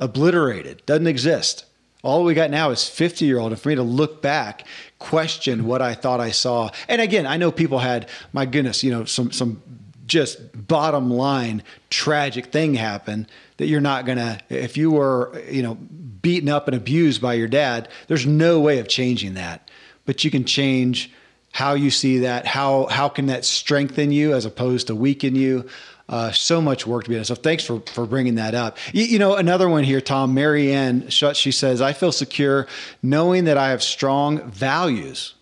obliterated, 0.00 0.86
doesn't 0.86 1.06
exist. 1.06 1.66
All 2.02 2.24
we 2.24 2.34
got 2.34 2.50
now 2.50 2.70
is 2.70 2.88
50 2.88 3.24
year 3.24 3.38
old. 3.38 3.52
And 3.52 3.60
for 3.60 3.68
me 3.68 3.76
to 3.76 3.82
look 3.82 4.22
back, 4.22 4.66
question 4.98 5.66
what 5.66 5.80
I 5.80 5.94
thought 5.94 6.20
I 6.20 6.32
saw. 6.32 6.70
And 6.88 7.00
again, 7.00 7.26
I 7.26 7.36
know 7.36 7.52
people 7.52 7.78
had, 7.78 8.08
my 8.32 8.44
goodness, 8.44 8.82
you 8.82 8.90
know, 8.90 9.04
some, 9.04 9.30
some 9.30 9.62
just 10.06 10.66
bottom 10.66 11.10
line 11.10 11.62
tragic 11.90 12.46
thing 12.46 12.74
happen 12.74 13.26
that 13.56 13.66
you're 13.66 13.80
not 13.80 14.04
going 14.04 14.18
to, 14.18 14.40
if 14.48 14.76
you 14.76 14.90
were, 14.90 15.40
you 15.48 15.62
know, 15.62 15.74
beaten 15.74 16.48
up 16.48 16.66
and 16.66 16.76
abused 16.76 17.22
by 17.22 17.34
your 17.34 17.48
dad, 17.48 17.88
there's 18.08 18.26
no 18.26 18.60
way 18.60 18.78
of 18.78 18.88
changing 18.88 19.34
that. 19.34 19.70
But 20.04 20.24
you 20.24 20.30
can 20.30 20.44
change 20.44 21.12
how 21.52 21.74
you 21.74 21.90
see 21.90 22.18
that. 22.20 22.46
How, 22.46 22.86
how 22.86 23.08
can 23.08 23.26
that 23.26 23.44
strengthen 23.44 24.10
you 24.10 24.34
as 24.34 24.44
opposed 24.44 24.88
to 24.88 24.94
weaken 24.94 25.36
you? 25.36 25.68
Uh, 26.08 26.30
so 26.32 26.60
much 26.60 26.86
work 26.86 27.04
to 27.04 27.10
be 27.10 27.16
done. 27.16 27.24
So 27.24 27.34
thanks 27.34 27.64
for, 27.64 27.80
for 27.80 28.06
bringing 28.06 28.34
that 28.34 28.54
up. 28.54 28.76
You, 28.92 29.04
you 29.04 29.18
know, 29.18 29.36
another 29.36 29.68
one 29.68 29.84
here, 29.84 30.00
Tom, 30.00 30.34
Marianne 30.34 31.08
she 31.08 31.52
says, 31.52 31.80
I 31.80 31.92
feel 31.92 32.12
secure 32.12 32.66
knowing 33.02 33.44
that 33.44 33.56
I 33.56 33.70
have 33.70 33.82
strong 33.82 34.50
values 34.50 35.34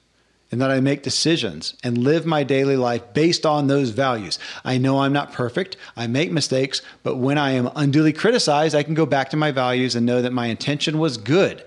and 0.53 0.61
that 0.61 0.71
I 0.71 0.81
make 0.81 1.03
decisions 1.03 1.75
and 1.85 1.99
live 1.99 2.27
my 2.27 2.43
daily 2.43 2.77
life 2.77 3.15
based 3.15 3.47
on 3.47 3.67
those 3.67 3.91
values. 3.91 4.39
I 4.65 4.79
know 4.79 5.01
I'm 5.01 5.13
not 5.13 5.33
perfect. 5.33 5.77
I 5.97 6.07
make 6.07 6.33
mistakes, 6.33 6.83
but 7.03 7.17
when 7.17 7.39
I 7.39 7.53
am 7.53 7.71
unduly 7.77 8.13
criticized, 8.13 8.75
I 8.75 8.83
can 8.83 8.95
go 8.95 9.07
back 9.07 9.31
to 9.31 9.37
my 9.37 9.53
values 9.53 9.95
and 9.95 10.05
know 10.05 10.23
that 10.23 10.33
my 10.33 10.47
intention 10.47 10.99
was 10.99 11.17
good. 11.17 11.65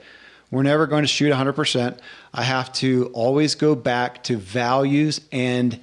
We're 0.52 0.64
never 0.64 0.86
going 0.86 1.04
to 1.04 1.08
shoot 1.08 1.34
100%. 1.34 1.98
I 2.34 2.44
have 2.44 2.72
to 2.74 3.10
always 3.14 3.56
go 3.56 3.74
back 3.74 4.24
to 4.26 4.38
values 4.38 5.22
and 5.32 5.80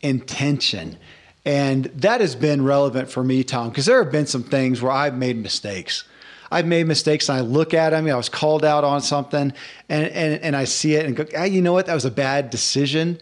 intention. 0.00 0.98
And 1.44 1.86
that 1.86 2.20
has 2.20 2.36
been 2.36 2.64
relevant 2.64 3.10
for 3.10 3.24
me, 3.24 3.42
Tom, 3.42 3.70
because 3.70 3.86
there 3.86 4.02
have 4.02 4.12
been 4.12 4.26
some 4.26 4.44
things 4.44 4.80
where 4.80 4.92
I've 4.92 5.16
made 5.16 5.36
mistakes. 5.36 6.04
I've 6.52 6.66
made 6.66 6.86
mistakes 6.86 7.28
and 7.28 7.38
I 7.38 7.40
look 7.40 7.74
at 7.74 7.90
them. 7.90 8.06
I 8.06 8.14
was 8.14 8.28
called 8.28 8.64
out 8.64 8.84
on 8.84 9.00
something 9.00 9.52
and, 9.88 10.04
and, 10.06 10.40
and 10.42 10.54
I 10.54 10.64
see 10.64 10.94
it 10.94 11.06
and 11.06 11.16
go, 11.16 11.24
ah, 11.36 11.44
you 11.44 11.62
know 11.62 11.72
what? 11.72 11.86
That 11.86 11.94
was 11.94 12.04
a 12.04 12.10
bad 12.10 12.50
decision. 12.50 13.18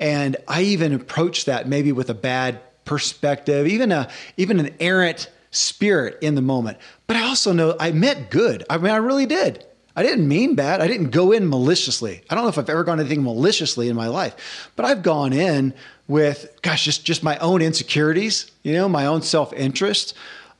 And 0.00 0.36
I 0.48 0.62
even 0.62 0.94
approach 0.94 1.44
that 1.44 1.68
maybe 1.68 1.92
with 1.92 2.08
a 2.08 2.14
bad 2.14 2.60
perspective, 2.86 3.66
even 3.66 3.92
a 3.92 4.10
even 4.38 4.58
an 4.58 4.74
errant 4.80 5.30
spirit 5.50 6.18
in 6.22 6.34
the 6.34 6.42
moment. 6.42 6.78
But 7.06 7.16
I 7.16 7.22
also 7.22 7.52
know 7.52 7.76
I 7.78 7.92
meant 7.92 8.30
good. 8.30 8.64
I 8.70 8.78
mean, 8.78 8.90
I 8.90 8.96
really 8.96 9.26
did. 9.26 9.64
I 10.00 10.02
didn't 10.02 10.28
mean 10.28 10.54
bad. 10.54 10.80
I 10.80 10.86
didn't 10.86 11.10
go 11.10 11.30
in 11.30 11.46
maliciously. 11.46 12.22
I 12.30 12.34
don't 12.34 12.44
know 12.44 12.48
if 12.48 12.56
I've 12.56 12.70
ever 12.70 12.84
gone 12.84 13.00
anything 13.00 13.22
maliciously 13.22 13.90
in 13.90 13.96
my 13.96 14.08
life, 14.08 14.70
but 14.74 14.86
I've 14.86 15.02
gone 15.02 15.34
in 15.34 15.74
with, 16.08 16.58
gosh, 16.62 16.86
just, 16.86 17.04
just 17.04 17.22
my 17.22 17.36
own 17.36 17.60
insecurities, 17.60 18.50
you 18.62 18.72
know, 18.72 18.88
my 18.88 19.04
own 19.04 19.20
self 19.20 19.52
interest, 19.52 20.14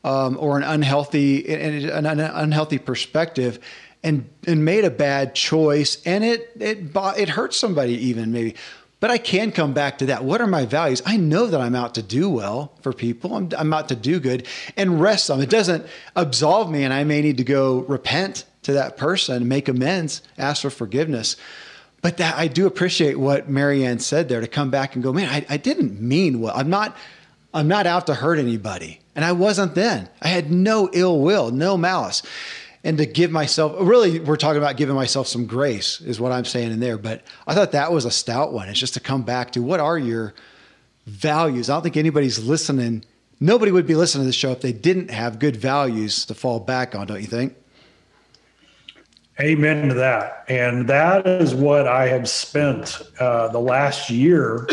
um, 0.05 0.36
or 0.38 0.59
an 0.59 0.62
unhealthy, 0.62 1.49
an, 1.49 2.05
an 2.05 2.20
unhealthy 2.20 2.76
perspective, 2.76 3.59
and 4.03 4.28
and 4.47 4.62
made 4.62 4.84
a 4.84 4.91
bad 4.91 5.34
choice, 5.34 6.03
and 6.05 6.22
it 6.22 6.51
it 6.61 6.95
it 6.95 7.28
hurt 7.30 7.55
somebody 7.55 7.95
even 7.95 8.32
maybe. 8.32 8.57
But 9.01 9.11
I 9.11 9.16
can 9.16 9.53
come 9.53 9.72
back 9.72 9.97
to 9.99 10.07
that. 10.07 10.22
What 10.22 10.43
are 10.43 10.47
my 10.47 10.66
values? 10.66 11.03
I 11.07 11.16
know 11.16 11.47
that 11.47 11.62
I'm 11.62 11.74
out 11.74 11.95
to 11.95 12.03
do 12.03 12.28
well 12.28 12.74
for 12.82 12.93
people. 12.93 13.34
I'm, 13.34 13.49
I'm 13.57 13.72
out 13.72 13.88
to 13.88 13.97
do 13.97 14.20
good 14.20 14.47
and 14.76 15.01
rest 15.01 15.28
them. 15.28 15.41
It 15.41 15.49
doesn't 15.49 15.86
absolve 16.14 16.70
me, 16.70 16.84
and 16.84 16.93
I 16.93 17.05
may 17.05 17.22
need 17.22 17.38
to 17.38 17.45
go 17.45 17.80
repent 17.80 18.45
to 18.63 18.73
that 18.75 18.97
person, 18.97 19.49
make 19.49 19.69
amends, 19.69 20.23
ask 20.39 20.63
for 20.63 20.71
forgiveness. 20.71 21.37
But 22.03 22.17
that 22.19 22.37
I 22.37 22.49
do 22.49 22.67
appreciate 22.67 23.19
what 23.19 23.49
Marianne 23.49 23.99
said 23.99 24.29
there 24.29 24.41
to 24.41 24.47
come 24.47 24.71
back 24.71 24.95
and 24.95 25.03
go, 25.03 25.13
man, 25.13 25.29
I, 25.29 25.45
I 25.49 25.57
didn't 25.57 26.01
mean 26.01 26.41
well. 26.41 26.57
I'm 26.57 26.71
not, 26.71 26.97
I'm 27.53 27.69
not 27.69 27.87
out 27.87 28.07
to 28.07 28.15
hurt 28.15 28.39
anybody. 28.39 29.01
And 29.15 29.25
I 29.25 29.33
wasn't 29.33 29.75
then. 29.75 30.09
I 30.23 30.29
had 30.29 30.51
no 30.51 30.89
ill 30.93 31.21
will, 31.21 31.51
no 31.51 31.77
malice. 31.77 32.23
And 32.83 32.97
to 32.97 33.05
give 33.05 33.31
myself, 33.31 33.77
really, 33.79 34.19
we're 34.21 34.37
talking 34.37 34.57
about 34.57 34.79
giving 34.79 34.95
myself 34.95 35.27
some 35.27 35.47
grace, 35.47 36.01
is 36.01 36.19
what 36.19 36.33
I'm 36.33 36.47
saying 36.47 36.73
in 36.73 36.81
there. 36.81 36.97
But 36.97 37.23
I 37.47 37.55
thought 37.55 37.73
that 37.73 37.93
was 37.93 38.07
a 38.07 38.11
stout 38.11 38.53
one. 38.55 38.69
It's 38.69 38.79
just 38.79 38.95
to 38.95 39.01
come 39.01 39.23
back 39.23 39.53
to 39.53 39.63
what 39.63 39.81
are 39.81 39.99
your 39.99 40.33
values? 41.07 41.69
I 41.69 41.75
don't 41.75 41.83
think 41.83 41.99
anybody's 41.99 42.39
listening. 42.39 43.05
Nobody 43.39 43.73
would 43.73 43.87
be 43.87 43.95
listening 43.95 44.23
to 44.23 44.29
the 44.29 44.33
show 44.33 44.53
if 44.53 44.63
they 44.63 44.73
didn't 44.73 45.11
have 45.11 45.39
good 45.39 45.57
values 45.57 46.25
to 46.27 46.35
fall 46.35 46.61
back 46.61 46.95
on, 46.95 47.07
don't 47.07 47.21
you 47.21 47.27
think? 47.27 47.55
Amen 49.41 49.88
to 49.88 49.95
that. 49.95 50.45
And 50.49 50.88
that 50.88 51.26
is 51.26 51.55
what 51.55 51.88
I 51.88 52.09
have 52.09 52.28
spent 52.28 53.01
uh, 53.18 53.49
the 53.49 53.61
last 53.61 54.11
year 54.11 54.68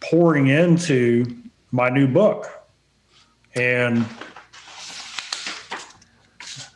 pouring 0.00 0.46
into 0.46 1.26
my 1.70 1.90
new 1.90 2.06
book. 2.06 2.46
And 3.54 4.06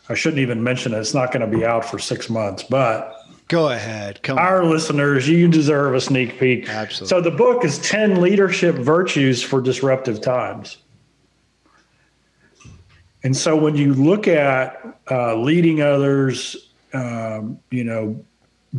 I 0.08 0.14
shouldn't 0.14 0.40
even 0.40 0.62
mention 0.62 0.92
it. 0.92 0.98
It's 0.98 1.14
not 1.14 1.32
going 1.32 1.48
to 1.48 1.56
be 1.56 1.64
out 1.64 1.84
for 1.84 1.98
six 1.98 2.28
months, 2.28 2.62
but 2.62 3.14
go 3.48 3.68
ahead. 3.70 4.22
Come 4.22 4.36
our 4.38 4.62
on. 4.62 4.70
listeners, 4.70 5.28
you 5.28 5.48
deserve 5.48 5.94
a 5.94 6.00
sneak 6.00 6.38
peek. 6.38 6.68
Absolutely. 6.68 7.08
So 7.08 7.20
the 7.22 7.34
book 7.34 7.64
is 7.64 7.78
10 7.78 8.20
leadership 8.20 8.74
virtues 8.74 9.42
for 9.42 9.62
disruptive 9.62 10.20
times. 10.20 10.76
And 13.24 13.36
so 13.36 13.56
when 13.56 13.76
you 13.76 13.94
look 13.94 14.26
at 14.26 14.80
uh, 15.10 15.36
leading 15.36 15.80
others, 15.80 16.70
um, 16.92 17.58
you 17.70 17.84
know, 17.84 18.24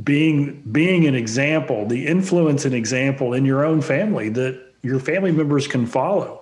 being 0.04 0.62
being 0.72 1.06
an 1.06 1.16
example, 1.16 1.86
the 1.86 2.08
influence 2.08 2.66
and 2.66 2.74
example 2.74 3.34
in 3.34 3.46
your 3.46 3.64
own 3.64 3.82
family 3.82 4.30
that 4.30 4.74
your 4.82 5.00
family 5.00 5.32
members 5.32 5.68
can 5.68 5.86
follow, 5.86 6.42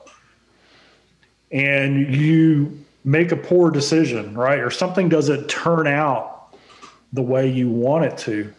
and 1.52 2.16
you 2.16 2.80
make 3.04 3.32
a 3.32 3.36
poor 3.36 3.72
decision, 3.72 4.36
right, 4.36 4.60
or 4.60 4.72
something 4.72 5.10
doesn't 5.10 5.48
turn 5.50 5.88
out 5.88 6.56
the 7.14 7.22
way 7.22 7.50
you 7.50 7.70
want 7.70 8.06
it 8.06 8.18
to, 8.18 8.54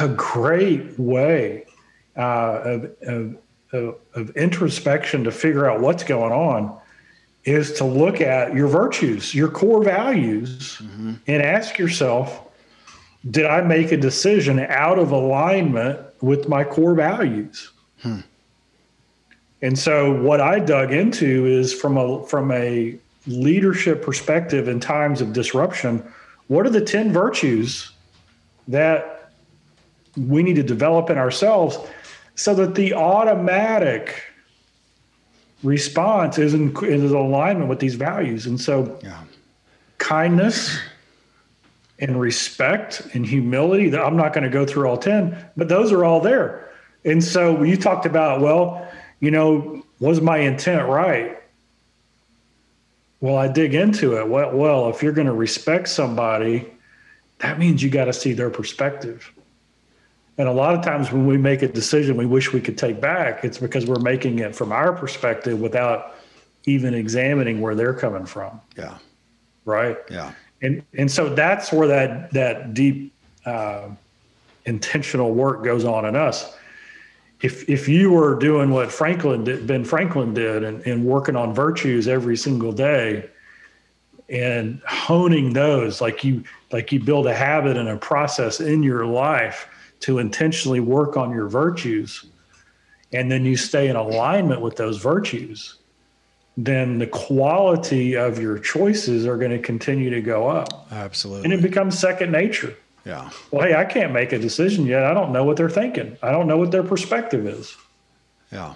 a 0.00 0.08
great 0.08 0.98
way 0.98 1.64
uh, 2.16 2.60
of, 2.64 2.90
of, 3.02 3.38
of, 3.72 3.94
of 4.14 4.30
introspection 4.30 5.24
to 5.24 5.30
figure 5.30 5.70
out 5.70 5.80
what's 5.80 6.02
going 6.02 6.32
on 6.32 6.77
is 7.48 7.72
to 7.74 7.84
look 7.84 8.20
at 8.20 8.54
your 8.54 8.68
virtues, 8.68 9.34
your 9.34 9.48
core 9.48 9.82
values, 9.82 10.78
mm-hmm. 10.78 11.14
and 11.26 11.42
ask 11.42 11.78
yourself, 11.78 12.48
did 13.30 13.46
I 13.46 13.60
make 13.62 13.92
a 13.92 13.96
decision 13.96 14.60
out 14.60 14.98
of 14.98 15.12
alignment 15.12 16.00
with 16.20 16.48
my 16.48 16.64
core 16.64 16.94
values. 16.94 17.70
Hmm. 18.02 18.20
And 19.62 19.78
so 19.78 20.20
what 20.22 20.40
I 20.40 20.60
dug 20.60 20.92
into 20.92 21.46
is 21.46 21.74
from 21.74 21.96
a 21.96 22.24
from 22.26 22.50
a 22.52 22.96
leadership 23.26 24.02
perspective 24.02 24.68
in 24.68 24.80
times 24.80 25.20
of 25.20 25.32
disruption, 25.32 26.02
what 26.46 26.64
are 26.64 26.70
the 26.70 26.80
10 26.80 27.12
virtues 27.12 27.92
that 28.68 29.32
we 30.16 30.42
need 30.42 30.56
to 30.56 30.62
develop 30.62 31.10
in 31.10 31.18
ourselves 31.18 31.78
so 32.36 32.54
that 32.54 32.74
the 32.74 32.94
automatic 32.94 34.22
response 35.62 36.38
is 36.38 36.54
in, 36.54 36.76
is 36.84 37.12
alignment 37.12 37.68
with 37.68 37.80
these 37.80 37.94
values. 37.94 38.46
And 38.46 38.60
so 38.60 38.98
yeah. 39.02 39.20
kindness 39.98 40.78
and 41.98 42.20
respect 42.20 43.06
and 43.14 43.26
humility, 43.26 43.94
I'm 43.96 44.16
not 44.16 44.32
going 44.32 44.44
to 44.44 44.50
go 44.50 44.64
through 44.64 44.88
all 44.88 44.98
10, 44.98 45.36
but 45.56 45.68
those 45.68 45.92
are 45.92 46.04
all 46.04 46.20
there. 46.20 46.70
And 47.04 47.22
so 47.22 47.62
you 47.62 47.76
talked 47.76 48.06
about, 48.06 48.40
well, 48.40 48.88
you 49.20 49.30
know, 49.30 49.82
was 49.98 50.20
my 50.20 50.38
intent 50.38 50.88
right? 50.88 51.36
Well, 53.20 53.36
I 53.36 53.48
dig 53.48 53.74
into 53.74 54.16
it. 54.16 54.28
Well, 54.28 54.52
well 54.52 54.90
if 54.90 55.02
you're 55.02 55.12
going 55.12 55.26
to 55.26 55.32
respect 55.32 55.88
somebody, 55.88 56.72
that 57.38 57.58
means 57.58 57.82
you 57.82 57.90
got 57.90 58.04
to 58.04 58.12
see 58.12 58.32
their 58.32 58.50
perspective. 58.50 59.32
And 60.38 60.48
a 60.48 60.52
lot 60.52 60.74
of 60.74 60.82
times 60.82 61.12
when 61.12 61.26
we 61.26 61.36
make 61.36 61.62
a 61.62 61.68
decision 61.68 62.16
we 62.16 62.26
wish 62.26 62.52
we 62.52 62.60
could 62.60 62.78
take 62.78 63.00
back, 63.00 63.44
it's 63.44 63.58
because 63.58 63.86
we're 63.86 63.98
making 63.98 64.38
it 64.38 64.54
from 64.54 64.72
our 64.72 64.92
perspective 64.92 65.60
without 65.60 66.14
even 66.64 66.94
examining 66.94 67.60
where 67.60 67.74
they're 67.74 67.94
coming 67.94 68.24
from. 68.24 68.60
Yeah. 68.76 68.98
Right. 69.64 69.98
Yeah. 70.10 70.32
And 70.62 70.82
and 70.96 71.10
so 71.10 71.34
that's 71.34 71.72
where 71.72 71.88
that 71.88 72.32
that 72.32 72.74
deep 72.74 73.12
uh, 73.44 73.88
intentional 74.64 75.32
work 75.32 75.64
goes 75.64 75.84
on 75.84 76.04
in 76.04 76.16
us 76.16 76.54
if 77.40 77.68
if 77.68 77.88
you 77.88 78.10
were 78.10 78.34
doing 78.34 78.70
what 78.70 78.90
Franklin 78.90 79.44
did, 79.44 79.66
Ben 79.66 79.84
Franklin 79.84 80.34
did, 80.34 80.64
and, 80.64 80.84
and 80.86 81.04
working 81.04 81.36
on 81.36 81.54
virtues 81.54 82.08
every 82.08 82.36
single 82.36 82.72
day, 82.72 83.28
and 84.28 84.80
honing 84.86 85.52
those, 85.52 86.00
like 86.00 86.24
you 86.24 86.42
like 86.72 86.90
you 86.90 87.00
build 87.00 87.26
a 87.26 87.34
habit 87.34 87.76
and 87.76 87.88
a 87.88 87.96
process 87.96 88.60
in 88.60 88.82
your 88.82 89.06
life 89.06 89.68
to 90.00 90.18
intentionally 90.18 90.80
work 90.80 91.16
on 91.16 91.32
your 91.32 91.48
virtues, 91.48 92.24
and 93.12 93.30
then 93.30 93.44
you 93.44 93.56
stay 93.56 93.88
in 93.88 93.96
alignment 93.96 94.60
with 94.60 94.76
those 94.76 94.98
virtues, 94.98 95.76
then 96.56 96.98
the 96.98 97.06
quality 97.06 98.16
of 98.16 98.38
your 98.38 98.58
choices 98.58 99.26
are 99.26 99.36
going 99.36 99.50
to 99.50 99.58
continue 99.58 100.10
to 100.10 100.20
go 100.20 100.48
up. 100.48 100.86
Absolutely, 100.90 101.44
and 101.44 101.52
it 101.52 101.62
becomes 101.62 101.98
second 101.98 102.32
nature. 102.32 102.74
Yeah. 103.04 103.30
Well, 103.50 103.66
hey, 103.66 103.74
I 103.74 103.84
can't 103.84 104.12
make 104.12 104.32
a 104.32 104.38
decision 104.38 104.84
yet. 104.84 105.04
I 105.04 105.14
don't 105.14 105.32
know 105.32 105.42
what 105.42 105.56
they're 105.56 105.70
thinking. 105.70 106.18
I 106.22 106.30
don't 106.30 106.46
know 106.46 106.58
what 106.58 106.70
their 106.70 106.82
perspective 106.82 107.46
is. 107.46 107.74
Yeah. 108.52 108.74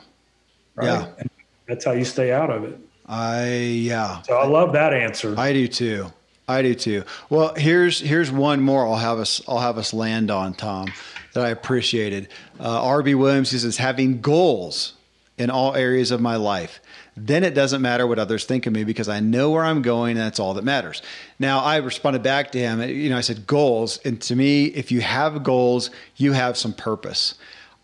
Right? 0.74 0.86
Yeah. 0.86 1.08
And 1.18 1.30
that's 1.68 1.84
how 1.84 1.92
you 1.92 2.04
stay 2.04 2.32
out 2.32 2.50
of 2.50 2.64
it. 2.64 2.78
I 3.06 3.50
yeah. 3.50 4.22
So 4.22 4.36
I 4.36 4.46
love 4.46 4.72
that 4.72 4.94
answer. 4.94 5.34
I 5.36 5.52
do 5.52 5.68
too. 5.68 6.12
I 6.48 6.62
do 6.62 6.74
too. 6.74 7.04
Well, 7.30 7.54
here's 7.54 8.00
here's 8.00 8.32
one 8.32 8.62
more. 8.62 8.86
I'll 8.86 8.96
have 8.96 9.18
us 9.18 9.42
I'll 9.46 9.58
have 9.58 9.76
us 9.76 9.92
land 9.92 10.30
on 10.30 10.54
Tom 10.54 10.92
that 11.32 11.44
I 11.44 11.48
appreciated. 11.48 12.28
Uh, 12.60 12.82
R.B. 12.82 13.14
Williams 13.14 13.50
he 13.50 13.58
says 13.58 13.76
having 13.76 14.20
goals 14.20 14.94
in 15.38 15.50
all 15.50 15.74
areas 15.74 16.10
of 16.10 16.20
my 16.20 16.36
life 16.36 16.80
then 17.16 17.44
it 17.44 17.54
doesn't 17.54 17.82
matter 17.82 18.06
what 18.06 18.18
others 18.18 18.44
think 18.44 18.66
of 18.66 18.72
me 18.72 18.84
because 18.84 19.08
I 19.08 19.20
know 19.20 19.50
where 19.50 19.64
I'm 19.64 19.82
going 19.82 20.12
and 20.12 20.20
that's 20.20 20.40
all 20.40 20.54
that 20.54 20.64
matters. 20.64 21.02
Now, 21.38 21.60
I 21.60 21.76
responded 21.76 22.22
back 22.22 22.52
to 22.52 22.58
him, 22.58 22.80
you 22.82 23.10
know, 23.10 23.18
I 23.18 23.20
said 23.20 23.46
goals. 23.46 23.98
And 24.04 24.20
to 24.22 24.36
me, 24.36 24.66
if 24.66 24.90
you 24.90 25.02
have 25.02 25.42
goals, 25.42 25.90
you 26.16 26.32
have 26.32 26.56
some 26.56 26.72
purpose. 26.72 27.34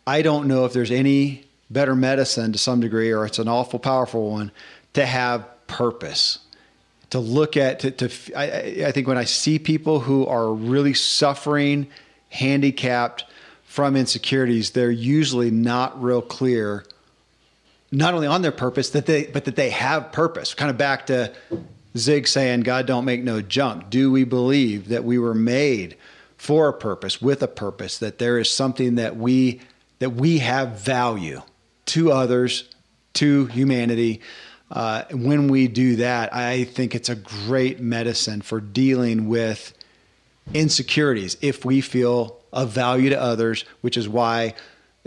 I 0.07 0.22
don't 0.22 0.49
know 0.49 0.64
if 0.64 0.72
there's 0.72 0.90
any 0.90 1.44
better 1.68 1.94
medicine 1.94 2.53
to 2.53 2.59
some 2.59 2.80
degree, 2.80 3.12
or 3.12 3.26
it's 3.26 3.38
an 3.38 3.49
awful 3.49 3.78
powerful 3.78 4.30
one, 4.30 4.51
to 4.94 5.05
have 5.05 5.46
purpose. 5.66 6.38
To 7.11 7.18
look 7.18 7.57
at, 7.59 7.80
to, 7.80 7.90
to 7.90 8.34
I, 8.34 8.86
I 8.86 8.92
think 8.92 9.07
when 9.07 9.18
I 9.18 9.24
see 9.24 9.59
people 9.59 10.01
who 10.01 10.26
are 10.26 10.51
really 10.53 10.94
suffering, 10.94 11.88
handicapped 12.30 13.24
from 13.79 13.95
insecurities, 13.95 14.72
they're 14.72 14.91
usually 14.91 15.53
not 15.53 16.03
real 16.03 16.20
clear 16.20 16.85
not 17.93 18.12
only 18.12 18.26
on 18.26 18.43
their 18.43 18.51
purpose 18.51 18.91
that 18.91 19.07
they 19.07 19.26
but 19.26 19.45
that 19.45 19.55
they 19.55 19.70
have 19.70 20.11
purpose. 20.11 20.53
Kind 20.53 20.68
of 20.68 20.76
back 20.76 21.07
to 21.07 21.33
zig 21.97 22.26
saying 22.26 22.62
god 22.62 22.87
don't 22.87 23.05
make 23.05 23.22
no 23.22 23.41
junk. 23.41 23.89
Do 23.89 24.11
we 24.11 24.24
believe 24.24 24.89
that 24.89 25.05
we 25.05 25.16
were 25.16 25.33
made 25.33 25.97
for 26.37 26.66
a 26.66 26.72
purpose 26.72 27.22
with 27.22 27.41
a 27.41 27.47
purpose 27.47 27.99
that 27.99 28.18
there 28.18 28.41
is 28.41 28.51
something 28.51 28.97
that 28.97 29.16
we 29.16 29.61
that 30.01 30.11
we 30.11 30.39
have 30.39 30.81
value 30.81 31.43
to 31.87 32.11
others 32.11 32.68
to 33.12 33.47
humanity? 33.47 34.22
Uh, 34.72 35.05
when 35.12 35.49
we 35.49 35.66
do 35.66 35.97
that 35.97 36.35
i 36.35 36.64
think 36.64 36.95
it's 36.95 37.09
a 37.09 37.14
great 37.14 37.81
medicine 37.81 38.43
for 38.43 38.61
dealing 38.61 39.26
with 39.26 39.72
insecurities. 40.55 41.37
If 41.41 41.64
we 41.64 41.81
feel 41.81 42.38
of 42.53 42.70
value 42.70 43.11
to 43.11 43.20
others 43.20 43.64
which 43.80 43.96
is 43.96 44.09
why 44.09 44.55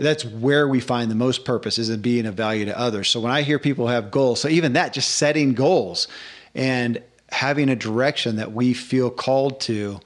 that's 0.02 0.24
where 0.24 0.66
we 0.66 0.80
find 0.80 1.10
the 1.10 1.14
most 1.14 1.44
purpose 1.44 1.78
is 1.78 1.88
in 1.88 2.00
being 2.00 2.26
of 2.26 2.34
value 2.34 2.64
to 2.64 2.78
others. 2.78 3.08
So 3.08 3.20
when 3.20 3.32
I 3.32 3.42
hear 3.42 3.58
people 3.58 3.88
have 3.88 4.10
goals, 4.10 4.40
so 4.40 4.48
even 4.48 4.74
that, 4.74 4.92
just 4.92 5.12
setting 5.12 5.54
goals 5.54 6.08
and 6.54 7.02
having 7.30 7.68
a 7.68 7.76
direction 7.76 8.36
that 8.36 8.52
we 8.52 8.74
feel 8.74 9.10
called 9.10 9.60
to, 9.62 10.00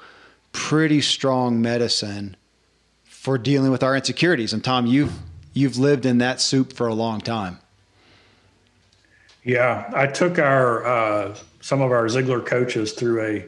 pretty 0.53 1.01
strong 1.01 1.61
medicine 1.61 2.37
for 3.05 3.37
dealing 3.39 3.71
with 3.71 3.83
our 3.83 3.97
insecurities. 3.97 4.53
And 4.53 4.63
Tom, 4.63 4.87
you've 4.87 5.13
you've 5.53 5.79
lived 5.79 6.07
in 6.07 6.19
that 6.19 6.41
soup 6.41 6.73
for 6.73 6.87
a 6.87 6.95
long 6.95 7.21
time. 7.21 7.59
Yeah, 9.43 9.91
I 9.95 10.07
took 10.07 10.39
our 10.39 10.85
uh, 10.85 11.37
some 11.61 11.81
of 11.81 11.91
our 11.91 12.05
Ziglar 12.07 12.45
coaches 12.45 12.93
through 12.93 13.23
a 13.23 13.45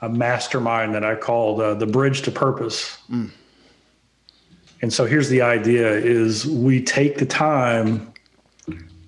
a 0.00 0.08
mastermind 0.08 0.94
that 0.94 1.04
I 1.04 1.14
called 1.14 1.60
uh, 1.60 1.74
the 1.74 1.86
Bridge 1.86 2.22
to 2.22 2.30
Purpose. 2.30 2.98
Mm. 3.10 3.30
And 4.80 4.92
so 4.92 5.06
here's 5.06 5.28
the 5.28 5.42
idea 5.42 5.90
is 5.90 6.46
we 6.46 6.82
take 6.82 7.18
the 7.18 7.26
time 7.26 8.12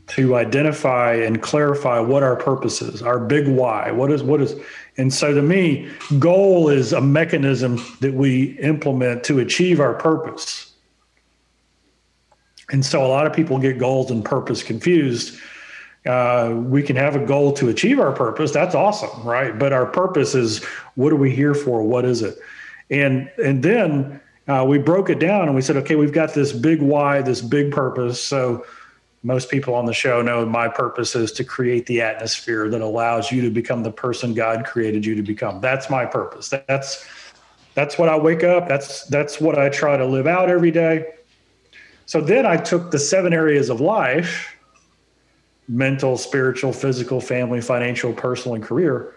to 0.08 0.34
identify 0.34 1.14
and 1.14 1.40
clarify 1.40 2.00
what 2.00 2.24
our 2.24 2.34
purpose 2.34 2.82
is, 2.82 3.00
our 3.00 3.20
big 3.20 3.46
why. 3.46 3.92
What 3.92 4.10
is 4.10 4.24
what 4.24 4.40
is 4.40 4.60
and 4.96 5.14
so 5.14 5.32
to 5.32 5.40
me, 5.40 5.88
goal 6.18 6.68
is 6.68 6.92
a 6.92 7.00
mechanism 7.00 7.80
that 8.00 8.12
we 8.12 8.58
implement 8.58 9.24
to 9.24 9.38
achieve 9.38 9.80
our 9.80 9.94
purpose. 9.94 10.72
And 12.70 12.84
so 12.84 13.04
a 13.04 13.08
lot 13.08 13.26
of 13.26 13.32
people 13.32 13.58
get 13.58 13.78
goals 13.78 14.10
and 14.10 14.24
purpose 14.24 14.62
confused. 14.62 15.38
Uh, 16.06 16.54
we 16.56 16.82
can 16.82 16.96
have 16.96 17.14
a 17.14 17.24
goal 17.24 17.52
to 17.52 17.68
achieve 17.68 18.00
our 18.00 18.12
purpose. 18.12 18.52
That's 18.52 18.74
awesome, 18.74 19.22
right? 19.22 19.58
But 19.58 19.72
our 19.72 19.84
purpose 19.84 20.34
is 20.34 20.64
what 20.94 21.12
are 21.12 21.16
we 21.16 21.34
here 21.34 21.54
for? 21.54 21.82
What 21.82 22.04
is 22.04 22.22
it? 22.22 22.38
And 22.88 23.30
and 23.42 23.62
then 23.62 24.20
uh, 24.48 24.64
we 24.66 24.78
broke 24.78 25.10
it 25.10 25.18
down 25.18 25.42
and 25.42 25.54
we 25.54 25.60
said, 25.60 25.76
okay, 25.76 25.96
we've 25.96 26.12
got 26.12 26.32
this 26.34 26.52
big 26.52 26.80
why, 26.80 27.20
this 27.20 27.42
big 27.42 27.70
purpose. 27.70 28.20
So 28.20 28.64
most 29.22 29.50
people 29.50 29.74
on 29.74 29.84
the 29.84 29.92
show 29.92 30.22
know 30.22 30.44
my 30.46 30.68
purpose 30.68 31.14
is 31.14 31.30
to 31.32 31.44
create 31.44 31.84
the 31.86 32.00
atmosphere 32.00 32.70
that 32.70 32.80
allows 32.80 33.30
you 33.30 33.42
to 33.42 33.50
become 33.50 33.82
the 33.82 33.92
person 33.92 34.32
God 34.32 34.64
created 34.64 35.04
you 35.04 35.14
to 35.14 35.22
become. 35.22 35.60
That's 35.60 35.90
my 35.90 36.06
purpose. 36.06 36.48
That's 36.48 37.04
that's 37.74 37.98
what 37.98 38.08
I 38.08 38.18
wake 38.18 38.42
up. 38.42 38.68
That's 38.68 39.04
that's 39.04 39.40
what 39.40 39.58
I 39.58 39.68
try 39.68 39.96
to 39.98 40.06
live 40.06 40.26
out 40.26 40.48
every 40.48 40.70
day. 40.70 41.06
So 42.06 42.20
then 42.20 42.46
I 42.46 42.56
took 42.56 42.90
the 42.90 42.98
seven 42.98 43.32
areas 43.32 43.68
of 43.68 43.80
life 43.80 44.56
mental, 45.70 46.16
spiritual, 46.16 46.72
physical, 46.72 47.20
family, 47.20 47.60
financial, 47.60 48.12
personal, 48.12 48.56
and 48.56 48.64
career. 48.64 49.14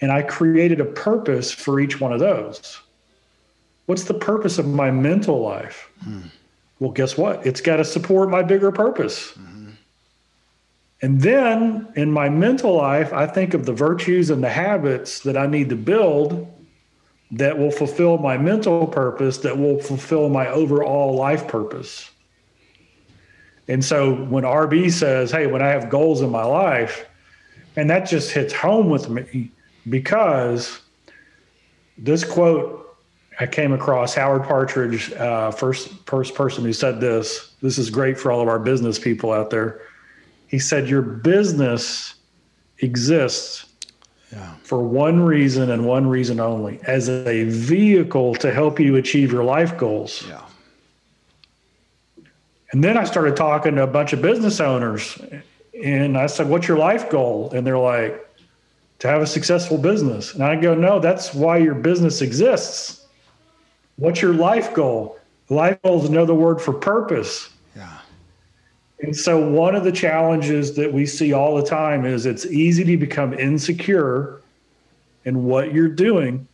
And 0.00 0.12
I 0.12 0.22
created 0.22 0.80
a 0.80 0.84
purpose 0.84 1.50
for 1.50 1.80
each 1.80 1.98
one 1.98 2.12
of 2.12 2.20
those. 2.20 2.78
What's 3.86 4.04
the 4.04 4.14
purpose 4.14 4.58
of 4.58 4.66
my 4.66 4.90
mental 4.90 5.40
life? 5.40 5.88
Hmm. 6.04 6.20
Well, 6.78 6.92
guess 6.92 7.16
what? 7.16 7.44
It's 7.46 7.62
got 7.62 7.76
to 7.76 7.84
support 7.84 8.28
my 8.28 8.42
bigger 8.42 8.70
purpose. 8.70 9.32
Mm-hmm. 9.32 9.70
And 11.00 11.20
then 11.20 11.88
in 11.96 12.12
my 12.12 12.28
mental 12.28 12.76
life, 12.76 13.12
I 13.12 13.26
think 13.26 13.54
of 13.54 13.64
the 13.64 13.72
virtues 13.72 14.30
and 14.30 14.44
the 14.44 14.50
habits 14.50 15.20
that 15.20 15.36
I 15.36 15.46
need 15.46 15.70
to 15.70 15.76
build 15.76 16.46
that 17.30 17.56
will 17.58 17.70
fulfill 17.70 18.18
my 18.18 18.36
mental 18.36 18.86
purpose, 18.86 19.38
that 19.38 19.56
will 19.56 19.80
fulfill 19.80 20.28
my 20.28 20.48
overall 20.48 21.14
life 21.14 21.48
purpose. 21.48 22.10
And 23.68 23.84
so 23.84 24.14
when 24.14 24.44
RB 24.44 24.90
says, 24.90 25.30
Hey, 25.30 25.46
when 25.46 25.62
I 25.62 25.68
have 25.68 25.90
goals 25.90 26.22
in 26.22 26.30
my 26.30 26.44
life, 26.44 27.06
and 27.76 27.88
that 27.90 28.08
just 28.08 28.32
hits 28.32 28.52
home 28.52 28.88
with 28.88 29.08
me 29.08 29.50
because 29.88 30.80
this 31.96 32.24
quote 32.24 32.78
I 33.40 33.46
came 33.46 33.72
across 33.72 34.14
Howard 34.14 34.44
Partridge, 34.44 35.12
uh, 35.12 35.52
first 35.52 35.90
first 36.06 36.34
person 36.34 36.64
who 36.64 36.72
said 36.72 37.00
this. 37.00 37.52
This 37.62 37.78
is 37.78 37.88
great 37.88 38.18
for 38.18 38.32
all 38.32 38.40
of 38.40 38.48
our 38.48 38.58
business 38.58 38.98
people 38.98 39.32
out 39.32 39.50
there. 39.50 39.80
He 40.48 40.58
said, 40.58 40.88
"Your 40.88 41.02
business 41.02 42.14
exists 42.78 43.66
yeah. 44.32 44.54
for 44.64 44.82
one 44.82 45.20
reason 45.20 45.70
and 45.70 45.86
one 45.86 46.08
reason 46.08 46.40
only, 46.40 46.80
as 46.84 47.08
a 47.08 47.44
vehicle 47.44 48.34
to 48.36 48.52
help 48.52 48.80
you 48.80 48.96
achieve 48.96 49.30
your 49.30 49.44
life 49.44 49.78
goals." 49.78 50.24
Yeah. 50.28 50.40
And 52.72 52.84
then 52.84 52.98
I 52.98 53.04
started 53.04 53.36
talking 53.36 53.76
to 53.76 53.82
a 53.82 53.86
bunch 53.86 54.12
of 54.12 54.20
business 54.20 54.60
owners 54.60 55.18
and 55.82 56.18
I 56.18 56.26
said, 56.26 56.48
What's 56.48 56.68
your 56.68 56.78
life 56.78 57.10
goal? 57.10 57.50
And 57.52 57.66
they're 57.66 57.78
like, 57.78 58.28
To 59.00 59.08
have 59.08 59.22
a 59.22 59.26
successful 59.26 59.78
business. 59.78 60.34
And 60.34 60.42
I 60.42 60.56
go, 60.56 60.74
No, 60.74 60.98
that's 60.98 61.34
why 61.34 61.58
your 61.58 61.74
business 61.74 62.20
exists. 62.20 63.06
What's 63.96 64.20
your 64.20 64.34
life 64.34 64.74
goal? 64.74 65.18
Life 65.48 65.80
goal 65.82 66.02
is 66.02 66.08
another 66.08 66.34
word 66.34 66.60
for 66.60 66.74
purpose. 66.74 67.48
Yeah. 67.74 67.98
And 69.00 69.16
so, 69.16 69.38
one 69.38 69.74
of 69.74 69.84
the 69.84 69.92
challenges 69.92 70.76
that 70.76 70.92
we 70.92 71.06
see 71.06 71.32
all 71.32 71.56
the 71.56 71.64
time 71.64 72.04
is 72.04 72.26
it's 72.26 72.46
easy 72.46 72.84
to 72.84 72.96
become 72.96 73.32
insecure 73.32 74.42
in 75.24 75.44
what 75.44 75.72
you're 75.72 75.88
doing 75.88 76.46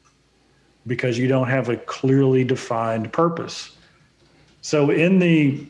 because 0.87 1.19
you 1.19 1.27
don't 1.27 1.49
have 1.49 1.71
a 1.71 1.77
clearly 1.77 2.45
defined 2.45 3.13
purpose. 3.13 3.77
So, 4.61 4.91
in 4.91 5.19
the 5.19 5.67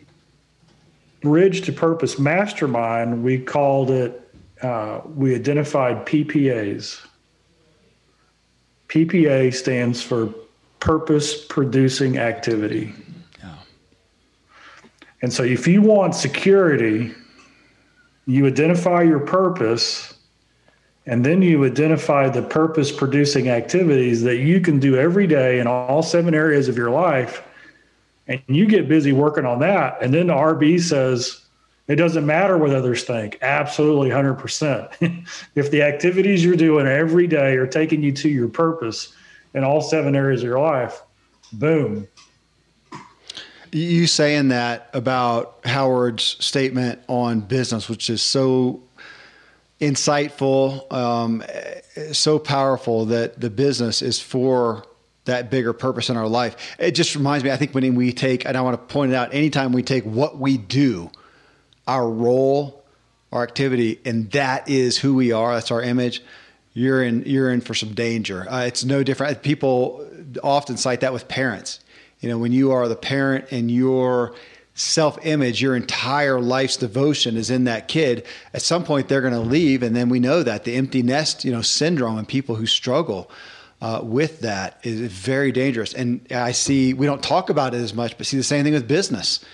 Bridge 1.24 1.62
to 1.62 1.72
Purpose 1.72 2.18
Mastermind, 2.18 3.24
we 3.24 3.38
called 3.38 3.90
it, 3.90 4.30
uh, 4.60 5.00
we 5.16 5.34
identified 5.34 6.04
PPAs. 6.04 7.00
PPA 8.88 9.52
stands 9.52 10.02
for 10.02 10.32
Purpose 10.80 11.44
Producing 11.46 12.18
Activity. 12.18 12.92
And 15.22 15.32
so, 15.32 15.42
if 15.42 15.66
you 15.66 15.80
want 15.80 16.14
security, 16.14 17.14
you 18.26 18.46
identify 18.46 19.00
your 19.00 19.20
purpose 19.20 20.12
and 21.06 21.24
then 21.24 21.40
you 21.40 21.64
identify 21.64 22.28
the 22.28 22.42
purpose 22.42 22.92
producing 22.92 23.48
activities 23.48 24.22
that 24.24 24.36
you 24.36 24.60
can 24.60 24.78
do 24.78 24.96
every 24.96 25.26
day 25.26 25.60
in 25.60 25.66
all 25.66 26.02
seven 26.02 26.34
areas 26.34 26.68
of 26.68 26.76
your 26.76 26.90
life 26.90 27.42
and 28.26 28.42
you 28.46 28.66
get 28.66 28.88
busy 28.88 29.12
working 29.12 29.44
on 29.44 29.60
that. 29.60 29.98
And 30.00 30.12
then 30.12 30.28
the 30.28 30.34
RB 30.34 30.80
says, 30.80 31.44
it 31.86 31.96
doesn't 31.96 32.24
matter 32.24 32.56
what 32.56 32.70
others 32.70 33.04
think. 33.04 33.38
Absolutely 33.42 34.08
100%. 34.08 35.26
if 35.54 35.70
the 35.70 35.82
activities 35.82 36.44
you're 36.44 36.56
doing 36.56 36.86
every 36.86 37.26
day 37.26 37.56
are 37.56 37.66
taking 37.66 38.02
you 38.02 38.12
to 38.12 38.28
your 38.28 38.48
purpose 38.48 39.14
in 39.52 39.64
all 39.64 39.80
seven 39.82 40.16
areas 40.16 40.40
of 40.40 40.48
your 40.48 40.60
life, 40.60 41.02
boom. 41.52 42.08
You 43.70 44.06
saying 44.06 44.48
that 44.48 44.88
about 44.94 45.58
Howard's 45.64 46.42
statement 46.42 47.00
on 47.08 47.40
business, 47.40 47.88
which 47.88 48.08
is 48.08 48.22
so 48.22 48.82
insightful, 49.80 50.90
um, 50.92 51.42
so 52.12 52.38
powerful 52.38 53.04
that 53.06 53.40
the 53.40 53.50
business 53.50 54.00
is 54.00 54.20
for 54.20 54.84
that 55.24 55.50
bigger 55.50 55.72
purpose 55.72 56.10
in 56.10 56.16
our 56.16 56.28
life. 56.28 56.76
It 56.78 56.92
just 56.92 57.14
reminds 57.14 57.44
me, 57.44 57.50
I 57.50 57.56
think 57.56 57.74
when 57.74 57.94
we 57.94 58.12
take, 58.12 58.44
and 58.44 58.56
I 58.56 58.60
want 58.60 58.74
to 58.74 58.94
point 58.94 59.12
it 59.12 59.14
out, 59.14 59.34
anytime 59.34 59.72
we 59.72 59.82
take 59.82 60.04
what 60.04 60.38
we 60.38 60.56
do, 60.58 61.10
our 61.86 62.08
role, 62.08 62.84
our 63.32 63.42
activity, 63.42 64.00
and 64.04 64.30
that 64.32 64.68
is 64.68 64.98
who 64.98 65.14
we 65.14 65.32
are, 65.32 65.54
that's 65.54 65.70
our 65.70 65.82
image, 65.82 66.22
you're 66.74 67.02
in, 67.02 67.22
you're 67.24 67.50
in 67.50 67.60
for 67.60 67.74
some 67.74 67.94
danger. 67.94 68.46
Uh, 68.50 68.64
it's 68.64 68.84
no 68.84 69.02
different. 69.02 69.42
People 69.42 70.06
often 70.42 70.76
cite 70.76 71.00
that 71.00 71.12
with 71.12 71.28
parents. 71.28 71.80
You 72.20 72.28
know, 72.28 72.38
when 72.38 72.52
you 72.52 72.72
are 72.72 72.88
the 72.88 72.96
parent 72.96 73.46
and 73.50 73.70
your 73.70 74.34
self 74.74 75.24
image, 75.24 75.62
your 75.62 75.76
entire 75.76 76.40
life's 76.40 76.76
devotion 76.76 77.36
is 77.36 77.50
in 77.50 77.64
that 77.64 77.86
kid, 77.86 78.26
at 78.52 78.62
some 78.62 78.84
point 78.84 79.08
they're 79.08 79.20
going 79.20 79.32
to 79.32 79.40
leave. 79.40 79.82
And 79.82 79.94
then 79.94 80.08
we 80.08 80.20
know 80.20 80.42
that 80.42 80.64
the 80.64 80.74
empty 80.74 81.02
nest, 81.02 81.44
you 81.44 81.52
know, 81.52 81.62
syndrome 81.62 82.18
and 82.18 82.26
people 82.26 82.56
who 82.56 82.66
struggle 82.66 83.30
uh, 83.84 84.00
with 84.02 84.40
that 84.40 84.78
is 84.82 84.98
very 85.12 85.52
dangerous. 85.52 85.92
And 85.92 86.26
I 86.32 86.52
see, 86.52 86.94
we 86.94 87.04
don't 87.04 87.22
talk 87.22 87.50
about 87.50 87.74
it 87.74 87.82
as 87.82 87.92
much, 87.92 88.16
but 88.16 88.26
see 88.26 88.38
the 88.38 88.42
same 88.42 88.64
thing 88.64 88.72
with 88.72 88.88
business. 88.88 89.44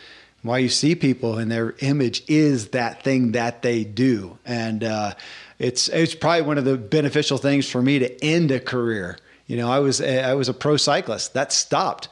Why 0.42 0.58
you 0.58 0.68
see 0.68 0.94
people 0.94 1.36
and 1.36 1.50
their 1.50 1.74
image 1.80 2.22
is 2.28 2.68
that 2.68 3.02
thing 3.02 3.32
that 3.32 3.62
they 3.62 3.82
do. 3.82 4.38
And 4.46 4.84
uh, 4.84 5.14
it's, 5.58 5.88
it's 5.88 6.14
probably 6.14 6.42
one 6.42 6.58
of 6.58 6.64
the 6.64 6.76
beneficial 6.76 7.38
things 7.38 7.68
for 7.68 7.82
me 7.82 7.98
to 7.98 8.24
end 8.24 8.52
a 8.52 8.60
career. 8.60 9.18
You 9.48 9.56
know, 9.56 9.68
I 9.68 9.80
was, 9.80 10.00
I 10.00 10.34
was 10.34 10.48
a 10.48 10.54
pro 10.54 10.76
cyclist 10.76 11.34
that 11.34 11.52
stopped. 11.52 12.08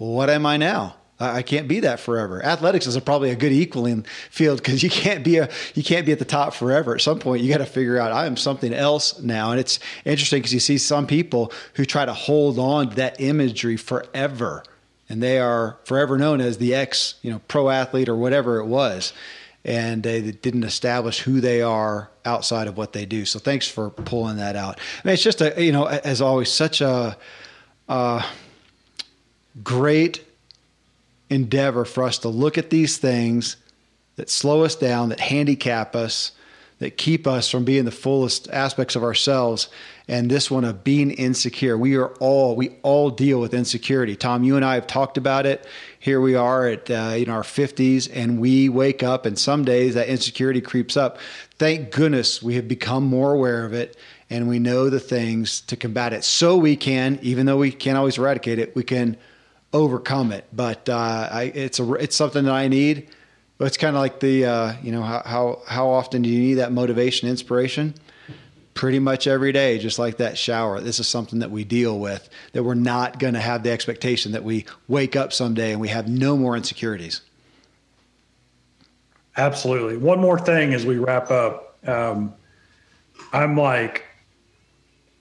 Well, 0.00 0.10
what 0.10 0.28
am 0.28 0.46
I 0.46 0.56
now? 0.56 0.96
I 1.20 1.42
can't 1.42 1.68
be 1.68 1.80
that 1.80 2.00
forever. 2.00 2.42
Athletics 2.42 2.86
is 2.86 2.96
a, 2.96 3.00
probably 3.00 3.30
a 3.30 3.36
good 3.36 3.52
equaling 3.52 4.04
field 4.30 4.58
because 4.58 4.82
you 4.82 4.88
can't 4.88 5.22
be 5.22 5.36
a 5.36 5.50
you 5.74 5.84
can't 5.84 6.06
be 6.06 6.12
at 6.12 6.18
the 6.18 6.24
top 6.24 6.54
forever. 6.54 6.94
At 6.94 7.02
some 7.02 7.18
point, 7.18 7.42
you 7.42 7.50
got 7.50 7.58
to 7.58 7.66
figure 7.66 7.98
out 7.98 8.10
I 8.10 8.24
am 8.24 8.38
something 8.38 8.72
else 8.72 9.20
now. 9.20 9.50
And 9.50 9.60
it's 9.60 9.78
interesting 10.06 10.40
because 10.40 10.54
you 10.54 10.60
see 10.60 10.78
some 10.78 11.06
people 11.06 11.52
who 11.74 11.84
try 11.84 12.06
to 12.06 12.14
hold 12.14 12.58
on 12.58 12.90
to 12.90 12.96
that 12.96 13.20
imagery 13.20 13.76
forever, 13.76 14.64
and 15.10 15.22
they 15.22 15.38
are 15.38 15.78
forever 15.84 16.16
known 16.16 16.40
as 16.40 16.56
the 16.56 16.74
ex 16.74 17.16
you 17.20 17.30
know 17.30 17.40
pro 17.48 17.68
athlete 17.68 18.08
or 18.08 18.16
whatever 18.16 18.58
it 18.58 18.66
was, 18.66 19.12
and 19.62 20.02
they 20.02 20.32
didn't 20.32 20.64
establish 20.64 21.20
who 21.20 21.42
they 21.42 21.60
are 21.60 22.10
outside 22.24 22.66
of 22.66 22.78
what 22.78 22.94
they 22.94 23.04
do. 23.04 23.26
So 23.26 23.38
thanks 23.38 23.68
for 23.68 23.90
pulling 23.90 24.38
that 24.38 24.56
out. 24.56 24.78
I 24.78 25.08
mean, 25.08 25.14
it's 25.14 25.22
just 25.22 25.42
a 25.42 25.62
you 25.62 25.72
know 25.72 25.84
as 25.84 26.22
always 26.22 26.50
such 26.50 26.80
a 26.80 27.18
uh, 27.90 28.26
great 29.62 30.24
endeavor 31.30 31.84
for 31.84 32.02
us 32.04 32.18
to 32.18 32.28
look 32.28 32.58
at 32.58 32.70
these 32.70 32.98
things 32.98 33.56
that 34.16 34.28
slow 34.28 34.64
us 34.64 34.74
down, 34.74 35.08
that 35.08 35.20
handicap 35.20 35.96
us, 35.96 36.32
that 36.78 36.96
keep 36.96 37.26
us 37.26 37.48
from 37.50 37.64
being 37.64 37.84
the 37.84 37.90
fullest 37.90 38.48
aspects 38.50 38.96
of 38.96 39.02
ourselves. 39.02 39.68
And 40.08 40.30
this 40.30 40.50
one 40.50 40.64
of 40.64 40.82
being 40.82 41.10
insecure. 41.10 41.78
We 41.78 41.96
are 41.96 42.08
all, 42.14 42.56
we 42.56 42.70
all 42.82 43.10
deal 43.10 43.40
with 43.40 43.54
insecurity. 43.54 44.16
Tom, 44.16 44.42
you 44.42 44.56
and 44.56 44.64
I 44.64 44.74
have 44.74 44.86
talked 44.86 45.16
about 45.16 45.46
it. 45.46 45.66
Here 45.98 46.20
we 46.20 46.34
are 46.34 46.66
at 46.66 46.90
uh, 46.90 47.14
in 47.16 47.30
our 47.30 47.42
50s, 47.42 48.10
and 48.12 48.40
we 48.40 48.68
wake 48.68 49.02
up, 49.02 49.24
and 49.24 49.38
some 49.38 49.64
days 49.64 49.94
that 49.94 50.08
insecurity 50.08 50.60
creeps 50.60 50.96
up. 50.96 51.18
Thank 51.58 51.92
goodness 51.92 52.42
we 52.42 52.56
have 52.56 52.66
become 52.66 53.04
more 53.04 53.32
aware 53.32 53.64
of 53.64 53.72
it 53.72 53.96
and 54.30 54.48
we 54.48 54.60
know 54.60 54.88
the 54.88 55.00
things 55.00 55.60
to 55.62 55.76
combat 55.76 56.12
it 56.12 56.22
so 56.22 56.56
we 56.56 56.76
can, 56.76 57.18
even 57.20 57.46
though 57.46 57.56
we 57.56 57.72
can't 57.72 57.98
always 57.98 58.16
eradicate 58.16 58.60
it, 58.60 58.74
we 58.76 58.84
can 58.84 59.16
overcome 59.72 60.32
it. 60.32 60.46
But 60.52 60.88
uh, 60.88 61.28
I, 61.30 61.42
it's 61.54 61.78
a 61.78 61.92
it's 61.94 62.16
something 62.16 62.44
that 62.44 62.54
I 62.54 62.68
need. 62.68 63.08
But 63.58 63.66
it's 63.66 63.76
kind 63.76 63.94
of 63.94 64.00
like 64.00 64.20
the 64.20 64.46
uh, 64.46 64.72
you 64.82 64.92
know 64.92 65.02
how, 65.02 65.22
how 65.24 65.62
how 65.66 65.88
often 65.88 66.22
do 66.22 66.28
you 66.28 66.40
need 66.40 66.54
that 66.54 66.72
motivation, 66.72 67.28
inspiration? 67.28 67.94
Pretty 68.72 68.98
much 68.98 69.26
every 69.26 69.52
day, 69.52 69.78
just 69.78 69.98
like 69.98 70.16
that 70.18 70.38
shower. 70.38 70.80
This 70.80 70.98
is 70.98 71.06
something 71.06 71.40
that 71.40 71.50
we 71.50 71.64
deal 71.64 71.98
with. 71.98 72.30
That 72.52 72.62
we're 72.62 72.74
not 72.74 73.18
going 73.18 73.34
to 73.34 73.40
have 73.40 73.62
the 73.62 73.70
expectation 73.70 74.32
that 74.32 74.44
we 74.44 74.64
wake 74.88 75.16
up 75.16 75.32
someday 75.32 75.72
and 75.72 75.80
we 75.80 75.88
have 75.88 76.08
no 76.08 76.36
more 76.36 76.56
insecurities. 76.56 77.20
Absolutely. 79.36 79.96
One 79.96 80.20
more 80.20 80.38
thing 80.38 80.72
as 80.72 80.86
we 80.86 80.96
wrap 80.96 81.30
up. 81.30 81.76
Um, 81.86 82.32
I'm 83.32 83.56
like 83.56 84.04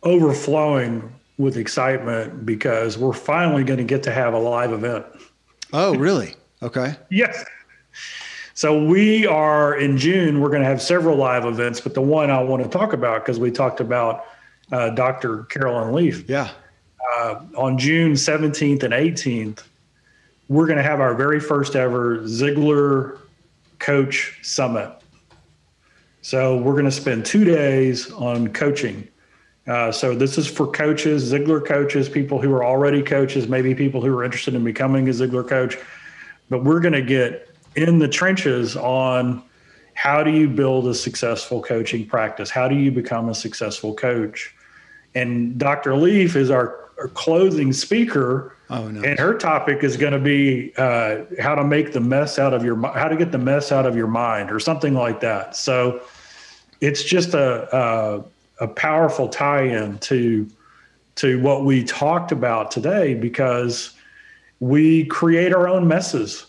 overflowing 0.03 1.13
with 1.39 1.55
excitement 1.55 2.45
because 2.45 2.97
we're 2.97 3.13
finally 3.13 3.63
going 3.63 3.77
to 3.77 3.83
get 3.83 4.03
to 4.03 4.11
have 4.11 4.33
a 4.33 4.37
live 4.37 4.73
event. 4.73 5.05
Oh, 5.71 5.95
really? 5.95 6.35
Okay. 6.61 6.95
yes. 7.09 7.45
So 8.53 8.83
we 8.83 9.25
are 9.25 9.75
in 9.77 9.97
June. 9.97 10.41
We're 10.41 10.49
going 10.49 10.61
to 10.61 10.67
have 10.67 10.81
several 10.81 11.15
live 11.15 11.45
events, 11.45 11.79
but 11.79 11.93
the 11.93 12.01
one 12.01 12.29
I 12.29 12.43
want 12.43 12.61
to 12.61 12.69
talk 12.69 12.91
about 12.91 13.23
because 13.23 13.39
we 13.39 13.51
talked 13.51 13.79
about 13.79 14.25
uh, 14.73 14.89
Dr. 14.89 15.43
Caroline 15.45 15.93
Leaf. 15.93 16.29
Yeah. 16.29 16.51
Uh, 17.15 17.45
on 17.55 17.77
June 17.77 18.13
17th 18.13 18.83
and 18.83 18.93
18th, 18.93 19.63
we're 20.49 20.65
going 20.65 20.77
to 20.77 20.83
have 20.83 20.99
our 20.99 21.15
very 21.15 21.39
first 21.39 21.77
ever 21.77 22.17
Ziglar 22.19 23.19
Coach 23.79 24.39
Summit. 24.41 24.91
So 26.21 26.57
we're 26.57 26.73
going 26.73 26.83
to 26.83 26.91
spend 26.91 27.25
two 27.25 27.45
days 27.45 28.11
on 28.11 28.49
coaching 28.49 29.07
uh, 29.69 29.91
so 29.91 30.15
this 30.15 30.39
is 30.39 30.47
for 30.47 30.65
coaches, 30.65 31.31
Ziglar 31.31 31.63
coaches, 31.63 32.09
people 32.09 32.41
who 32.41 32.51
are 32.53 32.65
already 32.65 33.03
coaches, 33.03 33.47
maybe 33.47 33.75
people 33.75 34.01
who 34.01 34.17
are 34.17 34.23
interested 34.23 34.55
in 34.55 34.63
becoming 34.63 35.07
a 35.07 35.11
Ziglar 35.11 35.47
coach. 35.47 35.77
But 36.49 36.63
we're 36.63 36.79
going 36.79 36.93
to 36.93 37.03
get 37.03 37.49
in 37.75 37.99
the 37.99 38.07
trenches 38.07 38.75
on 38.75 39.43
how 39.93 40.23
do 40.23 40.31
you 40.31 40.49
build 40.49 40.87
a 40.87 40.95
successful 40.95 41.61
coaching 41.61 42.07
practice? 42.07 42.49
How 42.49 42.67
do 42.67 42.75
you 42.75 42.91
become 42.91 43.29
a 43.29 43.35
successful 43.35 43.93
coach? 43.93 44.55
And 45.13 45.59
Dr. 45.59 45.95
Leaf 45.95 46.35
is 46.35 46.49
our, 46.49 46.89
our 46.99 47.09
closing 47.09 47.71
speaker. 47.71 48.55
Oh, 48.71 48.87
no. 48.87 49.03
And 49.03 49.19
her 49.19 49.37
topic 49.37 49.83
is 49.83 49.97
going 49.97 50.13
to 50.13 50.19
be 50.19 50.73
uh, 50.77 51.25
how 51.39 51.53
to 51.53 51.63
make 51.63 51.93
the 51.93 51.99
mess 51.99 52.39
out 52.39 52.55
of 52.55 52.63
your 52.63 52.75
how 52.93 53.07
to 53.07 53.15
get 53.15 53.31
the 53.31 53.37
mess 53.37 53.71
out 53.71 53.85
of 53.85 53.95
your 53.95 54.07
mind 54.07 54.51
or 54.51 54.59
something 54.59 54.95
like 54.95 55.19
that. 55.19 55.55
So 55.55 56.01
it's 56.81 57.03
just 57.03 57.33
a, 57.33 57.75
a 57.75 58.23
a 58.59 58.67
powerful 58.67 59.27
tie-in 59.27 59.97
to 59.99 60.49
to 61.15 61.41
what 61.41 61.65
we 61.65 61.83
talked 61.83 62.31
about 62.31 62.71
today 62.71 63.13
because 63.13 63.93
we 64.59 65.05
create 65.05 65.53
our 65.53 65.67
own 65.67 65.87
messes 65.87 66.45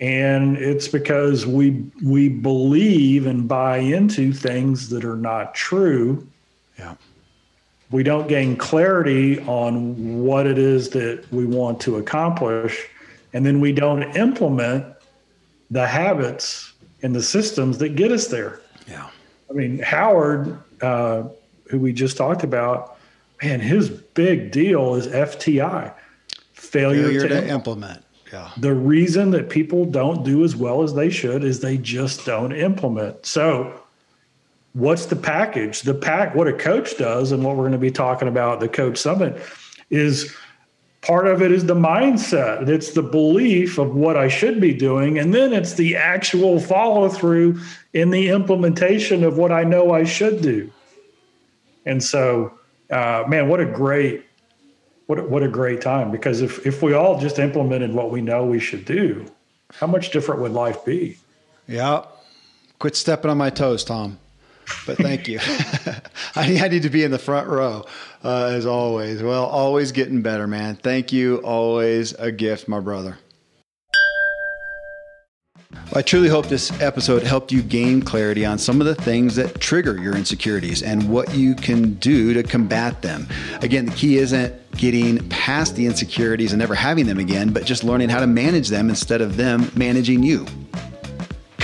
and 0.00 0.56
it's 0.56 0.88
because 0.88 1.46
we 1.46 1.84
we 2.04 2.28
believe 2.28 3.26
and 3.26 3.48
buy 3.48 3.78
into 3.78 4.32
things 4.32 4.88
that 4.90 5.04
are 5.04 5.16
not 5.16 5.54
true 5.54 6.26
yeah 6.78 6.94
we 7.90 8.02
don't 8.02 8.28
gain 8.28 8.56
clarity 8.56 9.38
on 9.40 10.22
what 10.22 10.46
it 10.46 10.58
is 10.58 10.90
that 10.90 11.24
we 11.30 11.46
want 11.46 11.80
to 11.80 11.96
accomplish 11.96 12.88
and 13.32 13.44
then 13.44 13.60
we 13.60 13.72
don't 13.72 14.02
implement 14.16 14.86
the 15.70 15.86
habits 15.86 16.72
and 17.02 17.14
the 17.14 17.22
systems 17.22 17.78
that 17.78 17.90
get 17.90 18.10
us 18.10 18.28
there. 18.28 18.60
Yeah. 18.88 19.08
I 19.50 19.52
mean, 19.52 19.78
Howard, 19.80 20.58
uh, 20.84 21.28
who 21.70 21.78
we 21.78 21.92
just 21.92 22.16
talked 22.16 22.44
about, 22.44 22.98
man, 23.42 23.60
his 23.60 23.88
big 23.88 24.52
deal 24.52 24.94
is 24.94 25.06
FTI, 25.06 25.92
failure, 26.52 27.04
Failure 27.04 27.22
to, 27.22 27.28
to 27.28 27.48
implement. 27.48 27.50
implement. 27.50 28.04
Yeah. 28.32 28.50
The 28.56 28.74
reason 28.74 29.30
that 29.30 29.48
people 29.48 29.84
don't 29.84 30.24
do 30.24 30.44
as 30.44 30.56
well 30.56 30.82
as 30.82 30.94
they 30.94 31.08
should 31.10 31.44
is 31.44 31.60
they 31.60 31.78
just 31.78 32.26
don't 32.26 32.52
implement. 32.52 33.26
So, 33.26 33.80
what's 34.72 35.06
the 35.06 35.16
package? 35.16 35.82
The 35.82 35.94
pack, 35.94 36.34
what 36.34 36.48
a 36.48 36.52
coach 36.52 36.96
does, 36.98 37.30
and 37.32 37.44
what 37.44 37.56
we're 37.56 37.62
going 37.62 37.72
to 37.72 37.78
be 37.78 37.92
talking 37.92 38.26
about 38.26 38.54
at 38.54 38.60
the 38.60 38.68
Coach 38.68 38.98
Summit 38.98 39.40
is 39.88 40.34
part 41.00 41.26
of 41.26 41.42
it 41.42 41.52
is 41.52 41.66
the 41.66 41.74
mindset. 41.74 42.68
It's 42.68 42.92
the 42.92 43.02
belief 43.02 43.78
of 43.78 43.94
what 43.94 44.16
I 44.16 44.28
should 44.28 44.60
be 44.60 44.74
doing. 44.74 45.18
And 45.18 45.32
then 45.32 45.52
it's 45.52 45.74
the 45.74 45.96
actual 45.96 46.58
follow 46.58 47.08
through 47.08 47.60
in 47.92 48.10
the 48.10 48.30
implementation 48.30 49.22
of 49.22 49.36
what 49.36 49.52
I 49.52 49.64
know 49.64 49.92
I 49.92 50.04
should 50.04 50.42
do. 50.42 50.70
And 51.86 52.02
so, 52.02 52.58
uh, 52.90 53.24
man, 53.28 53.48
what 53.48 53.60
a 53.60 53.66
great, 53.66 54.24
what 55.06 55.28
what 55.28 55.42
a 55.42 55.48
great 55.48 55.80
time. 55.80 56.10
Because 56.10 56.40
if, 56.40 56.66
if 56.66 56.82
we 56.82 56.94
all 56.94 57.20
just 57.20 57.38
implemented 57.38 57.92
what 57.92 58.10
we 58.10 58.20
know 58.20 58.44
we 58.44 58.60
should 58.60 58.84
do, 58.84 59.26
how 59.72 59.86
much 59.86 60.10
different 60.10 60.40
would 60.40 60.52
life 60.52 60.84
be? 60.84 61.18
Yeah. 61.66 62.04
Quit 62.78 62.96
stepping 62.96 63.30
on 63.30 63.38
my 63.38 63.50
toes, 63.50 63.84
Tom. 63.84 64.18
But 64.86 64.96
thank 64.98 65.28
you. 65.28 65.38
I, 66.34 66.58
I, 66.58 66.68
need 66.68 66.82
to 66.82 66.90
be 66.90 67.02
in 67.02 67.10
the 67.10 67.18
front 67.18 67.48
row, 67.48 67.84
uh, 68.22 68.46
as 68.46 68.66
always. 68.66 69.22
Well, 69.22 69.44
always 69.44 69.92
getting 69.92 70.22
better, 70.22 70.46
man. 70.46 70.76
Thank 70.76 71.12
you. 71.12 71.36
Always 71.38 72.12
a 72.14 72.32
gift, 72.32 72.66
my 72.66 72.80
brother. 72.80 73.18
I 75.92 76.02
truly 76.02 76.28
hope 76.28 76.46
this 76.46 76.72
episode 76.80 77.22
helped 77.22 77.52
you 77.52 77.62
gain 77.62 78.02
clarity 78.02 78.44
on 78.44 78.58
some 78.58 78.80
of 78.80 78.86
the 78.86 78.94
things 78.94 79.36
that 79.36 79.60
trigger 79.60 80.00
your 80.00 80.16
insecurities 80.16 80.82
and 80.82 81.08
what 81.08 81.34
you 81.34 81.54
can 81.54 81.94
do 81.94 82.32
to 82.32 82.42
combat 82.42 83.02
them. 83.02 83.28
Again, 83.60 83.86
the 83.86 83.92
key 83.92 84.16
isn't 84.18 84.54
getting 84.76 85.28
past 85.28 85.76
the 85.76 85.86
insecurities 85.86 86.52
and 86.52 86.58
never 86.58 86.74
having 86.74 87.06
them 87.06 87.18
again, 87.18 87.52
but 87.52 87.64
just 87.64 87.84
learning 87.84 88.08
how 88.08 88.20
to 88.20 88.26
manage 88.26 88.68
them 88.68 88.88
instead 88.88 89.20
of 89.20 89.36
them 89.36 89.70
managing 89.76 90.22
you. 90.22 90.46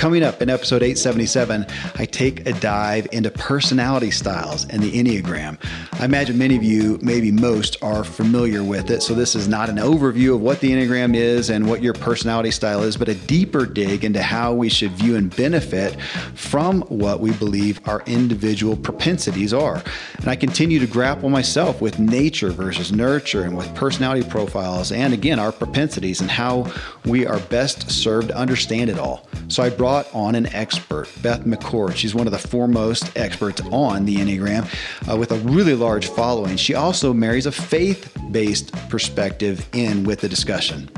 Coming 0.01 0.23
up 0.23 0.41
in 0.41 0.49
episode 0.49 0.83
877, 0.83 1.67
I 1.97 2.07
take 2.07 2.47
a 2.47 2.55
dive 2.55 3.07
into 3.13 3.31
personality 3.31 4.11
styles 4.11 4.65
and 4.65 4.83
the 4.83 4.91
Enneagram. 4.93 5.59
I 6.01 6.07
imagine 6.07 6.39
many 6.39 6.57
of 6.57 6.65
you, 6.65 6.99
maybe 7.03 7.31
most, 7.31 7.77
are 7.83 8.03
familiar 8.03 8.65
with 8.65 8.91
it. 8.91 9.03
So, 9.03 9.13
this 9.13 9.35
is 9.35 9.47
not 9.47 9.69
an 9.69 9.77
overview 9.77 10.35
of 10.35 10.41
what 10.41 10.61
the 10.61 10.71
Enneagram 10.71 11.15
is 11.15 11.51
and 11.51 11.69
what 11.69 11.83
your 11.83 11.93
personality 11.93 12.51
style 12.51 12.83
is, 12.83 12.97
but 12.97 13.11
a 13.11 13.15
deeper 13.15 13.67
dig 13.67 14.03
into 14.03 14.23
how 14.23 14.55
we 14.55 14.71
should 14.71 14.93
view 14.93 15.17
and 15.17 15.37
benefit 15.37 16.01
from 16.35 16.81
what 16.85 17.21
we 17.21 17.33
believe 17.33 17.87
our 17.87 18.03
individual 18.07 18.79
propensities 18.79 19.53
are. 19.53 19.83
And 20.17 20.29
I 20.29 20.35
continue 20.35 20.79
to 20.79 20.87
grapple 20.87 21.29
myself 21.29 21.83
with 21.83 21.99
nature 21.99 22.53
versus 22.53 22.91
nurture 22.91 23.43
and 23.43 23.55
with 23.55 23.75
personality 23.75 24.27
profiles 24.27 24.93
and, 24.93 25.13
again, 25.13 25.39
our 25.39 25.53
propensities 25.53 26.23
and 26.23 26.31
how 26.31 26.73
we 27.05 27.27
are 27.27 27.39
best 27.39 27.91
served 27.91 28.29
to 28.29 28.37
understand 28.39 28.89
it 28.89 28.99
all. 28.99 29.29
So, 29.49 29.63
I 29.63 29.69
brought 29.69 29.90
brought 29.91 30.15
on 30.15 30.37
an 30.37 30.47
expert, 30.55 31.09
Beth 31.21 31.41
McCord. 31.41 31.97
She's 31.97 32.15
one 32.15 32.29
of 32.29 32.33
the 32.33 32.39
foremost 32.39 33.11
experts 33.19 33.61
on 33.73 34.05
the 34.05 34.19
Enneagram 34.19 34.63
uh, 35.11 35.17
with 35.17 35.33
a 35.33 35.39
really 35.39 35.75
large 35.75 36.07
following. 36.07 36.57
She 36.57 36.77
also 36.77 37.13
marries 37.13 37.47
a 37.47 37.51
faith 37.51 38.17
based 38.31 38.73
perspective 38.89 39.69
in 39.73 40.05
with 40.05 40.21
the 40.21 40.29
discussion. 40.29 40.89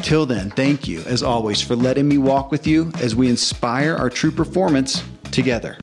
Till 0.00 0.26
then, 0.26 0.50
thank 0.50 0.86
you, 0.86 1.00
as 1.06 1.24
always, 1.24 1.60
for 1.60 1.74
letting 1.74 2.06
me 2.06 2.18
walk 2.18 2.52
with 2.52 2.68
you 2.68 2.92
as 3.00 3.16
we 3.16 3.28
inspire 3.28 3.96
our 3.96 4.10
true 4.10 4.30
performance 4.30 5.02
together. 5.32 5.76